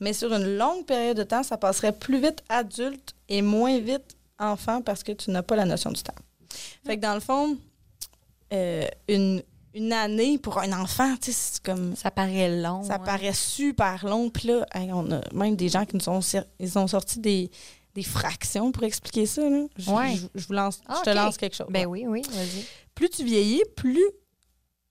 Mais 0.00 0.12
sur 0.12 0.32
une 0.32 0.56
longue 0.56 0.84
période 0.86 1.16
de 1.16 1.22
temps, 1.22 1.42
ça 1.42 1.56
passerait 1.56 1.92
plus 1.92 2.20
vite 2.20 2.42
adulte 2.48 3.14
et 3.28 3.42
moins 3.42 3.78
vite 3.78 4.16
enfant 4.38 4.82
parce 4.82 5.02
que 5.02 5.12
tu 5.12 5.30
n'as 5.30 5.42
pas 5.42 5.56
la 5.56 5.64
notion 5.64 5.92
du 5.92 6.02
temps. 6.02 6.14
Fait 6.84 6.96
que 6.96 7.02
dans 7.02 7.14
le 7.14 7.20
fond, 7.20 7.56
euh, 8.52 8.86
une, 9.06 9.42
une 9.78 9.92
année 9.92 10.38
pour 10.38 10.58
un 10.58 10.72
enfant, 10.78 11.14
tu 11.20 11.32
sais, 11.32 11.52
c'est 11.54 11.62
comme. 11.62 11.96
Ça 11.96 12.10
paraît 12.10 12.60
long. 12.60 12.82
Ça 12.84 12.94
hein. 12.94 12.98
paraît 12.98 13.32
super 13.32 14.04
long. 14.06 14.28
Puis 14.30 14.48
là, 14.48 14.66
hey, 14.74 14.92
on 14.92 15.10
a 15.10 15.20
même 15.32 15.56
des 15.56 15.68
gens 15.68 15.84
qui 15.86 15.96
nous 15.96 16.08
ont, 16.08 16.20
ils 16.58 16.78
ont 16.78 16.86
sorti 16.86 17.18
des, 17.20 17.50
des 17.94 18.02
fractions 18.02 18.70
pour 18.72 18.82
expliquer 18.84 19.26
ça. 19.26 19.48
Là. 19.48 19.64
Je, 19.76 19.90
Ouais. 19.90 20.16
je- 20.16 20.26
je 20.40 20.46
vous 20.46 20.52
lance, 20.52 20.80
Ah, 20.86 20.96
je 21.04 21.10
te 21.10 21.14
lance 21.16 21.36
quelque 21.36 21.56
chose. 21.56 21.68
Ben 21.70 21.86
Ouais. 21.86 22.06
oui, 22.06 22.22
oui, 22.28 22.36
vas-y. 22.36 22.64
Plus 22.94 23.08
tu 23.10 23.24
vieillis, 23.24 23.62
plus 23.76 24.04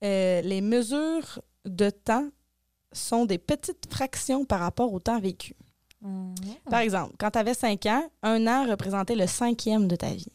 euh, 0.04 0.41
les 0.41 0.62
mesures 0.62 1.39
de 1.65 1.89
temps 1.89 2.28
sont 2.93 3.26
des 3.26 3.38
petites 3.38 3.91
fractions 3.91 4.45
par 4.45 4.60
rapport 4.62 4.91
au 4.93 5.00
temps 5.00 5.19
vécu. 5.19 5.54
Mhm. 6.02 6.36
Par 6.69 6.80
exemple, 6.80 7.13
quand 7.19 7.32
tu 7.32 7.39
avais 7.39 7.54
5 7.56 7.86
ans, 7.88 8.04
un 8.23 8.47
an 8.47 8.65
représentait 8.69 9.15
le 9.15 9.28
cinquième 9.28 9.88
de 9.88 9.95
ta 9.95 10.10
vie. 10.12 10.32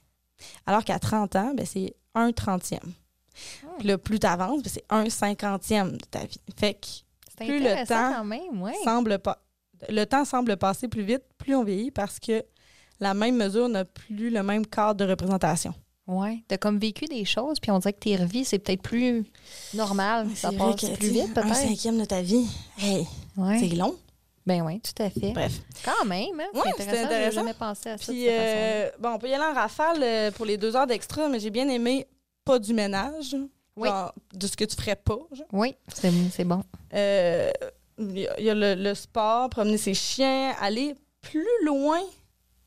Alors 0.66 0.84
qu'à 0.84 0.98
30 0.98 1.36
ans, 1.36 1.52
ben, 1.54 1.64
c'est 1.64 1.94
un 2.14 2.32
trentième. 2.32 2.92
Puis 3.78 3.88
là, 3.88 3.98
plus 3.98 4.18
tu 4.18 4.26
avances, 4.26 4.60
c'est 4.66 4.84
un 4.90 5.08
cinquantième 5.10 5.92
de 5.92 6.04
ta 6.10 6.20
vie. 6.24 6.40
Fait 6.58 6.74
que 6.74 7.44
Plus 7.44 7.58
le 7.60 7.86
temps 7.86 8.12
quand 8.16 8.24
même, 8.24 8.60
ouais. 8.62 8.74
semble 8.84 9.18
pas, 9.18 9.42
le 9.88 10.04
temps 10.04 10.24
semble 10.24 10.56
passer 10.56 10.88
plus 10.88 11.02
vite, 11.02 11.22
plus 11.38 11.54
on 11.54 11.64
vieillit 11.64 11.90
parce 11.90 12.20
que 12.20 12.44
la 13.00 13.14
même 13.14 13.36
mesure 13.36 13.68
n'a 13.68 13.84
plus 13.84 14.30
le 14.30 14.42
même 14.42 14.66
cadre 14.66 15.04
de 15.04 15.10
représentation. 15.10 15.74
Ouais. 16.06 16.42
T'as 16.48 16.56
comme 16.58 16.78
vécu 16.78 17.04
des 17.06 17.24
choses, 17.24 17.58
puis 17.60 17.70
on 17.70 17.78
dirait 17.78 17.92
que 17.92 18.00
tes 18.00 18.16
revies, 18.16 18.44
c'est 18.44 18.58
peut-être 18.58 18.82
plus 18.82 19.24
normal. 19.74 20.28
Ça 20.34 20.50
passe 20.52 20.76
que, 20.76 20.86
plus 20.96 21.08
tu 21.08 21.12
vite, 21.14 21.36
Un 21.38 21.54
cinquième 21.54 21.98
de 21.98 22.04
ta 22.04 22.22
vie, 22.22 22.46
hey, 22.78 23.06
Ouais. 23.36 23.58
c'est 23.58 23.74
long. 23.74 23.94
Ben 24.44 24.62
oui, 24.62 24.80
tout 24.80 25.00
à 25.00 25.08
fait. 25.08 25.30
Bref. 25.32 25.52
Quand 25.84 26.04
même, 26.04 26.40
hein? 26.40 26.46
Ouais, 26.54 26.72
c'est 26.76 26.88
intéressant. 26.88 27.36
Jamais 27.36 27.54
pensé 27.54 27.90
à 27.90 27.96
ça 27.96 28.12
de 28.12 28.12
Puis, 28.12 28.24
cette 28.24 28.32
euh, 28.32 28.90
bon, 28.98 29.10
on 29.10 29.18
peut 29.18 29.28
y 29.28 29.34
aller 29.34 29.44
en 29.44 29.54
rafale 29.54 30.02
euh, 30.02 30.30
pour 30.32 30.44
les 30.44 30.56
deux 30.56 30.74
heures 30.74 30.88
d'extra, 30.88 31.28
mais 31.28 31.38
j'ai 31.38 31.50
bien 31.50 31.68
aimé 31.68 32.08
pas 32.44 32.58
du 32.58 32.74
ménage. 32.74 33.36
Oui. 33.76 33.88
Genre, 33.88 34.12
de 34.34 34.46
ce 34.46 34.56
que 34.56 34.64
tu 34.64 34.76
ferais 34.76 34.96
pas. 34.96 35.18
genre. 35.32 35.46
Oui, 35.52 35.74
c'est 35.94 36.10
c'est 36.30 36.44
bon. 36.44 36.62
Euh, 36.94 37.50
Il 37.98 38.18
y 38.18 38.26
a, 38.28 38.38
il 38.40 38.44
y 38.44 38.50
a 38.50 38.54
le, 38.54 38.74
le 38.74 38.94
sport, 38.94 39.48
promener 39.50 39.78
ses 39.78 39.94
chiens, 39.94 40.54
aller 40.60 40.94
plus 41.20 41.46
loin 41.64 42.00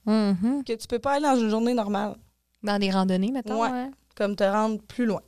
Mhm. 0.06 0.64
que 0.64 0.74
tu 0.74 0.88
peux 0.88 1.00
pas 1.00 1.14
aller 1.14 1.26
dans 1.26 1.36
une 1.40 1.50
journée 1.50 1.74
normale, 1.74 2.16
Dans 2.64 2.78
des 2.80 2.92
randonnées, 2.92 3.32
mettons. 3.32 3.62
Ouais. 3.62 3.70
hein? 3.70 3.92
comme 4.16 4.36
te 4.36 4.44
rendre 4.44 4.80
plus 4.84 5.06
loin. 5.06 5.22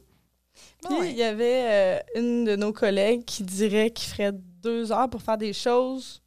Puis 0.85 0.95
Ouais. 0.97 1.11
il 1.11 1.17
y 1.17 1.23
avait 1.23 1.63
euh, 1.65 1.99
une 2.15 2.45
de 2.45 2.55
nos 2.55 2.71
collègues 2.71 3.25
qui 3.25 3.43
dirait 3.43 3.89
qu'il 3.91 4.07
ferait 4.09 4.31
deux 4.33 4.91
heures 4.91 5.09
pour 5.09 5.21
faire 5.21 5.37
des 5.37 5.51
choses 5.53 6.21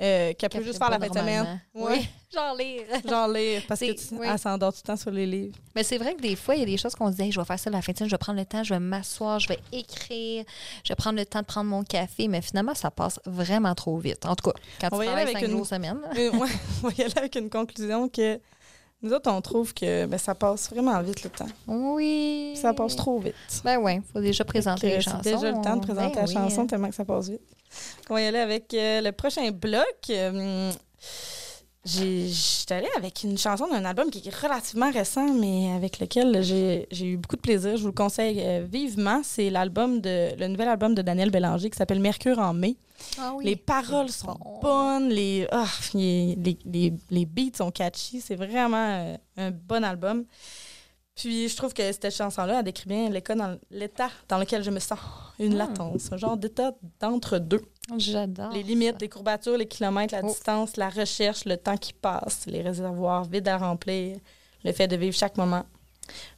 euh, 0.00 0.32
qu'elle 0.34 0.50
peut 0.50 0.58
Qu'elle 0.58 0.64
juste 0.66 0.78
faire 0.78 0.90
la 0.90 0.98
fin 0.98 1.08
de 1.08 1.14
semaine. 1.16 1.60
Oui, 1.74 2.08
genre 2.34 2.54
lire. 2.56 2.82
Genre 3.08 3.28
lire, 3.28 3.62
parce 3.68 3.80
que 3.80 3.86
C'est- 3.86 3.94
tu 4.08 4.14
oui. 4.16 4.26
elle 4.28 4.38
s'endort 4.38 4.72
tout 4.72 4.80
le 4.82 4.86
temps 4.88 4.96
sur 4.96 5.10
les 5.12 5.24
livres. 5.26 5.56
Mais 5.76 5.84
c'est 5.84 5.98
vrai 5.98 6.14
que 6.14 6.20
des 6.20 6.34
fois, 6.34 6.56
il 6.56 6.60
y 6.60 6.62
a 6.62 6.66
des 6.66 6.76
choses 6.76 6.94
qu'on 6.96 7.10
se 7.12 7.16
dit, 7.16 7.22
Hey, 7.22 7.32
je 7.32 7.38
vais 7.40 7.46
faire 7.46 7.58
ça 7.58 7.70
la 7.70 7.80
fin 7.80 7.92
de 7.92 7.98
semaine, 7.98 8.10
je 8.10 8.14
vais 8.14 8.18
prendre 8.18 8.38
le 8.40 8.44
temps, 8.44 8.64
je 8.64 8.74
vais 8.74 8.80
m'asseoir, 8.80 9.38
je 9.38 9.48
vais 9.48 9.58
écrire, 9.72 10.44
je 10.82 10.88
vais 10.88 10.96
prendre 10.96 11.16
le 11.18 11.24
temps 11.26 11.40
de 11.40 11.44
prendre 11.46 11.70
mon 11.70 11.84
café, 11.84 12.26
mais 12.28 12.42
finalement, 12.42 12.74
ça 12.74 12.90
passe 12.90 13.20
vraiment 13.24 13.74
trop 13.76 13.96
vite. 13.98 14.26
En 14.26 14.34
tout 14.34 14.50
cas, 14.50 14.58
quand 14.80 14.88
On 14.92 15.00
tu 15.00 15.06
travailles 15.06 15.32
cinq 15.32 15.42
une- 15.42 15.50
jours 15.52 15.66
semaine. 15.66 15.98
ouais, 16.16 16.30
on 16.82 16.88
va 16.88 16.92
y 16.98 17.02
aller 17.02 17.14
avec 17.18 17.36
une 17.36 17.48
conclusion 17.50 18.08
que 18.08 18.40
nous 19.02 19.12
autres, 19.12 19.30
on 19.30 19.40
trouve 19.42 19.74
que 19.74 20.06
ben, 20.06 20.18
ça 20.18 20.34
passe 20.34 20.70
vraiment 20.70 20.98
vite 21.02 21.24
le 21.24 21.30
temps. 21.30 21.48
Oui. 21.66 22.54
Ça 22.56 22.72
passe 22.72 22.96
trop 22.96 23.18
vite. 23.18 23.34
Ben 23.64 23.78
oui, 23.78 23.96
il 23.96 24.02
faut 24.12 24.20
déjà 24.20 24.44
présenter 24.44 24.86
les 24.88 24.94
C'est 24.96 25.02
chansons. 25.10 25.18
déjà 25.18 25.50
le 25.50 25.60
temps 25.62 25.76
de 25.76 25.82
présenter 25.82 26.14
Ben 26.14 26.20
la 26.22 26.26
oui, 26.28 26.32
chanson 26.34 26.62
hein. 26.62 26.66
tellement 26.66 26.88
que 26.88 26.94
ça 26.94 27.04
passe 27.04 27.28
vite. 27.28 27.42
On 28.08 28.14
va 28.14 28.22
y 28.22 28.26
aller 28.26 28.38
avec 28.38 28.72
euh, 28.72 29.00
le 29.02 29.12
prochain 29.12 29.50
bloc. 29.50 29.84
Euh, 30.10 30.70
J'étais 31.84 32.74
allée 32.76 32.88
avec 32.96 33.22
une 33.24 33.36
chanson 33.36 33.66
d'un 33.68 33.84
album 33.84 34.10
qui 34.10 34.26
est 34.26 34.34
relativement 34.34 34.90
récent, 34.90 35.32
mais 35.34 35.70
avec 35.72 35.98
lequel 35.98 36.42
j'ai 36.42 36.86
eu 37.06 37.16
beaucoup 37.18 37.36
de 37.36 37.42
plaisir. 37.42 37.76
Je 37.76 37.82
vous 37.82 37.88
le 37.88 37.92
conseille 37.92 38.40
euh, 38.42 38.64
vivement. 38.70 39.20
C'est 39.22 39.50
l'album 39.50 40.00
de 40.00 40.30
le 40.38 40.48
nouvel 40.48 40.68
album 40.68 40.94
de 40.94 41.02
Daniel 41.02 41.30
Bélanger 41.30 41.68
qui 41.68 41.76
s'appelle 41.76 42.00
Mercure 42.00 42.38
en 42.38 42.54
mai. 42.54 42.76
Ah 43.18 43.32
oui. 43.36 43.44
Les 43.44 43.56
paroles 43.56 44.08
sont 44.08 44.34
Bon. 44.42 44.60
bonnes, 44.62 45.08
les, 45.10 45.46
ah, 45.52 45.66
les, 45.92 46.36
les, 46.36 46.58
les- 46.64 46.92
les 47.10 47.26
beats 47.26 47.56
sont 47.58 47.70
catchy. 47.70 48.20
C'est 48.22 48.36
vraiment 48.36 48.76
euh, 48.78 49.16
un 49.36 49.50
bon 49.50 49.84
album. 49.84 50.24
Puis 51.14 51.48
je 51.48 51.56
trouve 51.56 51.72
que 51.72 51.82
cette 51.92 52.10
chanson-là, 52.10 52.58
elle 52.58 52.64
décrit 52.64 52.88
bien 52.88 53.08
l'état 53.08 53.34
dans, 53.34 53.56
l'état 53.70 54.10
dans 54.28 54.38
lequel 54.38 54.62
je 54.64 54.70
me 54.70 54.80
sens. 54.80 54.98
Une 55.38 55.54
Hmm. 55.54 55.58
latence, 55.58 56.12
un 56.12 56.16
genre 56.16 56.36
d'état 56.36 56.72
d'entre-deux. 57.00 57.62
J'adore. 57.98 58.50
les 58.52 58.62
limites, 58.62 59.00
les 59.00 59.08
courbatures, 59.08 59.56
les 59.58 59.66
kilomètres, 59.68 60.14
la 60.14 60.22
Oh. 60.24 60.28
distance, 60.28 60.76
la 60.76 60.88
recherche, 60.88 61.44
le 61.44 61.56
temps 61.56 61.76
qui 61.76 61.92
passe, 61.92 62.46
les 62.46 62.62
réservoirs 62.62 63.24
vides 63.24 63.46
à 63.48 63.58
remplir, 63.58 64.16
le 64.64 64.72
fait 64.72 64.88
de 64.88 64.96
vivre 64.96 65.14
chaque 65.14 65.36
moment, 65.36 65.64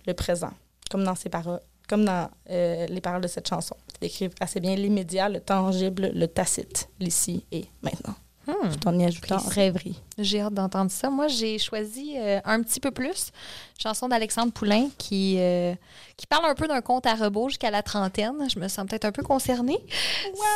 le 0.07 0.13
présent, 0.15 0.51
comme 0.91 1.05
dans 1.05 1.15
ses 1.15 1.29
paroles, 1.29 1.61
comme 1.89 2.05
dans 2.05 2.29
euh, 2.51 2.87
les 2.87 3.01
paroles 3.01 3.21
de 3.23 3.29
cette 3.29 3.49
chanson, 3.49 3.77
qui 3.95 4.01
décrivent 4.01 4.35
assez 4.41 4.59
bien 4.61 4.75
l'immédiat, 4.75 5.29
le 5.29 5.41
tangible, 5.41 6.11
le 6.15 6.27
tacite, 6.27 6.89
l'ici 6.99 7.45
et 7.53 7.67
maintenant. 7.83 8.15
Hmm. 8.47 8.69
Tout 8.71 8.89
en 8.89 8.99
y 8.99 9.05
ajoutant 9.05 9.37
Précis. 9.39 9.51
rêverie. 9.55 10.03
J'ai 10.19 10.41
hâte 10.41 10.55
d'entendre 10.55 10.91
ça. 10.91 11.11
Moi, 11.11 11.27
j'ai 11.29 11.59
choisi 11.59 12.15
euh, 12.17 12.41
un 12.45 12.63
petit 12.63 12.79
peu 12.81 12.91
plus. 12.93 13.33
Chanson 13.79 14.09
d'Alexandre 14.09 14.53
Poulain 14.53 14.89
qui, 14.99 15.37
euh, 15.39 15.75
qui 16.17 16.27
parle 16.27 16.47
un 16.47 16.55
peu 16.55 16.67
d'un 16.69 16.81
compte 16.81 17.07
à 17.07 17.15
rebours 17.15 17.49
jusqu'à 17.51 17.71
la 17.71 17.83
trentaine. 17.83 18.49
Je 18.49 18.59
me 18.59 18.69
sens 18.69 18.87
peut-être 18.87 19.05
un 19.05 19.13
peu 19.13 19.23
concernée. 19.23 19.79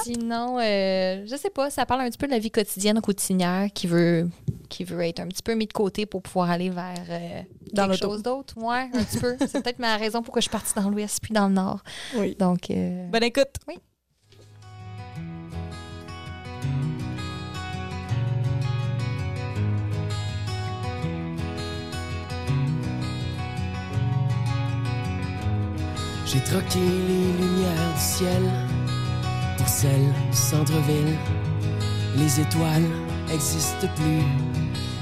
Sinon, 0.05 0.59
euh, 0.59 1.25
je 1.27 1.37
sais 1.37 1.51
pas, 1.51 1.69
ça 1.71 1.85
parle 1.85 2.03
un 2.03 2.09
petit 2.09 2.19
peu 2.19 2.27
de 2.27 2.33
la 2.33 2.39
vie 2.39 2.51
quotidienne 2.51 2.99
routinière 3.05 3.69
qui 3.75 3.87
veut, 3.87 4.29
qui 4.69 4.85
veut 4.85 5.03
être 5.03 5.21
un 5.21 5.27
petit 5.29 5.43
peu 5.43 5.55
mis 5.55 5.67
de 5.67 5.73
côté 5.73 6.07
pour 6.07 6.23
pouvoir 6.23 6.51
aller 6.51 6.71
vers 6.71 6.95
euh, 7.09 7.43
Dans 7.73 7.89
quelque 7.89 7.99
chose 8.01 8.23
d'autre. 8.23 8.55
Ouais, 8.57 8.89
un 8.95 9.03
petit 9.03 9.19
peu. 9.19 9.37
C'est 9.41 9.63
peut-être 9.63 9.81
ma 9.81 9.97
raison 9.97 10.23
pourquoi 10.23 10.41
je 10.41 10.45
suis 10.45 10.51
partie 10.53 10.75
dans 10.75 10.89
l'ouest 10.89 11.19
puis 11.21 11.35
dans 11.35 11.49
le 11.49 11.55
nord. 11.55 11.81
Oui. 12.15 12.37
Donc, 12.39 12.71
euh, 12.71 13.07
Bonne 13.09 13.25
écoute. 13.25 13.57
J'ai 26.33 26.39
troqué 26.39 26.79
les 26.79 27.45
lumières 27.45 27.95
du 27.95 28.01
ciel 28.01 28.43
pour 29.57 29.67
celles 29.67 30.13
du 30.31 30.37
centre-ville. 30.37 31.17
Les 32.17 32.41
étoiles 32.41 32.89
existent 33.33 33.89
plus, 33.97 34.23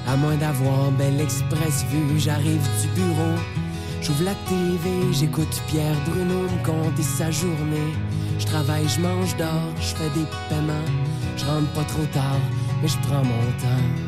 à 0.07 0.17
moins 0.17 0.37
d'avoir 0.37 0.91
belle 0.93 1.21
express 1.21 1.85
vue. 1.91 2.19
J'arrive 2.19 2.67
du 2.81 2.89
bureau, 2.99 3.35
j'ouvre 4.01 4.25
la 4.25 4.35
TV, 4.49 5.13
j'écoute 5.13 5.63
Pierre 5.67 5.97
Bruno 6.07 6.45
me 6.45 6.65
conter 6.65 7.03
sa 7.03 7.31
journée. 7.31 7.93
Je 8.39 8.47
travaille, 8.47 8.89
je 8.89 9.01
mange, 9.03 9.37
dors, 9.37 9.69
je 9.83 9.95
fais 9.97 10.11
des 10.19 10.27
paiements. 10.49 10.89
Je 11.37 11.45
rentre 11.45 11.71
pas 11.73 11.85
trop 11.85 12.07
tard, 12.07 12.41
mais 12.81 12.89
je 12.89 12.97
prends 13.07 13.23
mon 13.23 13.45
temps. 13.61 14.08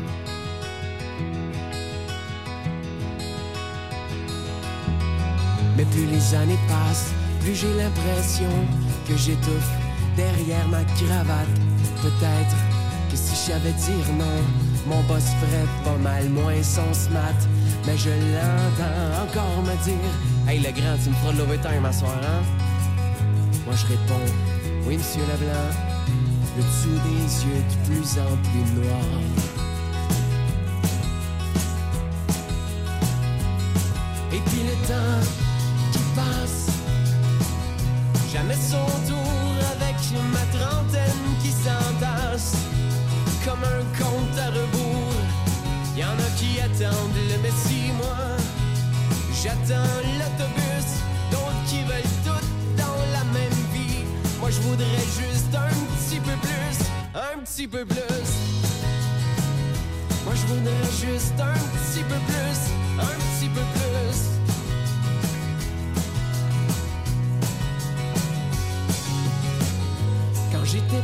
Mais 5.81 5.87
plus 5.87 6.05
les 6.05 6.35
années 6.35 6.59
passent, 6.67 7.11
plus 7.39 7.55
j'ai 7.55 7.73
l'impression 7.73 8.51
que 9.07 9.17
j'étouffe 9.17 9.71
derrière 10.15 10.67
ma 10.67 10.83
cravate. 10.83 11.47
Peut-être 12.03 12.55
que 13.09 13.17
si 13.17 13.31
je 13.31 13.51
savais 13.51 13.71
dire 13.71 14.13
non, 14.15 14.37
mon 14.85 15.01
boss 15.03 15.23
ferait 15.23 15.65
pas 15.83 15.97
mal 15.97 16.29
moins 16.29 16.61
son 16.61 16.93
smat. 16.93 17.33
Mais 17.87 17.97
je 17.97 18.09
l'entends 18.11 19.23
encore 19.23 19.63
me 19.63 19.83
dire 19.83 20.13
Hey 20.47 20.59
le 20.59 20.69
grand, 20.69 20.97
tu 21.03 21.09
me 21.09 21.15
feras 21.15 21.33
de 21.33 21.37
l'overtime 21.39 21.85
à 21.85 21.91
soir, 21.91 22.19
hein? 22.21 22.43
Moi 23.65 23.73
je 23.75 23.87
réponds 23.87 24.31
Oui, 24.85 24.97
monsieur 24.97 25.21
Leblanc, 25.21 25.71
le 26.57 26.61
dessous 26.61 27.01
des 27.09 27.45
yeux 27.47 27.63
de 27.71 27.87
plus 27.87 28.19
en 28.19 28.37
plus 28.37 28.81
noir. 28.83 29.60
Comme 43.45 43.63
un 43.63 43.83
compte 43.97 44.37
à 44.37 44.47
rebours. 44.47 45.13
Y 45.97 46.03
en 46.03 46.13
a 46.13 46.29
qui 46.37 46.59
attendent 46.59 47.21
le 47.29 47.37
messie, 47.41 47.91
moi 47.97 48.17
j'attends 49.41 49.97
l'autobus. 50.19 50.89
D'autres 51.31 51.63
qui 51.67 51.81
veulent 51.83 52.15
tout 52.25 52.45
dans 52.77 52.99
la 53.13 53.23
même 53.33 53.61
vie. 53.73 54.03
Moi 54.39 54.49
je 54.49 54.59
voudrais 54.61 55.05
juste 55.19 55.53
un 55.55 55.75
petit 55.95 56.19
peu 56.19 56.35
plus, 56.41 56.77
un 57.15 57.39
petit 57.43 57.67
peu 57.67 57.85
plus. 57.85 58.29
Moi 60.25 60.33
je 60.35 60.45
voudrais 60.53 60.91
juste 61.01 61.39
un 61.39 61.53
petit 61.53 62.03
peu 62.03 62.19
plus, 62.27 62.59
un 62.99 63.17
petit 63.37 63.49
peu 63.49 63.61
plus. 63.73 63.81
J'étais 70.63 71.03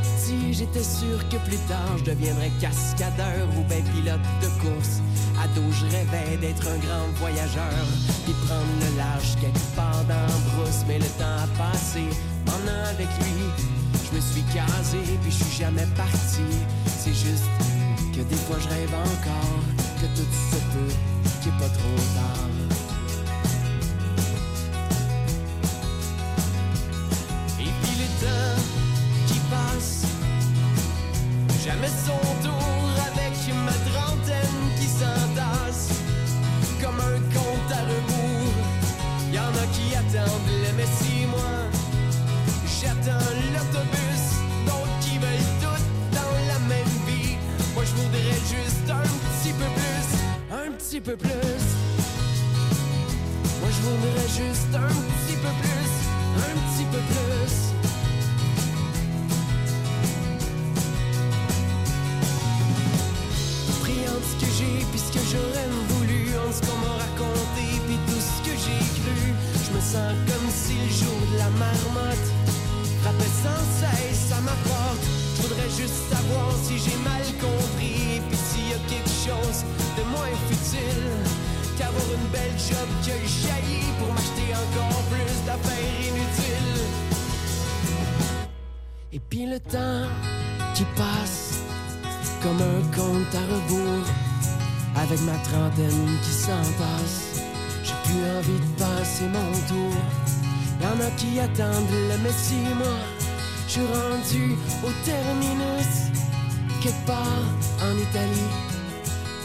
j'étais 0.51 0.83
sûr 0.83 1.17
que 1.29 1.37
plus 1.47 1.59
tard 1.67 1.97
je 1.97 2.03
deviendrais 2.03 2.51
cascadeur 2.59 3.47
ou 3.57 3.63
ben 3.69 3.83
pilote 3.93 4.19
de 4.41 4.47
course. 4.61 5.01
Ado, 5.41 5.61
je 5.71 5.85
rêvais 5.85 6.37
d'être 6.37 6.67
un 6.67 6.77
grand 6.77 7.07
voyageur, 7.15 7.85
puis 8.25 8.33
prendre 8.45 8.73
le 8.81 8.97
large 8.97 9.35
quelque 9.39 9.75
part 9.75 10.03
dans 10.05 10.33
brousse. 10.51 10.83
Mais 10.87 10.99
le 10.99 11.05
temps 11.19 11.37
a 11.37 11.47
passé, 11.57 12.03
pendant 12.45 12.83
avec 12.89 13.07
lui, 13.21 13.45
je 14.05 14.15
me 14.15 14.21
suis 14.21 14.43
casé, 14.53 14.99
puis 15.21 15.31
je 15.31 15.43
suis 15.43 15.63
jamais 15.63 15.87
parti. 15.95 16.47
C'est 16.85 17.13
juste 17.13 17.49
que 18.13 18.21
des 18.21 18.41
fois 18.47 18.57
je 18.59 18.67
rêve 18.69 18.93
encore 18.93 19.63
que 20.01 20.07
tout 20.17 20.27
se 20.51 20.59
peut, 20.73 20.93
qu'il 21.41 21.51
est 21.51 21.59
pas 21.59 21.69
trop 21.69 21.97
tard. 22.15 22.76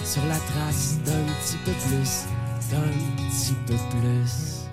Sur 0.05 0.25
la 0.27 0.37
trace 0.37 0.99
d'un 1.05 1.25
petit 1.41 1.57
peu 1.65 1.73
plus, 1.73 2.27
d'un 2.71 2.91
petit 3.17 3.55
peu 3.67 3.75
plus. 3.91 4.69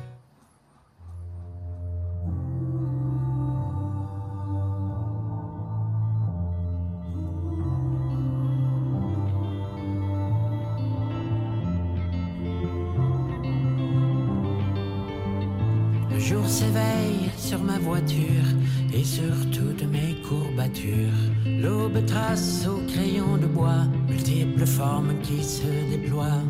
Le 16.12 16.20
jour 16.20 16.48
s'éveille 16.48 17.32
sur 17.38 17.64
ma 17.64 17.80
voiture 17.80 18.49
et 18.94 19.04
sur 19.04 19.36
toutes 19.52 19.84
mes 19.84 20.16
courbatures. 20.28 21.22
L'aube 21.46 22.06
trace 22.06 22.68
au 22.68 22.80
crayon 22.92 23.38
de 23.38 23.46
bois 23.46 23.86
multiples 24.08 24.66
formes 24.66 25.14
qui 25.22 25.44
se 25.44 25.68
déploient. 25.92 26.44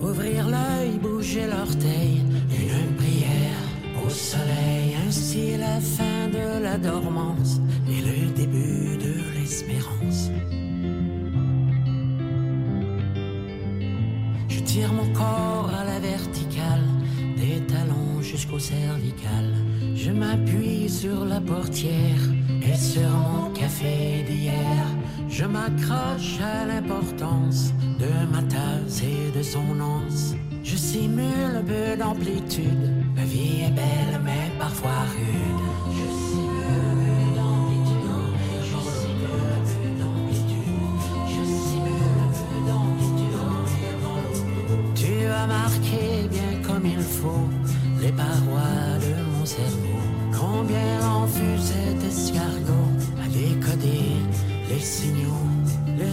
Ouvrir 0.00 0.48
l'œil, 0.48 0.98
bouger 1.00 1.46
l'orteil, 1.46 2.22
une 2.50 2.94
prière 2.96 3.62
au 4.04 4.10
soleil. 4.10 4.96
Ainsi 5.06 5.56
la 5.56 5.80
fin 5.80 6.28
de 6.28 6.62
la 6.62 6.78
dormance 6.78 7.60
et 7.88 8.00
le 8.02 8.32
début 8.32 8.96
de 8.96 9.38
l'espérance. 9.38 10.30
Je 14.48 14.60
tire 14.60 14.92
mon 14.92 15.12
corps 15.12 15.70
à 15.74 15.84
la 15.84 15.98
verticale 15.98 16.86
au 18.52 18.58
cervical. 18.58 19.55
Je 20.06 20.12
m'appuie 20.12 20.88
sur 20.88 21.24
la 21.24 21.40
portière 21.40 22.22
et 22.62 22.76
sur 22.76 23.10
mon 23.10 23.50
café 23.50 24.24
d'hier. 24.24 24.86
Je 25.28 25.44
m'accroche 25.44 26.38
à 26.40 26.64
l'importance 26.64 27.72
de 27.98 28.06
ma 28.32 28.40
tasse 28.42 29.02
et 29.02 29.36
de 29.36 29.42
son 29.42 29.80
anse. 29.80 30.36
Je 30.62 30.76
simule 30.76 31.56
un 31.56 31.64
peu 31.64 31.96
d'amplitude. 31.98 32.94
La 33.16 33.24
vie 33.24 33.62
est 33.64 33.74
belle, 33.74 34.20
mais 34.24 34.52
parfois 34.60 35.02
rude. 35.16 36.25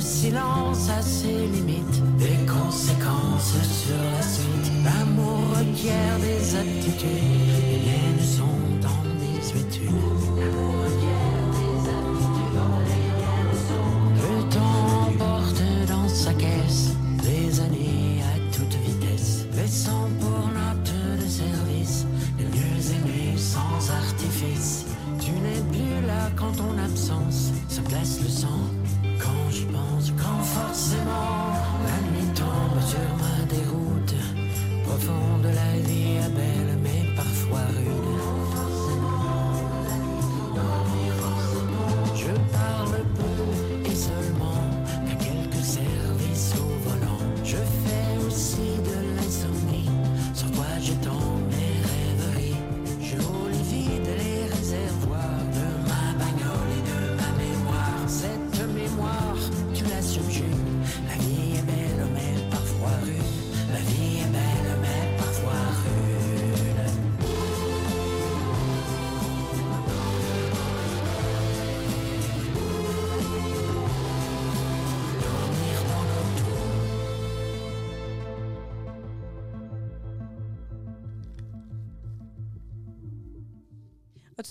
Silence 0.04 0.89
a 0.89 1.01
ses 1.01 1.47
limites, 1.47 2.01
des 2.18 2.45
conséquences 2.45 3.56
sur 3.82 3.95
la 3.95 4.22
suite. 4.22 4.72
L'amour 4.84 5.39
requiert 5.58 6.20
des 6.20 6.56
aptitudes, 6.56 7.08
les 7.70 7.80
miennes 7.86 8.20
sont 8.20 8.60
dans 8.82 9.04
des. 9.20 9.34
L'amour 10.38 10.74
requiert 10.84 11.45
des 11.58 11.89
aptitudes, 11.97 12.60
les 12.89 13.08
sont 13.68 13.93
Le 14.22 14.49
temps 14.49 15.08
emporte 15.08 15.64
dans 15.88 16.08
sa 16.08 16.34
caisse 16.34 16.93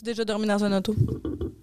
As-tu 0.02 0.10
déjà 0.10 0.24
dormi 0.24 0.46
dans 0.48 0.64
un 0.64 0.76
auto? 0.76 0.94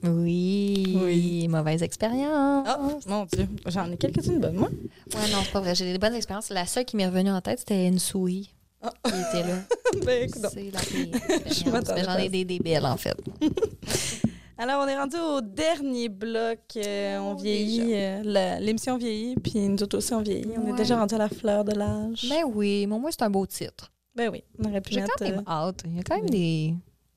Oui. 0.04 0.98
Oui. 1.04 1.48
Mauvaise 1.50 1.84
expérience. 1.84 2.66
Ah, 2.68 2.80
mon 3.08 3.26
Dieu. 3.26 3.48
J'en 3.66 3.92
ai 3.92 3.98
quelques-unes 3.98 4.40
bonnes, 4.40 4.56
moi. 4.56 4.70
Ouais, 4.70 5.30
non, 5.32 5.40
c'est 5.44 5.52
pas 5.52 5.60
vrai. 5.60 5.76
J'ai 5.76 5.92
des 5.92 5.98
bonnes 6.00 6.14
expériences. 6.16 6.50
La 6.50 6.66
seule 6.66 6.86
qui 6.86 6.96
m'est 6.96 7.06
revenue 7.08 7.32
en 7.32 7.42
tête, 7.42 7.60
c'était 7.60 7.86
une 7.88 8.00
souris 8.00 8.54
Ah. 8.82 8.92
qui 9.04 9.10
était 9.12 9.46
là. 9.48 9.56
ben, 10.06 10.24
écoute. 10.30 10.46
C'est 10.54 10.72
la 10.72 10.80
pire 10.80 11.08
Je 11.30 11.34
expérience. 11.50 11.66
m'attendais 11.74 12.02
Mais 12.02 12.06
j'en 12.06 12.18
ai 12.18 12.30
des, 12.30 12.46
des 12.46 12.60
belles, 12.60 12.86
en 12.86 12.96
fait. 12.96 13.18
Alors, 14.58 14.84
on 14.86 14.88
est 14.88 14.98
rendu 14.98 15.18
au 15.18 15.42
dernier 15.42 16.08
bloc. 16.10 16.60
euh, 16.78 17.18
on 17.20 17.34
vieillit. 17.36 17.94
euh, 17.94 18.60
L'émission 18.62 18.98
vieillit, 18.98 19.36
puis 19.36 19.60
nous 19.68 19.82
autres 19.84 19.98
aussi, 19.98 20.14
on 20.14 20.22
vieillit. 20.22 20.52
On 20.58 20.74
est 20.74 20.78
déjà 20.78 20.98
rendu 20.98 21.16
à 21.16 21.18
la 21.18 21.30
fleur 21.30 21.66
de 21.66 21.74
l'âge. 21.74 22.26
Ben 22.30 22.44
oui, 22.54 22.86
mais 22.88 22.96
au 22.96 23.00
moins, 23.00 23.12
c'est 23.12 23.22
un 23.24 23.30
beau 23.30 23.46
titre. 23.46 23.92
Ben 24.16 24.30
oui, 24.32 24.44
on 24.64 24.70
aurait 24.70 24.82
pu 24.82 24.94
J'ai 24.94 25.02
quand 25.02 25.26
même 25.26 25.40
euh, 25.46 25.52
hâte. 25.52 25.84
Il 25.86 25.96
y 25.96 26.00
a 26.00 26.04
quand 26.04 26.16
même 26.18 26.30
des, 26.30 26.74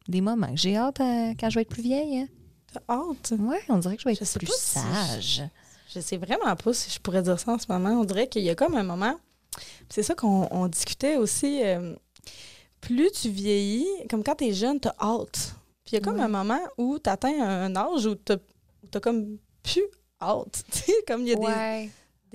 des 0.09 0.21
moments. 0.21 0.51
que 0.53 0.57
J'ai 0.57 0.77
hâte 0.77 1.01
à- 1.01 1.31
quand 1.39 1.51
je 1.51 1.57
vais 1.57 1.63
être 1.63 1.69
plus 1.71 1.83
vieille. 1.83 2.19
Hein. 2.21 2.29
t'as 2.73 2.81
hâte? 2.95 3.33
Ouais, 3.39 3.61
on 3.69 3.79
dirait 3.79 3.97
que 3.97 4.03
je 4.03 4.09
vais 4.09 4.13
être 4.15 4.39
plus 4.39 4.47
si 4.53 4.79
sage. 4.79 5.43
Je 5.95 6.01
sais 6.01 6.17
vraiment 6.17 6.57
pas 6.57 6.73
si 6.73 6.91
je 6.91 6.99
pourrais 6.99 7.23
dire 7.23 7.39
ça 7.39 7.53
en 7.53 7.59
ce 7.59 7.67
moment. 7.69 7.91
On 8.01 8.05
dirait 8.05 8.27
qu'il 8.27 8.43
y 8.43 8.51
a 8.51 8.55
comme 8.55 8.75
un 8.75 8.83
moment. 8.83 9.15
C'est 9.91 10.03
ça 10.03 10.15
qu'on 10.15 10.49
on 10.51 10.67
discutait 10.69 11.17
aussi. 11.17 11.61
euh, 11.63 11.95
plus 12.81 13.11
tu 13.13 13.29
vieillis, 13.29 13.87
comme 14.11 14.25
quand 14.25 14.35
t'es 14.37 14.53
jeune, 14.53 14.81
t'as 14.81 14.95
hâte. 15.01 15.55
Puis 15.85 15.93
il 15.93 15.95
y 15.95 15.97
a 15.99 16.01
comme 16.01 16.17
Ouais. 16.17 16.23
un 16.23 16.29
moment 16.29 16.61
où 16.79 16.99
t'atteins 16.99 17.41
un 17.43 17.77
âge 17.77 18.07
où 18.07 18.15
t'as 18.15 18.37
où 18.37 18.87
t'as 18.91 19.01
comme 19.01 19.37
plus 19.63 19.85
hâte. 20.21 20.65
Tu 20.73 20.93
comme 21.07 21.23
il 21.23 21.29
y 21.29 21.35
a 21.35 21.39
ouais. 21.39 21.85
des, 21.85 21.91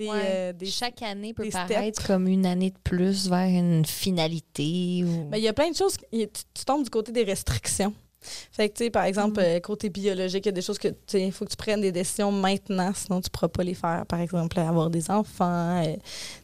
ouais. 0.06 0.20
euh, 0.24 0.52
des 0.52 0.66
Chaque 0.66 1.02
année 1.02 1.32
peut 1.34 1.48
paraître 1.50 2.06
comme 2.06 2.26
une 2.28 2.46
année 2.46 2.70
de 2.70 2.78
plus 2.84 3.28
vers 3.28 3.48
une 3.48 3.84
finalité. 3.84 5.04
Ou... 5.04 5.24
Ben, 5.30 5.38
il 5.38 5.44
y 5.44 5.48
a 5.48 5.52
plein 5.52 5.70
de 5.70 5.76
choses. 5.76 5.96
y 6.12 6.26
Tu, 6.28 6.42
tu 6.54 6.64
tombes 6.64 6.84
du 6.84 6.90
côté 6.90 7.12
des 7.12 7.24
restrictions. 7.24 7.92
Fait 8.50 8.68
que, 8.68 8.74
tu 8.76 8.84
sais, 8.84 8.90
par 8.90 9.04
exemple, 9.04 9.40
Mhm. 9.40 9.46
euh, 9.46 9.60
côté 9.60 9.88
biologique, 9.90 10.44
il 10.44 10.48
y 10.48 10.50
a 10.50 10.52
des 10.52 10.60
choses 10.62 10.78
que, 10.78 10.88
tu 10.88 10.96
sais, 11.06 11.26
il 11.26 11.32
faut 11.32 11.44
que 11.44 11.50
tu 11.50 11.56
prennes 11.56 11.80
des 11.80 11.92
décisions 11.92 12.32
maintenant, 12.32 12.92
sinon 12.94 13.20
tu 13.20 13.28
ne 13.28 13.30
pourras 13.30 13.48
pas 13.48 13.62
les 13.62 13.74
faire. 13.74 14.04
Par 14.06 14.20
exemple, 14.20 14.58
avoir 14.58 14.90
des 14.90 15.08
enfants, 15.10 15.82
euh, 15.84 15.94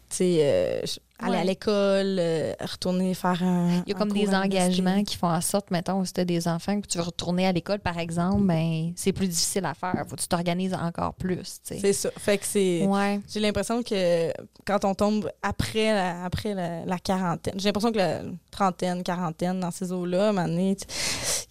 tu 0.09 0.16
sais, 0.16 0.82
aller 1.20 1.30
Ouais. 1.32 1.38
à 1.38 1.44
l'école, 1.44 2.16
euh, 2.18 2.52
retourner 2.60 3.14
faire 3.14 3.42
un. 3.42 3.82
Il 3.86 3.92
y 3.92 3.94
a 3.94 3.98
comme 3.98 4.12
des 4.12 4.34
engagements 4.34 5.02
qui 5.04 5.16
font 5.16 5.28
en 5.28 5.40
sorte, 5.40 5.70
mettons, 5.70 6.04
si 6.04 6.12
tu 6.12 6.20
as 6.20 6.24
des 6.24 6.48
enfants 6.48 6.80
que 6.80 6.86
tu 6.86 6.98
veux 6.98 7.04
retourner 7.04 7.46
à 7.46 7.52
l'école, 7.52 7.78
par 7.78 7.98
exemple, 7.98 8.42
ben 8.44 8.92
c'est 8.96 9.12
plus 9.12 9.28
difficile 9.28 9.64
à 9.64 9.74
faire. 9.74 10.04
Faut 10.08 10.16
que 10.16 10.20
tu 10.20 10.28
t'organises 10.28 10.74
encore 10.74 11.14
plus. 11.14 11.60
C'est 11.62 11.92
ça. 11.92 12.10
Fait 12.18 12.38
que 12.38 12.44
c'est. 12.46 12.84
Ouais. 12.86 13.20
J'ai 13.28 13.40
l'impression 13.40 13.82
que 13.82 14.32
quand 14.66 14.84
on 14.84 14.94
tombe 14.94 15.30
après 15.42 15.92
la, 15.92 16.24
après 16.24 16.52
la, 16.54 16.84
la 16.84 16.98
quarantaine, 16.98 17.54
j'ai 17.58 17.66
l'impression 17.68 17.92
que 17.92 17.98
la 17.98 18.22
trentaine, 18.50 19.02
quarantaine, 19.02 19.60
dans 19.60 19.70
ces 19.70 19.92
eaux-là, 19.92 20.32
il 20.48 20.76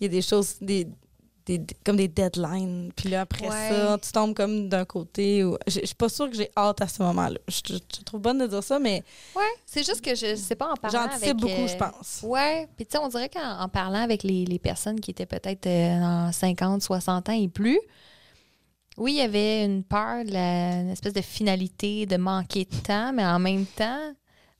y 0.02 0.06
a 0.06 0.08
des 0.10 0.22
choses, 0.22 0.56
des, 0.62 0.88
des- 1.46 1.62
comme 1.86 1.98
des 1.98 2.08
deadlines. 2.08 2.92
Puis 2.96 3.10
là, 3.10 3.22
après 3.22 3.48
Ouais. 3.50 3.70
ça, 3.70 3.98
tu 4.02 4.12
tombes 4.12 4.34
comme 4.34 4.70
d'un 4.70 4.86
côté. 4.86 5.44
où- 5.44 5.58
Je 5.68 5.80
je 5.82 5.86
suis 5.86 5.96
pas 5.96 6.10
sûre 6.10 6.30
que 6.30 6.36
j'ai 6.36 6.50
hâte 6.58 6.82
à 6.82 6.88
ce 6.88 7.02
moment-là. 7.04 7.38
Je, 7.48 7.62
je- 7.68 7.74
je 7.98 8.04
trouve 8.04 8.22
bonne 8.22 8.38
de 8.40 8.48
dire 8.48 8.64
ça, 8.64 8.80
mais 8.80 9.04
Ouais. 9.36 9.42
C'est 9.66 9.84
juste 9.86 10.02
que 10.02 10.16
je 10.16 10.36
sais 10.36 10.56
pas 10.56 10.72
en 10.72 10.76
parlant 10.76 11.08
j'anticipe 11.10 11.38
beaucoup, 11.38 11.52
euh, 11.54 11.68
je 11.68 11.76
pense. 11.78 12.22
Ouais, 12.24 12.68
puis 12.76 12.86
tu 12.86 12.92
sais, 12.94 12.98
on 13.00 13.08
dirait 13.10 13.30
qu'en 13.30 13.60
en 13.62 13.68
parlant 13.70 14.02
avec 14.04 14.24
les, 14.24 14.46
les 14.46 14.60
personnes 14.60 15.00
qui 15.00 15.12
étaient 15.12 15.26
peut-être 15.26 15.68
euh, 15.68 16.00
en 16.02 16.32
50, 16.32 16.82
60 16.82 17.30
ans 17.30 17.34
et 17.34 17.48
plus, 17.50 17.80
oui, 18.98 19.14
il 19.14 19.18
y 19.18 19.22
avait 19.22 19.66
une 19.66 19.84
peur, 19.84 20.24
la- 20.26 20.82
une 20.82 20.90
espèce 20.90 21.14
de 21.14 21.22
finalité, 21.22 22.06
de 22.06 22.18
manquer 22.18 22.66
de 22.66 22.76
temps, 22.78 23.12
mais 23.12 23.26
en 23.26 23.40
même 23.40 23.66
temps, 23.66 24.14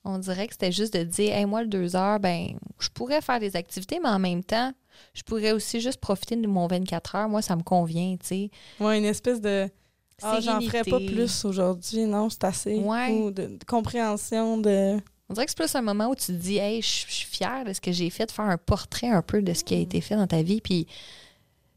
on 0.06 0.18
dirait 0.18 0.48
que 0.48 0.54
c'était 0.54 0.72
juste 0.72 0.94
de 0.94 1.04
dire, 1.04 1.34
hey, 1.36 1.46
moi, 1.46 1.62
le 1.62 1.68
deux 1.68 1.96
heures, 1.96 2.20
ben, 2.20 2.58
je 2.80 2.90
pourrais 2.90 3.22
faire 3.22 3.40
des 3.40 3.56
activités, 3.56 4.00
mais 4.04 4.10
en 4.10 4.20
même 4.20 4.44
temps, 4.44 4.74
je 5.14 5.24
pourrais 5.24 5.52
aussi 5.52 5.80
juste 5.80 6.00
profiter 6.00 6.36
de 6.36 6.48
mon 6.48 6.68
24 6.68 7.16
heures. 7.16 7.30
Moi, 7.30 7.42
ça 7.42 7.56
me 7.56 7.64
convient, 7.64 8.16
tu 8.20 8.28
sais. 8.28 8.52
Ouais, 8.80 8.98
une 8.98 9.06
espèce 9.06 9.42
de. 9.42 9.70
Ah, 10.22 10.40
j'en 10.40 10.62
ferais 10.62 10.84
pas 10.84 11.00
plus 11.00 11.44
aujourd'hui. 11.46 12.06
Non, 12.06 12.30
c'est 12.30 12.44
assez. 12.44 12.76
Ouais. 12.76 13.12
Ou 13.12 13.32
de, 13.32 13.48
de 13.48 13.64
compréhension 13.66 14.58
de. 14.58 14.98
On 15.30 15.34
dirait 15.34 15.46
que 15.46 15.52
c'est 15.52 15.58
plus 15.58 15.76
un 15.76 15.82
moment 15.82 16.10
où 16.10 16.16
tu 16.16 16.28
te 16.28 16.32
dis, 16.34 16.58
hey, 16.58 16.82
je 16.82 17.06
je 17.08 17.14
suis 17.14 17.28
fière 17.28 17.66
de 17.66 17.74
ce 17.74 17.82
que 17.82 17.92
j'ai 17.92 18.10
fait, 18.10 18.26
de 18.26 18.32
faire 18.32 18.46
un 18.46 18.58
portrait 18.58 19.08
un 19.10 19.22
peu 19.22 19.42
de 19.42 19.54
ce 19.54 19.64
qui 19.64 19.74
a 19.74 19.78
été 19.78 20.02
fait 20.02 20.16
dans 20.16 20.28
ta 20.28 20.44
vie. 20.44 20.62
Puis 20.62 20.86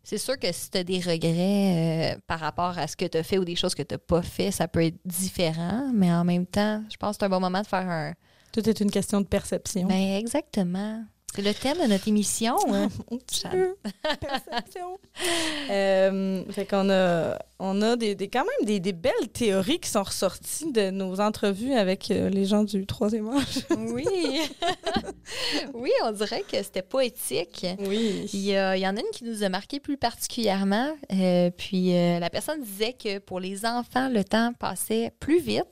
c'est 0.08 0.18
sûr 0.18 0.38
que 0.38 0.52
si 0.52 0.70
tu 0.70 0.78
as 0.78 0.84
des 0.84 1.00
regrets 1.00 2.14
euh, 2.14 2.18
par 2.28 2.38
rapport 2.38 2.78
à 2.78 2.86
ce 2.86 2.96
que 2.96 3.04
tu 3.06 3.18
as 3.18 3.24
fait 3.24 3.38
ou 3.38 3.44
des 3.44 3.56
choses 3.56 3.74
que 3.74 3.82
tu 3.82 3.94
n'as 3.94 3.98
pas 3.98 4.22
fait, 4.22 4.52
ça 4.52 4.68
peut 4.68 4.84
être 4.84 4.94
différent. 5.04 5.90
Mais 5.92 6.12
en 6.12 6.24
même 6.24 6.46
temps, 6.46 6.80
je 6.88 6.96
pense 6.96 7.16
que 7.16 7.20
c'est 7.20 7.26
un 7.26 7.28
bon 7.28 7.40
moment 7.40 7.60
de 7.60 7.66
faire 7.66 7.88
un. 7.88 8.12
Tout 8.52 8.68
est 8.68 8.80
une 8.80 8.90
question 8.92 9.20
de 9.20 9.26
perception. 9.26 9.86
Ben, 9.88 10.14
exactement. 10.14 11.02
C'est 11.34 11.42
le 11.42 11.52
thème 11.52 11.76
de 11.82 11.88
notre 11.88 12.06
émission. 12.06 12.56
hein. 12.72 12.88
Mon 13.10 13.18
Ça- 13.30 13.48
Dieu, 13.50 13.76
perception. 14.20 14.98
Euh, 15.70 16.44
fait 16.52 16.66
qu'on 16.66 16.88
a 16.90 17.38
on 17.58 17.80
a 17.82 17.96
des, 17.96 18.14
des- 18.14 18.28
quand 18.28 18.44
même 18.44 18.66
des, 18.66 18.80
des 18.80 18.92
belles 18.92 19.28
théories 19.32 19.78
qui 19.80 19.88
sont 19.88 20.02
ressorties 20.02 20.70
de 20.72 20.90
nos 20.90 21.20
entrevues 21.20 21.72
avec 21.72 22.10
euh, 22.10 22.28
les 22.28 22.44
gens 22.44 22.64
du 22.64 22.84
troisième 22.86 23.28
âge. 23.30 23.64
Oui. 23.76 24.04
oui, 25.74 25.90
on 26.04 26.12
dirait 26.12 26.42
que 26.42 26.56
c'était 26.62 26.82
poétique. 26.82 27.66
Oui. 27.80 28.28
Il 28.32 28.40
y, 28.40 28.56
a- 28.56 28.76
il 28.76 28.80
y 28.80 28.86
en 28.86 28.96
a 28.96 29.00
une 29.00 29.06
qui 29.12 29.24
nous 29.24 29.42
a 29.42 29.48
marqué 29.48 29.80
plus 29.80 29.96
particulièrement. 29.96 30.90
euh, 31.12 31.50
puis 31.56 31.94
euh, 31.96 32.18
la 32.18 32.30
personne 32.30 32.62
disait 32.62 32.92
que 32.92 33.18
pour 33.18 33.40
les 33.40 33.64
enfants, 33.64 34.08
le 34.08 34.22
temps 34.24 34.52
passait 34.58 35.12
plus 35.20 35.40
vite. 35.40 35.64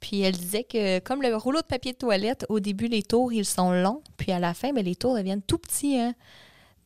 Puis 0.00 0.22
elle 0.22 0.36
disait 0.36 0.64
que 0.64 0.98
comme 1.00 1.22
le 1.22 1.34
rouleau 1.36 1.60
de 1.60 1.66
papier 1.66 1.92
de 1.92 1.98
toilette, 1.98 2.46
au 2.48 2.60
début, 2.60 2.86
les 2.88 3.02
tours, 3.02 3.32
ils 3.32 3.44
sont 3.44 3.72
longs. 3.72 4.02
Puis 4.16 4.32
à 4.32 4.38
la 4.38 4.54
fin, 4.54 4.72
ben, 4.72 4.84
les 4.84 4.96
tours 4.96 5.14
deviennent 5.16 5.42
tout 5.42 5.58
petits. 5.58 5.98
hein. 5.98 6.14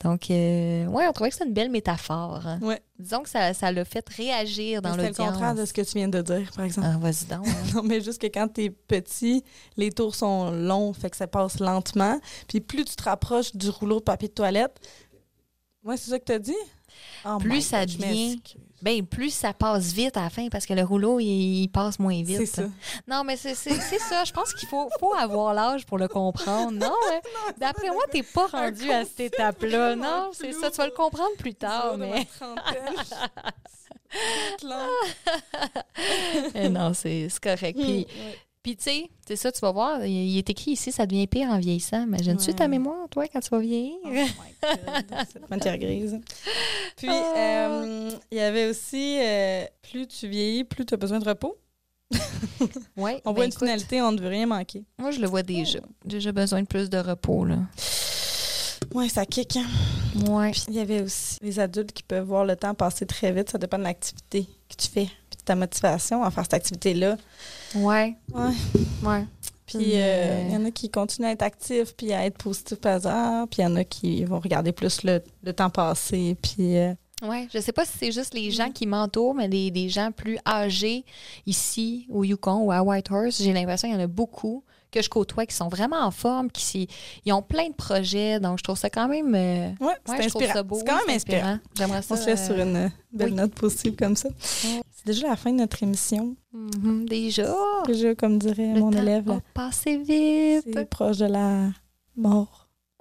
Donc, 0.03 0.31
euh, 0.31 0.87
ouais, 0.87 1.07
on 1.07 1.13
trouvait 1.13 1.29
que 1.31 1.37
c'est 1.37 1.45
une 1.45 1.53
belle 1.53 1.71
métaphore. 1.71 2.41
hein. 2.47 2.59
Ouais. 2.63 2.81
Disons 2.99 3.23
que 3.23 3.29
ça 3.29 3.53
ça 3.53 3.71
l'a 3.71 3.85
fait 3.85 4.09
réagir 4.09 4.81
dans 4.81 4.93
C'était 4.93 5.03
le 5.03 5.09
l'audience. 5.09 5.31
contraire 5.33 5.55
de 5.55 5.65
ce 5.67 5.73
que 5.75 5.83
tu 5.83 5.93
viens 5.99 6.09
de 6.09 6.23
dire, 6.23 6.51
par 6.57 6.65
exemple. 6.65 6.89
Ah, 6.91 6.97
vas-y 6.99 7.27
donc. 7.27 7.47
hein. 7.47 7.53
Non, 7.75 7.83
mais 7.83 8.01
juste 8.01 8.21
que 8.21 8.27
quand 8.29 8.49
t'es 8.49 8.71
petit, 8.71 9.45
les 9.77 9.91
tours 9.93 10.15
sont 10.15 10.51
longs, 10.51 10.93
fait 10.95 11.11
que 11.11 11.17
ça 11.17 11.27
passe 11.27 11.61
lentement. 11.61 12.19
Puis 12.49 12.61
plus 12.61 12.85
tu 12.87 12.97
te 12.97 13.03
rapproches 13.03 13.55
du 13.55 13.69
rouleau 13.69 13.99
de 13.99 14.05
papier 14.05 14.29
de 14.29 14.33
toilette, 14.35 14.75
ouais, 15.85 15.97
c'est 15.99 16.11
ça 16.11 16.19
que 16.19 16.25
t'as 16.25 16.39
dit? 16.39 16.55
Oh 17.27 17.37
Plus 17.39 17.61
ça 17.61 17.81
God, 17.85 17.91
je 17.91 17.99
devient-. 17.99 18.41
Ben, 18.83 19.05
plus 19.07 19.31
ça 19.31 19.53
passe 19.53 19.93
vite 19.93 20.17
à 20.17 20.23
la 20.23 20.31
fin 20.31 20.49
parce 20.49 20.67
que 20.67 20.73
le 20.73 20.83
rouleau, 20.83 21.21
il, 21.21 21.63
il 21.63 21.69
passe 21.69 21.99
moins 21.99 22.23
vite. 22.23 22.39
C'est 22.39 22.47
ça. 22.47 22.63
Non, 23.07 23.25
mais 23.25 23.37
c'est 23.37 23.55
ça. 23.55 24.25
Je 24.25 24.33
pense 24.33 24.55
qu'il 24.55 24.69
faut, 24.69 24.89
faut 24.99 25.15
avoir 25.15 25.55
l'âge 25.55 25.85
pour 25.87 25.99
le 25.99 26.09
comprendre. 26.09 26.73
Non, 26.73 26.95
hein? 27.11 27.21
D'après 27.59 27.91
moi, 27.91 28.03
t'es 28.11 28.23
pas 28.23 28.47
rendu 28.47 28.91
à 28.91 29.05
cette 29.05 29.21
étape-là. 29.21 29.97
Non, 29.97 30.31
c'est 30.33 30.53
ça. 30.53 30.71
Tu 30.71 30.77
vas 30.79 30.87
le 30.87 30.93
comprendre 30.93 31.37
plus 31.39 31.55
tard, 31.55 31.97
mais. 31.99 32.27
non, 36.69 36.93
c'est 36.95 37.29
correct. 37.43 37.79
Puis, 37.79 38.07
Ouais. 38.11 38.39
Puis 38.63 38.77
tu 38.77 38.85
sais, 38.85 39.11
c'est 39.27 39.37
ça, 39.37 39.51
tu 39.53 39.61
vas 39.61 39.73
voir, 39.73 40.05
il, 40.05 40.37
est 40.37 40.51
écrit 40.51 40.73
ici, 40.73 40.93
ça 40.93 41.07
devient 41.07 41.27
pire 41.27 41.49
en 41.49 41.59
vieillissant. 41.59 42.03
Imagine-tu 42.05 42.49
Ouais. 42.51 42.57
ta 42.57 42.69
mémoire, 42.69 43.09
toi, 43.09 43.27
quand 43.29 43.41
tu 43.41 43.49
vas 43.51 43.59
vieillir? 43.61 43.95
Oh 44.05 44.09
my 44.11 44.25
God, 44.63 45.27
cette 45.33 45.49
matière 45.51 45.79
grise. 45.79 46.21
Puis, 46.97 47.09
euh, 47.11 48.11
il 48.31 48.37
y 48.37 48.41
avait 48.41 48.67
aussi, 48.69 49.19
euh, 49.21 49.65
plus 49.83 50.07
tu 50.07 50.29
vieillis, 50.29 50.65
plus 50.65 50.85
tu 50.85 50.95
as 50.95 50.97
besoin 50.99 51.19
de 51.19 51.29
repos. 51.29 51.57
Ouais, 52.97 53.23
On 53.25 53.31
ben 53.31 53.37
voit 53.37 53.45
une 53.45 53.51
écoute, 53.51 53.61
finalité, 53.61 54.03
on 54.03 54.13
ne 54.13 54.21
veut 54.21 54.29
rien 54.29 54.47
manquer. 54.47 54.85
Moi, 54.99 55.11
je 55.13 55.21
le 55.21 55.27
vois 55.29 55.43
déjà. 55.43 55.79
J'ai 56.05 56.11
déjà 56.19 56.33
besoin 56.33 56.61
de 56.63 56.67
plus 56.67 56.91
de 56.91 56.99
repos, 56.99 57.45
là. 57.47 57.57
Ouais, 58.95 59.09
ça 59.09 59.25
kick. 59.25 59.57
hein. 59.57 59.67
Ouais. 60.29 60.51
Puis, 60.51 60.65
il 60.69 60.75
y 60.75 60.81
avait 60.81 61.01
aussi 61.03 61.39
les 61.41 61.59
adultes 61.61 61.93
qui 61.93 62.03
peuvent 62.03 62.27
voir 62.27 62.45
le 62.45 62.57
temps 62.57 62.75
passer 62.75 63.07
très 63.07 63.33
vite. 63.33 63.49
Ça 63.51 63.59
dépend 63.59 63.79
de 63.79 63.85
l'activité 63.85 64.47
que 64.69 64.75
tu 64.77 64.89
fais. 64.89 65.09
Ta 65.45 65.55
motivation 65.55 66.23
à 66.23 66.31
faire 66.31 66.45
cette 66.45 66.55
activité-là. 66.55 67.17
Ouais. 67.75 68.17
Ouais. 68.33 68.53
Ouais. 69.03 69.25
Puis 69.67 69.93
euh, 69.95 70.45
il 70.49 70.53
y 70.53 70.57
en 70.57 70.65
a 70.65 70.71
qui 70.71 70.91
continuent 70.91 71.27
à 71.27 71.31
être 71.33 71.43
actifs, 71.43 71.95
puis 71.97 72.13
à 72.13 72.27
être 72.27 72.39
positifs 72.39 72.81
par 72.81 72.95
hasard. 72.95 73.47
Puis 73.49 73.63
il 73.63 73.65
y 73.65 73.67
en 73.67 73.77
a 73.77 73.85
qui 73.85 74.25
vont 74.25 74.41
regarder 74.41 74.73
plus 74.73 75.05
le, 75.05 75.23
le 75.45 75.53
temps 75.53 75.71
passé. 75.71 76.37
Puis 76.43 76.77
euh, 76.77 76.93
Ouais, 77.23 77.49
je 77.53 77.59
sais 77.61 77.73
pas 77.73 77.85
si 77.85 77.93
c'est 77.99 78.13
juste 78.13 78.35
les 78.35 78.51
gens 78.51 78.71
qui 78.71 78.87
m'entourent, 78.87 79.35
mais 79.35 79.49
des, 79.49 79.71
des 79.71 79.89
gens 79.89 80.11
plus 80.11 80.39
âgés 80.47 81.05
ici 81.47 82.07
au 82.11 82.25
Yukon 82.25 82.63
ou 82.63 82.73
à 82.73 82.83
Whitehorse, 82.83 83.43
j'ai 83.43 83.53
l'impression 83.53 83.89
qu'il 83.89 83.97
y 83.97 84.01
en 84.01 84.05
a 84.05 84.07
beaucoup 84.07 84.65
que 84.91 85.03
je 85.03 85.09
côtoie 85.09 85.47
qui 85.47 85.55
sont 85.55 85.69
vraiment 85.69 86.01
en 86.01 86.11
forme, 86.11 86.51
qui 86.51 86.89
ils 87.25 87.33
ont 87.33 87.43
plein 87.43 87.69
de 87.69 87.75
projets, 87.75 88.41
donc 88.41 88.59
je 88.59 88.65
trouve 88.65 88.77
ça 88.79 88.91
quand 88.91 89.07
même 89.07 89.35
euh, 89.35 89.69
ouais, 89.81 89.95
c'est 90.05 90.13
ouais, 90.13 90.27
trouve 90.27 90.43
inspirant. 90.43 90.65
C'est 90.79 90.85
quand 90.85 90.97
oui, 90.97 91.03
même 91.07 91.17
inspirant. 91.17 91.59
J'aimerais 91.77 92.03
ça. 92.03 92.15
On 92.15 92.17
se 92.17 92.27
laisse 92.27 92.45
sur 92.45 92.57
euh, 92.57 92.65
une 92.65 92.91
belle 93.13 93.29
oui. 93.29 93.35
note 93.35 93.55
positive 93.55 93.95
comme 93.95 94.17
ça. 94.17 94.31
C'est 95.01 95.07
déjà 95.07 95.29
la 95.29 95.37
fin 95.37 95.51
de 95.51 95.57
notre 95.57 95.83
émission. 95.83 96.37
mhm, 96.53 97.09
déjà. 97.09 97.55
Déjà, 97.87 98.15
comme 98.15 98.39
dirait 98.39 98.75
Le 98.75 98.81
mon 98.81 98.91
temps 98.91 98.99
élève, 98.99 99.31
a 99.31 99.35
là, 99.37 99.41
passé 99.55 99.97
vite. 99.97 100.67
c'est 100.75 100.91
proche 100.91 101.17
de 101.17 101.25
la 101.25 101.71
mort. 102.17 102.69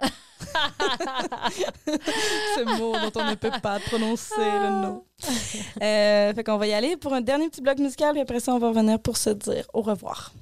Ce 2.56 2.78
mot 2.78 2.92
dont 2.92 3.20
on 3.20 3.30
ne 3.30 3.34
peut 3.34 3.50
pas 3.62 3.78
prononcer 3.80 4.32
le 4.38 4.82
nom. 4.82 5.04
Euh, 5.82 6.32
fait 6.32 6.42
qu'on 6.42 6.56
va 6.56 6.66
y 6.68 6.72
aller 6.72 6.96
pour 6.96 7.12
un 7.12 7.20
dernier 7.20 7.50
petit 7.50 7.60
bloc 7.60 7.78
musical, 7.78 8.12
puis 8.12 8.22
après 8.22 8.40
ça, 8.40 8.54
on 8.54 8.58
va 8.58 8.68
revenir 8.68 8.98
pour 8.98 9.18
se 9.18 9.28
dire 9.28 9.66
au 9.74 9.82
revoir. 9.82 10.32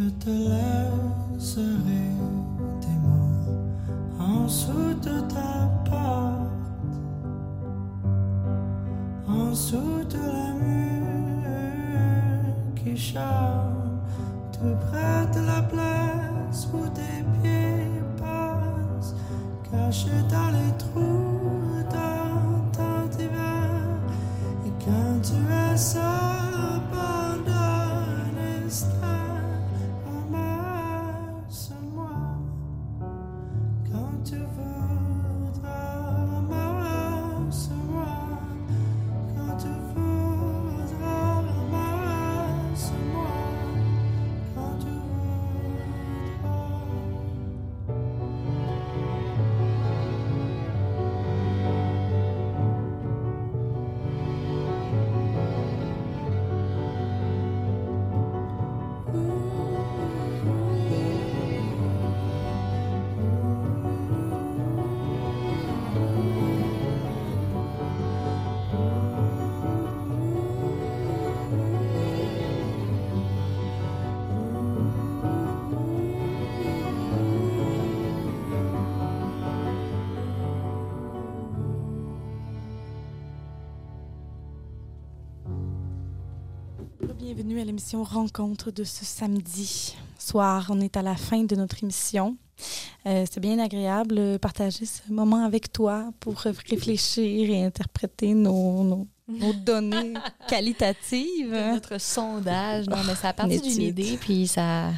Je 0.00 0.08
te 0.10 0.30
laisserai 0.30 1.72
des 2.80 2.98
mots 3.02 4.20
en 4.20 4.44
dessous 4.44 4.87
Bienvenue 87.38 87.60
à 87.60 87.64
l'émission 87.64 88.02
Rencontre 88.02 88.72
de 88.72 88.82
ce 88.82 89.04
samedi 89.04 89.94
soir. 90.18 90.66
On 90.70 90.80
est 90.80 90.96
à 90.96 91.02
la 91.02 91.14
fin 91.14 91.44
de 91.44 91.54
notre 91.54 91.82
émission. 91.84 92.36
Euh, 93.06 93.24
C'était 93.26 93.38
bien 93.40 93.60
agréable 93.60 94.16
de 94.16 94.36
partager 94.38 94.86
ce 94.86 95.02
moment 95.12 95.44
avec 95.44 95.70
toi 95.72 96.10
pour 96.18 96.36
réfléchir 96.40 97.48
et 97.50 97.64
interpréter 97.64 98.34
nos, 98.34 98.82
nos- 98.82 99.06
nos 99.28 99.52
données 99.64 100.14
qualitatives. 100.48 101.52
Notre 101.52 101.98
sondage, 102.00 102.88
non, 102.88 102.96
mais 103.06 103.14
ça 103.14 103.28
a 103.28 103.32
parti 103.32 103.54
Une 103.56 103.62
d'une 103.62 103.82
idée, 103.82 104.16
puis 104.20 104.48
ça, 104.48 104.90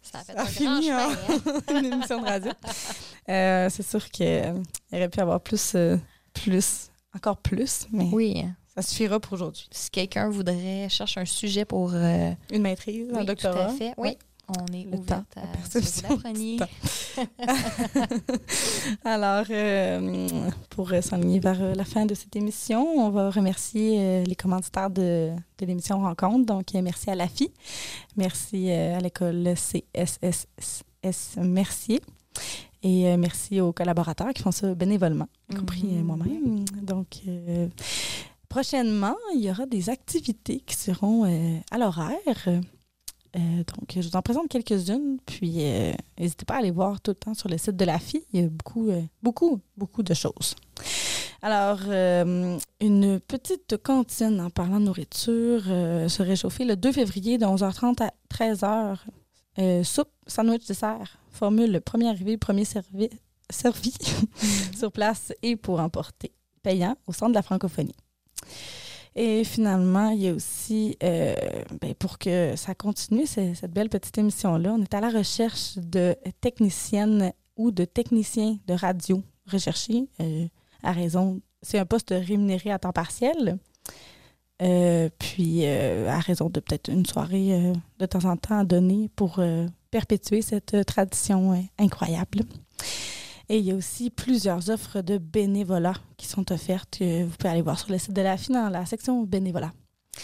ça 0.00 0.20
a 0.20 0.24
fait 0.24 0.32
Ça 0.32 0.40
a 0.40 0.46
fini, 0.46 0.86
chemin. 0.86 1.10
hein. 1.10 1.60
Une 1.78 1.84
émission 1.92 2.20
de 2.22 2.26
radio. 2.26 2.52
Euh, 3.28 3.68
C'est 3.70 3.86
sûr 3.86 4.08
qu'il 4.10 4.54
aurait 4.90 5.08
pu 5.10 5.20
avoir 5.20 5.40
plus, 5.42 5.72
euh, 5.74 5.98
plus, 6.32 6.88
encore 7.14 7.36
plus, 7.36 7.86
mais 7.92 8.08
Oui. 8.10 8.42
Ça 8.74 8.82
suffira 8.82 9.20
pour 9.20 9.34
aujourd'hui. 9.34 9.66
Si 9.70 9.90
quelqu'un 9.90 10.28
voudrait 10.30 10.88
chercher 10.88 11.20
un 11.20 11.24
sujet 11.24 11.64
pour 11.64 11.90
euh, 11.94 12.30
Une 12.52 12.62
maîtrise, 12.62 13.08
un 13.14 13.24
doctorat. 13.24 13.66
Tout 13.66 13.70
à 13.72 13.74
fait. 13.76 13.94
Oui. 13.98 14.16
On 14.48 14.66
est 14.74 14.84
Le 14.84 14.98
ouverte 14.98 15.24
temps, 15.34 15.40
à 15.40 15.44
la 15.46 15.80
ce 15.82 16.02
que 16.02 16.08
vous. 16.12 16.58
Alors, 19.04 19.44
euh, 19.50 20.38
pour 20.68 20.90
s'enligner 21.00 21.38
vers 21.38 21.62
euh, 21.62 21.74
la 21.74 21.84
fin 21.84 22.06
de 22.06 22.14
cette 22.14 22.34
émission, 22.36 22.84
on 22.84 23.10
va 23.10 23.30
remercier 23.30 23.98
euh, 24.00 24.24
les 24.24 24.34
commanditaires 24.34 24.90
de, 24.90 25.30
de 25.58 25.66
l'émission 25.66 26.00
Rencontre. 26.00 26.44
Donc, 26.44 26.66
merci 26.74 27.08
à 27.10 27.14
la 27.14 27.28
FI, 27.28 27.50
merci 28.16 28.70
à 28.72 28.98
l'école 28.98 29.54
CSSS 29.54 31.36
Mercier 31.38 32.00
et 32.82 33.06
euh, 33.08 33.16
merci 33.16 33.60
aux 33.60 33.72
collaborateurs 33.72 34.32
qui 34.34 34.42
font 34.42 34.50
ça 34.50 34.74
bénévolement, 34.74 35.28
y 35.50 35.54
compris 35.54 35.84
Mhm. 35.84 36.02
moi-même. 36.02 36.64
Donc, 36.82 37.20
euh, 37.28 37.68
prochainement, 38.52 39.16
il 39.34 39.40
y 39.40 39.50
aura 39.50 39.64
des 39.64 39.88
activités 39.88 40.60
qui 40.60 40.76
seront 40.76 41.24
euh, 41.24 41.56
à 41.70 41.78
l'horaire. 41.78 42.18
Euh, 42.46 43.64
donc, 43.64 43.96
je 43.96 44.06
vous 44.06 44.14
en 44.14 44.20
présente 44.20 44.48
quelques-unes, 44.48 45.16
puis 45.24 45.64
euh, 45.64 45.94
n'hésitez 46.18 46.44
pas 46.44 46.56
à 46.56 46.58
aller 46.58 46.70
voir 46.70 47.00
tout 47.00 47.12
le 47.12 47.14
temps 47.14 47.32
sur 47.32 47.48
le 47.48 47.56
site 47.56 47.76
de 47.76 47.86
la 47.86 47.98
FI. 47.98 48.22
Il 48.30 48.40
y 48.42 48.44
a 48.44 48.48
beaucoup, 48.48 48.90
beaucoup, 49.22 49.58
beaucoup 49.78 50.02
de 50.02 50.12
choses. 50.12 50.54
Alors, 51.40 51.78
euh, 51.88 52.58
une 52.82 53.20
petite 53.20 53.78
cantine 53.82 54.38
en 54.38 54.50
parlant 54.50 54.80
de 54.80 54.84
nourriture 54.84 55.62
euh, 55.68 56.10
se 56.10 56.22
réchauffer 56.22 56.66
le 56.66 56.76
2 56.76 56.92
février 56.92 57.38
de 57.38 57.46
11h30 57.46 58.02
à 58.02 58.12
13h. 58.30 58.98
Euh, 59.60 59.82
soupe, 59.82 60.12
sandwich, 60.26 60.66
dessert, 60.66 61.16
formule 61.30 61.80
premier 61.80 62.10
arrivé, 62.10 62.36
premier 62.36 62.66
servi, 62.66 63.08
servi 63.50 63.94
sur 64.76 64.92
place 64.92 65.32
et 65.42 65.56
pour 65.56 65.80
emporter. 65.80 66.32
Payant 66.62 66.98
au 67.06 67.14
centre 67.14 67.30
de 67.30 67.36
la 67.36 67.42
francophonie. 67.42 67.96
Et 69.14 69.44
finalement, 69.44 70.10
il 70.10 70.22
y 70.22 70.28
a 70.28 70.32
aussi, 70.32 70.96
euh, 71.02 71.34
ben, 71.80 71.94
pour 71.94 72.18
que 72.18 72.56
ça 72.56 72.74
continue, 72.74 73.26
cette 73.26 73.70
belle 73.72 73.90
petite 73.90 74.16
émission-là, 74.16 74.72
on 74.72 74.82
est 74.82 74.94
à 74.94 75.00
la 75.00 75.10
recherche 75.10 75.76
de 75.76 76.16
techniciennes 76.40 77.32
ou 77.56 77.70
de 77.70 77.84
techniciens 77.84 78.56
de 78.66 78.72
radio 78.72 79.22
recherchés 79.50 80.08
euh, 80.20 80.46
à 80.82 80.92
raison, 80.92 81.40
c'est 81.60 81.78
un 81.78 81.84
poste 81.84 82.10
rémunéré 82.10 82.70
à 82.70 82.78
temps 82.78 82.92
partiel. 82.92 83.58
Euh, 84.62 85.08
puis 85.18 85.66
à 85.66 86.20
raison 86.20 86.48
de 86.48 86.60
peut-être 86.60 86.88
une 86.88 87.04
soirée 87.04 87.72
de 87.98 88.06
temps 88.06 88.24
en 88.24 88.36
temps 88.36 88.60
à 88.60 88.64
donner 88.64 89.10
pour 89.16 89.40
perpétuer 89.90 90.40
cette 90.40 90.86
tradition 90.86 91.68
incroyable. 91.78 92.44
Et 93.52 93.58
il 93.58 93.64
y 93.66 93.70
a 93.70 93.74
aussi 93.74 94.08
plusieurs 94.08 94.70
offres 94.70 95.02
de 95.02 95.18
bénévolat 95.18 95.92
qui 96.16 96.26
sont 96.26 96.50
offertes. 96.52 96.96
que 96.98 97.24
vous 97.24 97.36
pouvez 97.36 97.50
aller 97.50 97.60
voir 97.60 97.78
sur 97.78 97.90
le 97.92 97.98
site 97.98 98.14
de 98.14 98.22
la 98.22 98.38
FI 98.38 98.50
dans 98.52 98.70
la 98.70 98.86
section 98.86 99.22
bénévolat. 99.24 99.72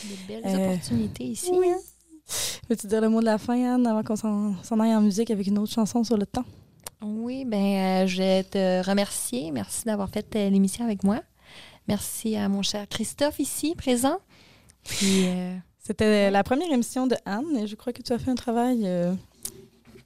Des 0.04 0.16
belles 0.40 0.42
Euh, 0.46 0.72
opportunités 0.72 1.24
ici. 1.24 1.50
oui. 1.52 1.66
hein. 1.68 1.76
Veux-tu 2.70 2.86
dire 2.86 3.02
le 3.02 3.10
mot 3.10 3.20
de 3.20 3.26
la 3.26 3.36
fin, 3.36 3.74
Anne, 3.74 3.86
avant 3.86 4.02
qu'on 4.02 4.16
s'en 4.16 4.80
aille 4.80 4.94
en 4.94 5.02
musique 5.02 5.30
avec 5.30 5.46
une 5.46 5.58
autre 5.58 5.72
chanson 5.74 6.04
sur 6.04 6.16
le 6.16 6.24
temps? 6.24 6.44
Oui, 7.02 7.44
ben, 7.44 8.04
euh, 8.04 8.06
je 8.06 8.16
vais 8.16 8.44
te 8.44 8.86
remercier. 8.88 9.50
Merci 9.50 9.84
d'avoir 9.84 10.08
fait 10.08 10.34
euh, 10.36 10.48
l'émission 10.48 10.84
avec 10.86 11.04
moi. 11.04 11.20
Merci 11.86 12.34
à 12.34 12.48
mon 12.48 12.62
cher 12.62 12.86
Christophe 12.88 13.38
ici, 13.40 13.74
présent. 13.76 14.18
Puis, 14.84 15.26
euh, 15.26 15.54
C'était 15.78 16.30
la 16.30 16.42
première 16.44 16.70
émission 16.72 17.06
de 17.06 17.16
Anne 17.26 17.56
et 17.58 17.66
je 17.66 17.76
crois 17.76 17.92
que 17.92 18.00
tu 18.02 18.12
as 18.14 18.18
fait 18.18 18.30
un 18.30 18.34
travail 18.34 18.82
euh, 18.86 19.12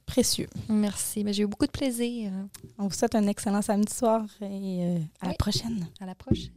précieux. 0.05 0.47
merci. 0.69 1.23
Ben, 1.23 1.33
J'ai 1.33 1.43
eu 1.43 1.47
beaucoup 1.47 1.65
de 1.65 1.71
plaisir. 1.71 2.31
On 2.77 2.87
vous 2.87 2.93
souhaite 2.93 3.15
un 3.15 3.27
excellent 3.27 3.61
samedi 3.61 3.93
soir 3.93 4.23
et 4.41 4.85
euh, 4.85 4.99
à 5.21 5.27
la 5.29 5.33
prochaine. 5.33 5.87
À 5.99 6.05
la 6.05 6.15
prochaine. 6.15 6.51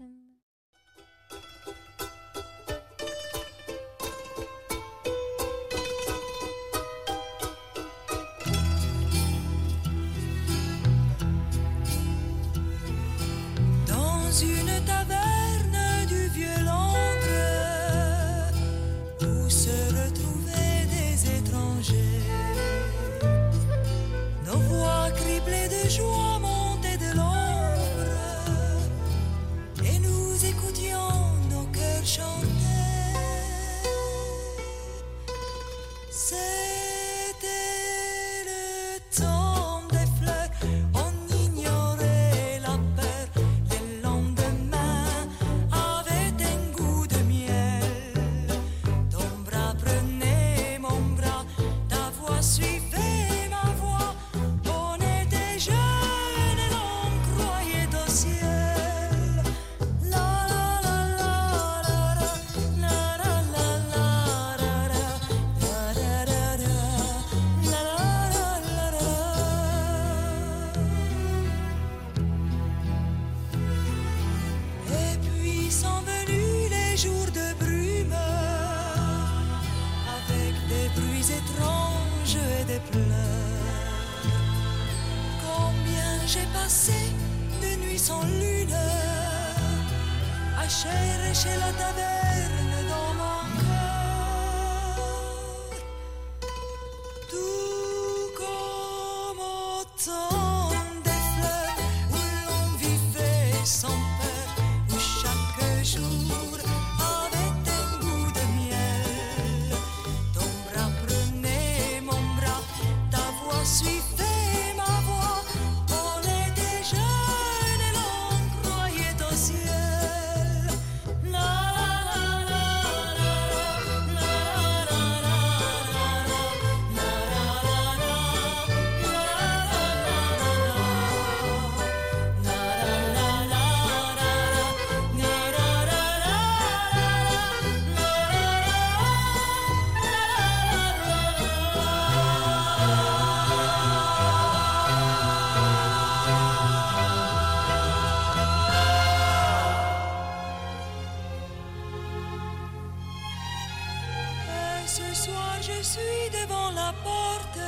Suis 155.93 156.29
devant 156.39 156.71
la 156.81 156.91
porte 157.07 157.63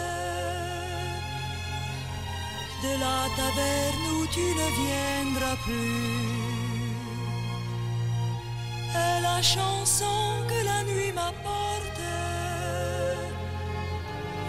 de 2.84 2.92
la 3.04 3.18
taverne 3.38 4.06
où 4.16 4.20
tu 4.36 4.46
ne 4.60 4.68
viendras 4.82 5.56
plus. 5.66 6.88
Et 9.02 9.16
la 9.28 9.40
chanson 9.54 10.18
que 10.50 10.58
la 10.70 10.80
nuit 10.90 11.12
m'apporte, 11.18 12.02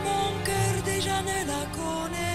mon 0.08 0.28
cœur 0.48 0.76
déjà 0.92 1.18
ne 1.30 1.40
la 1.54 1.64
connaît 1.80 2.29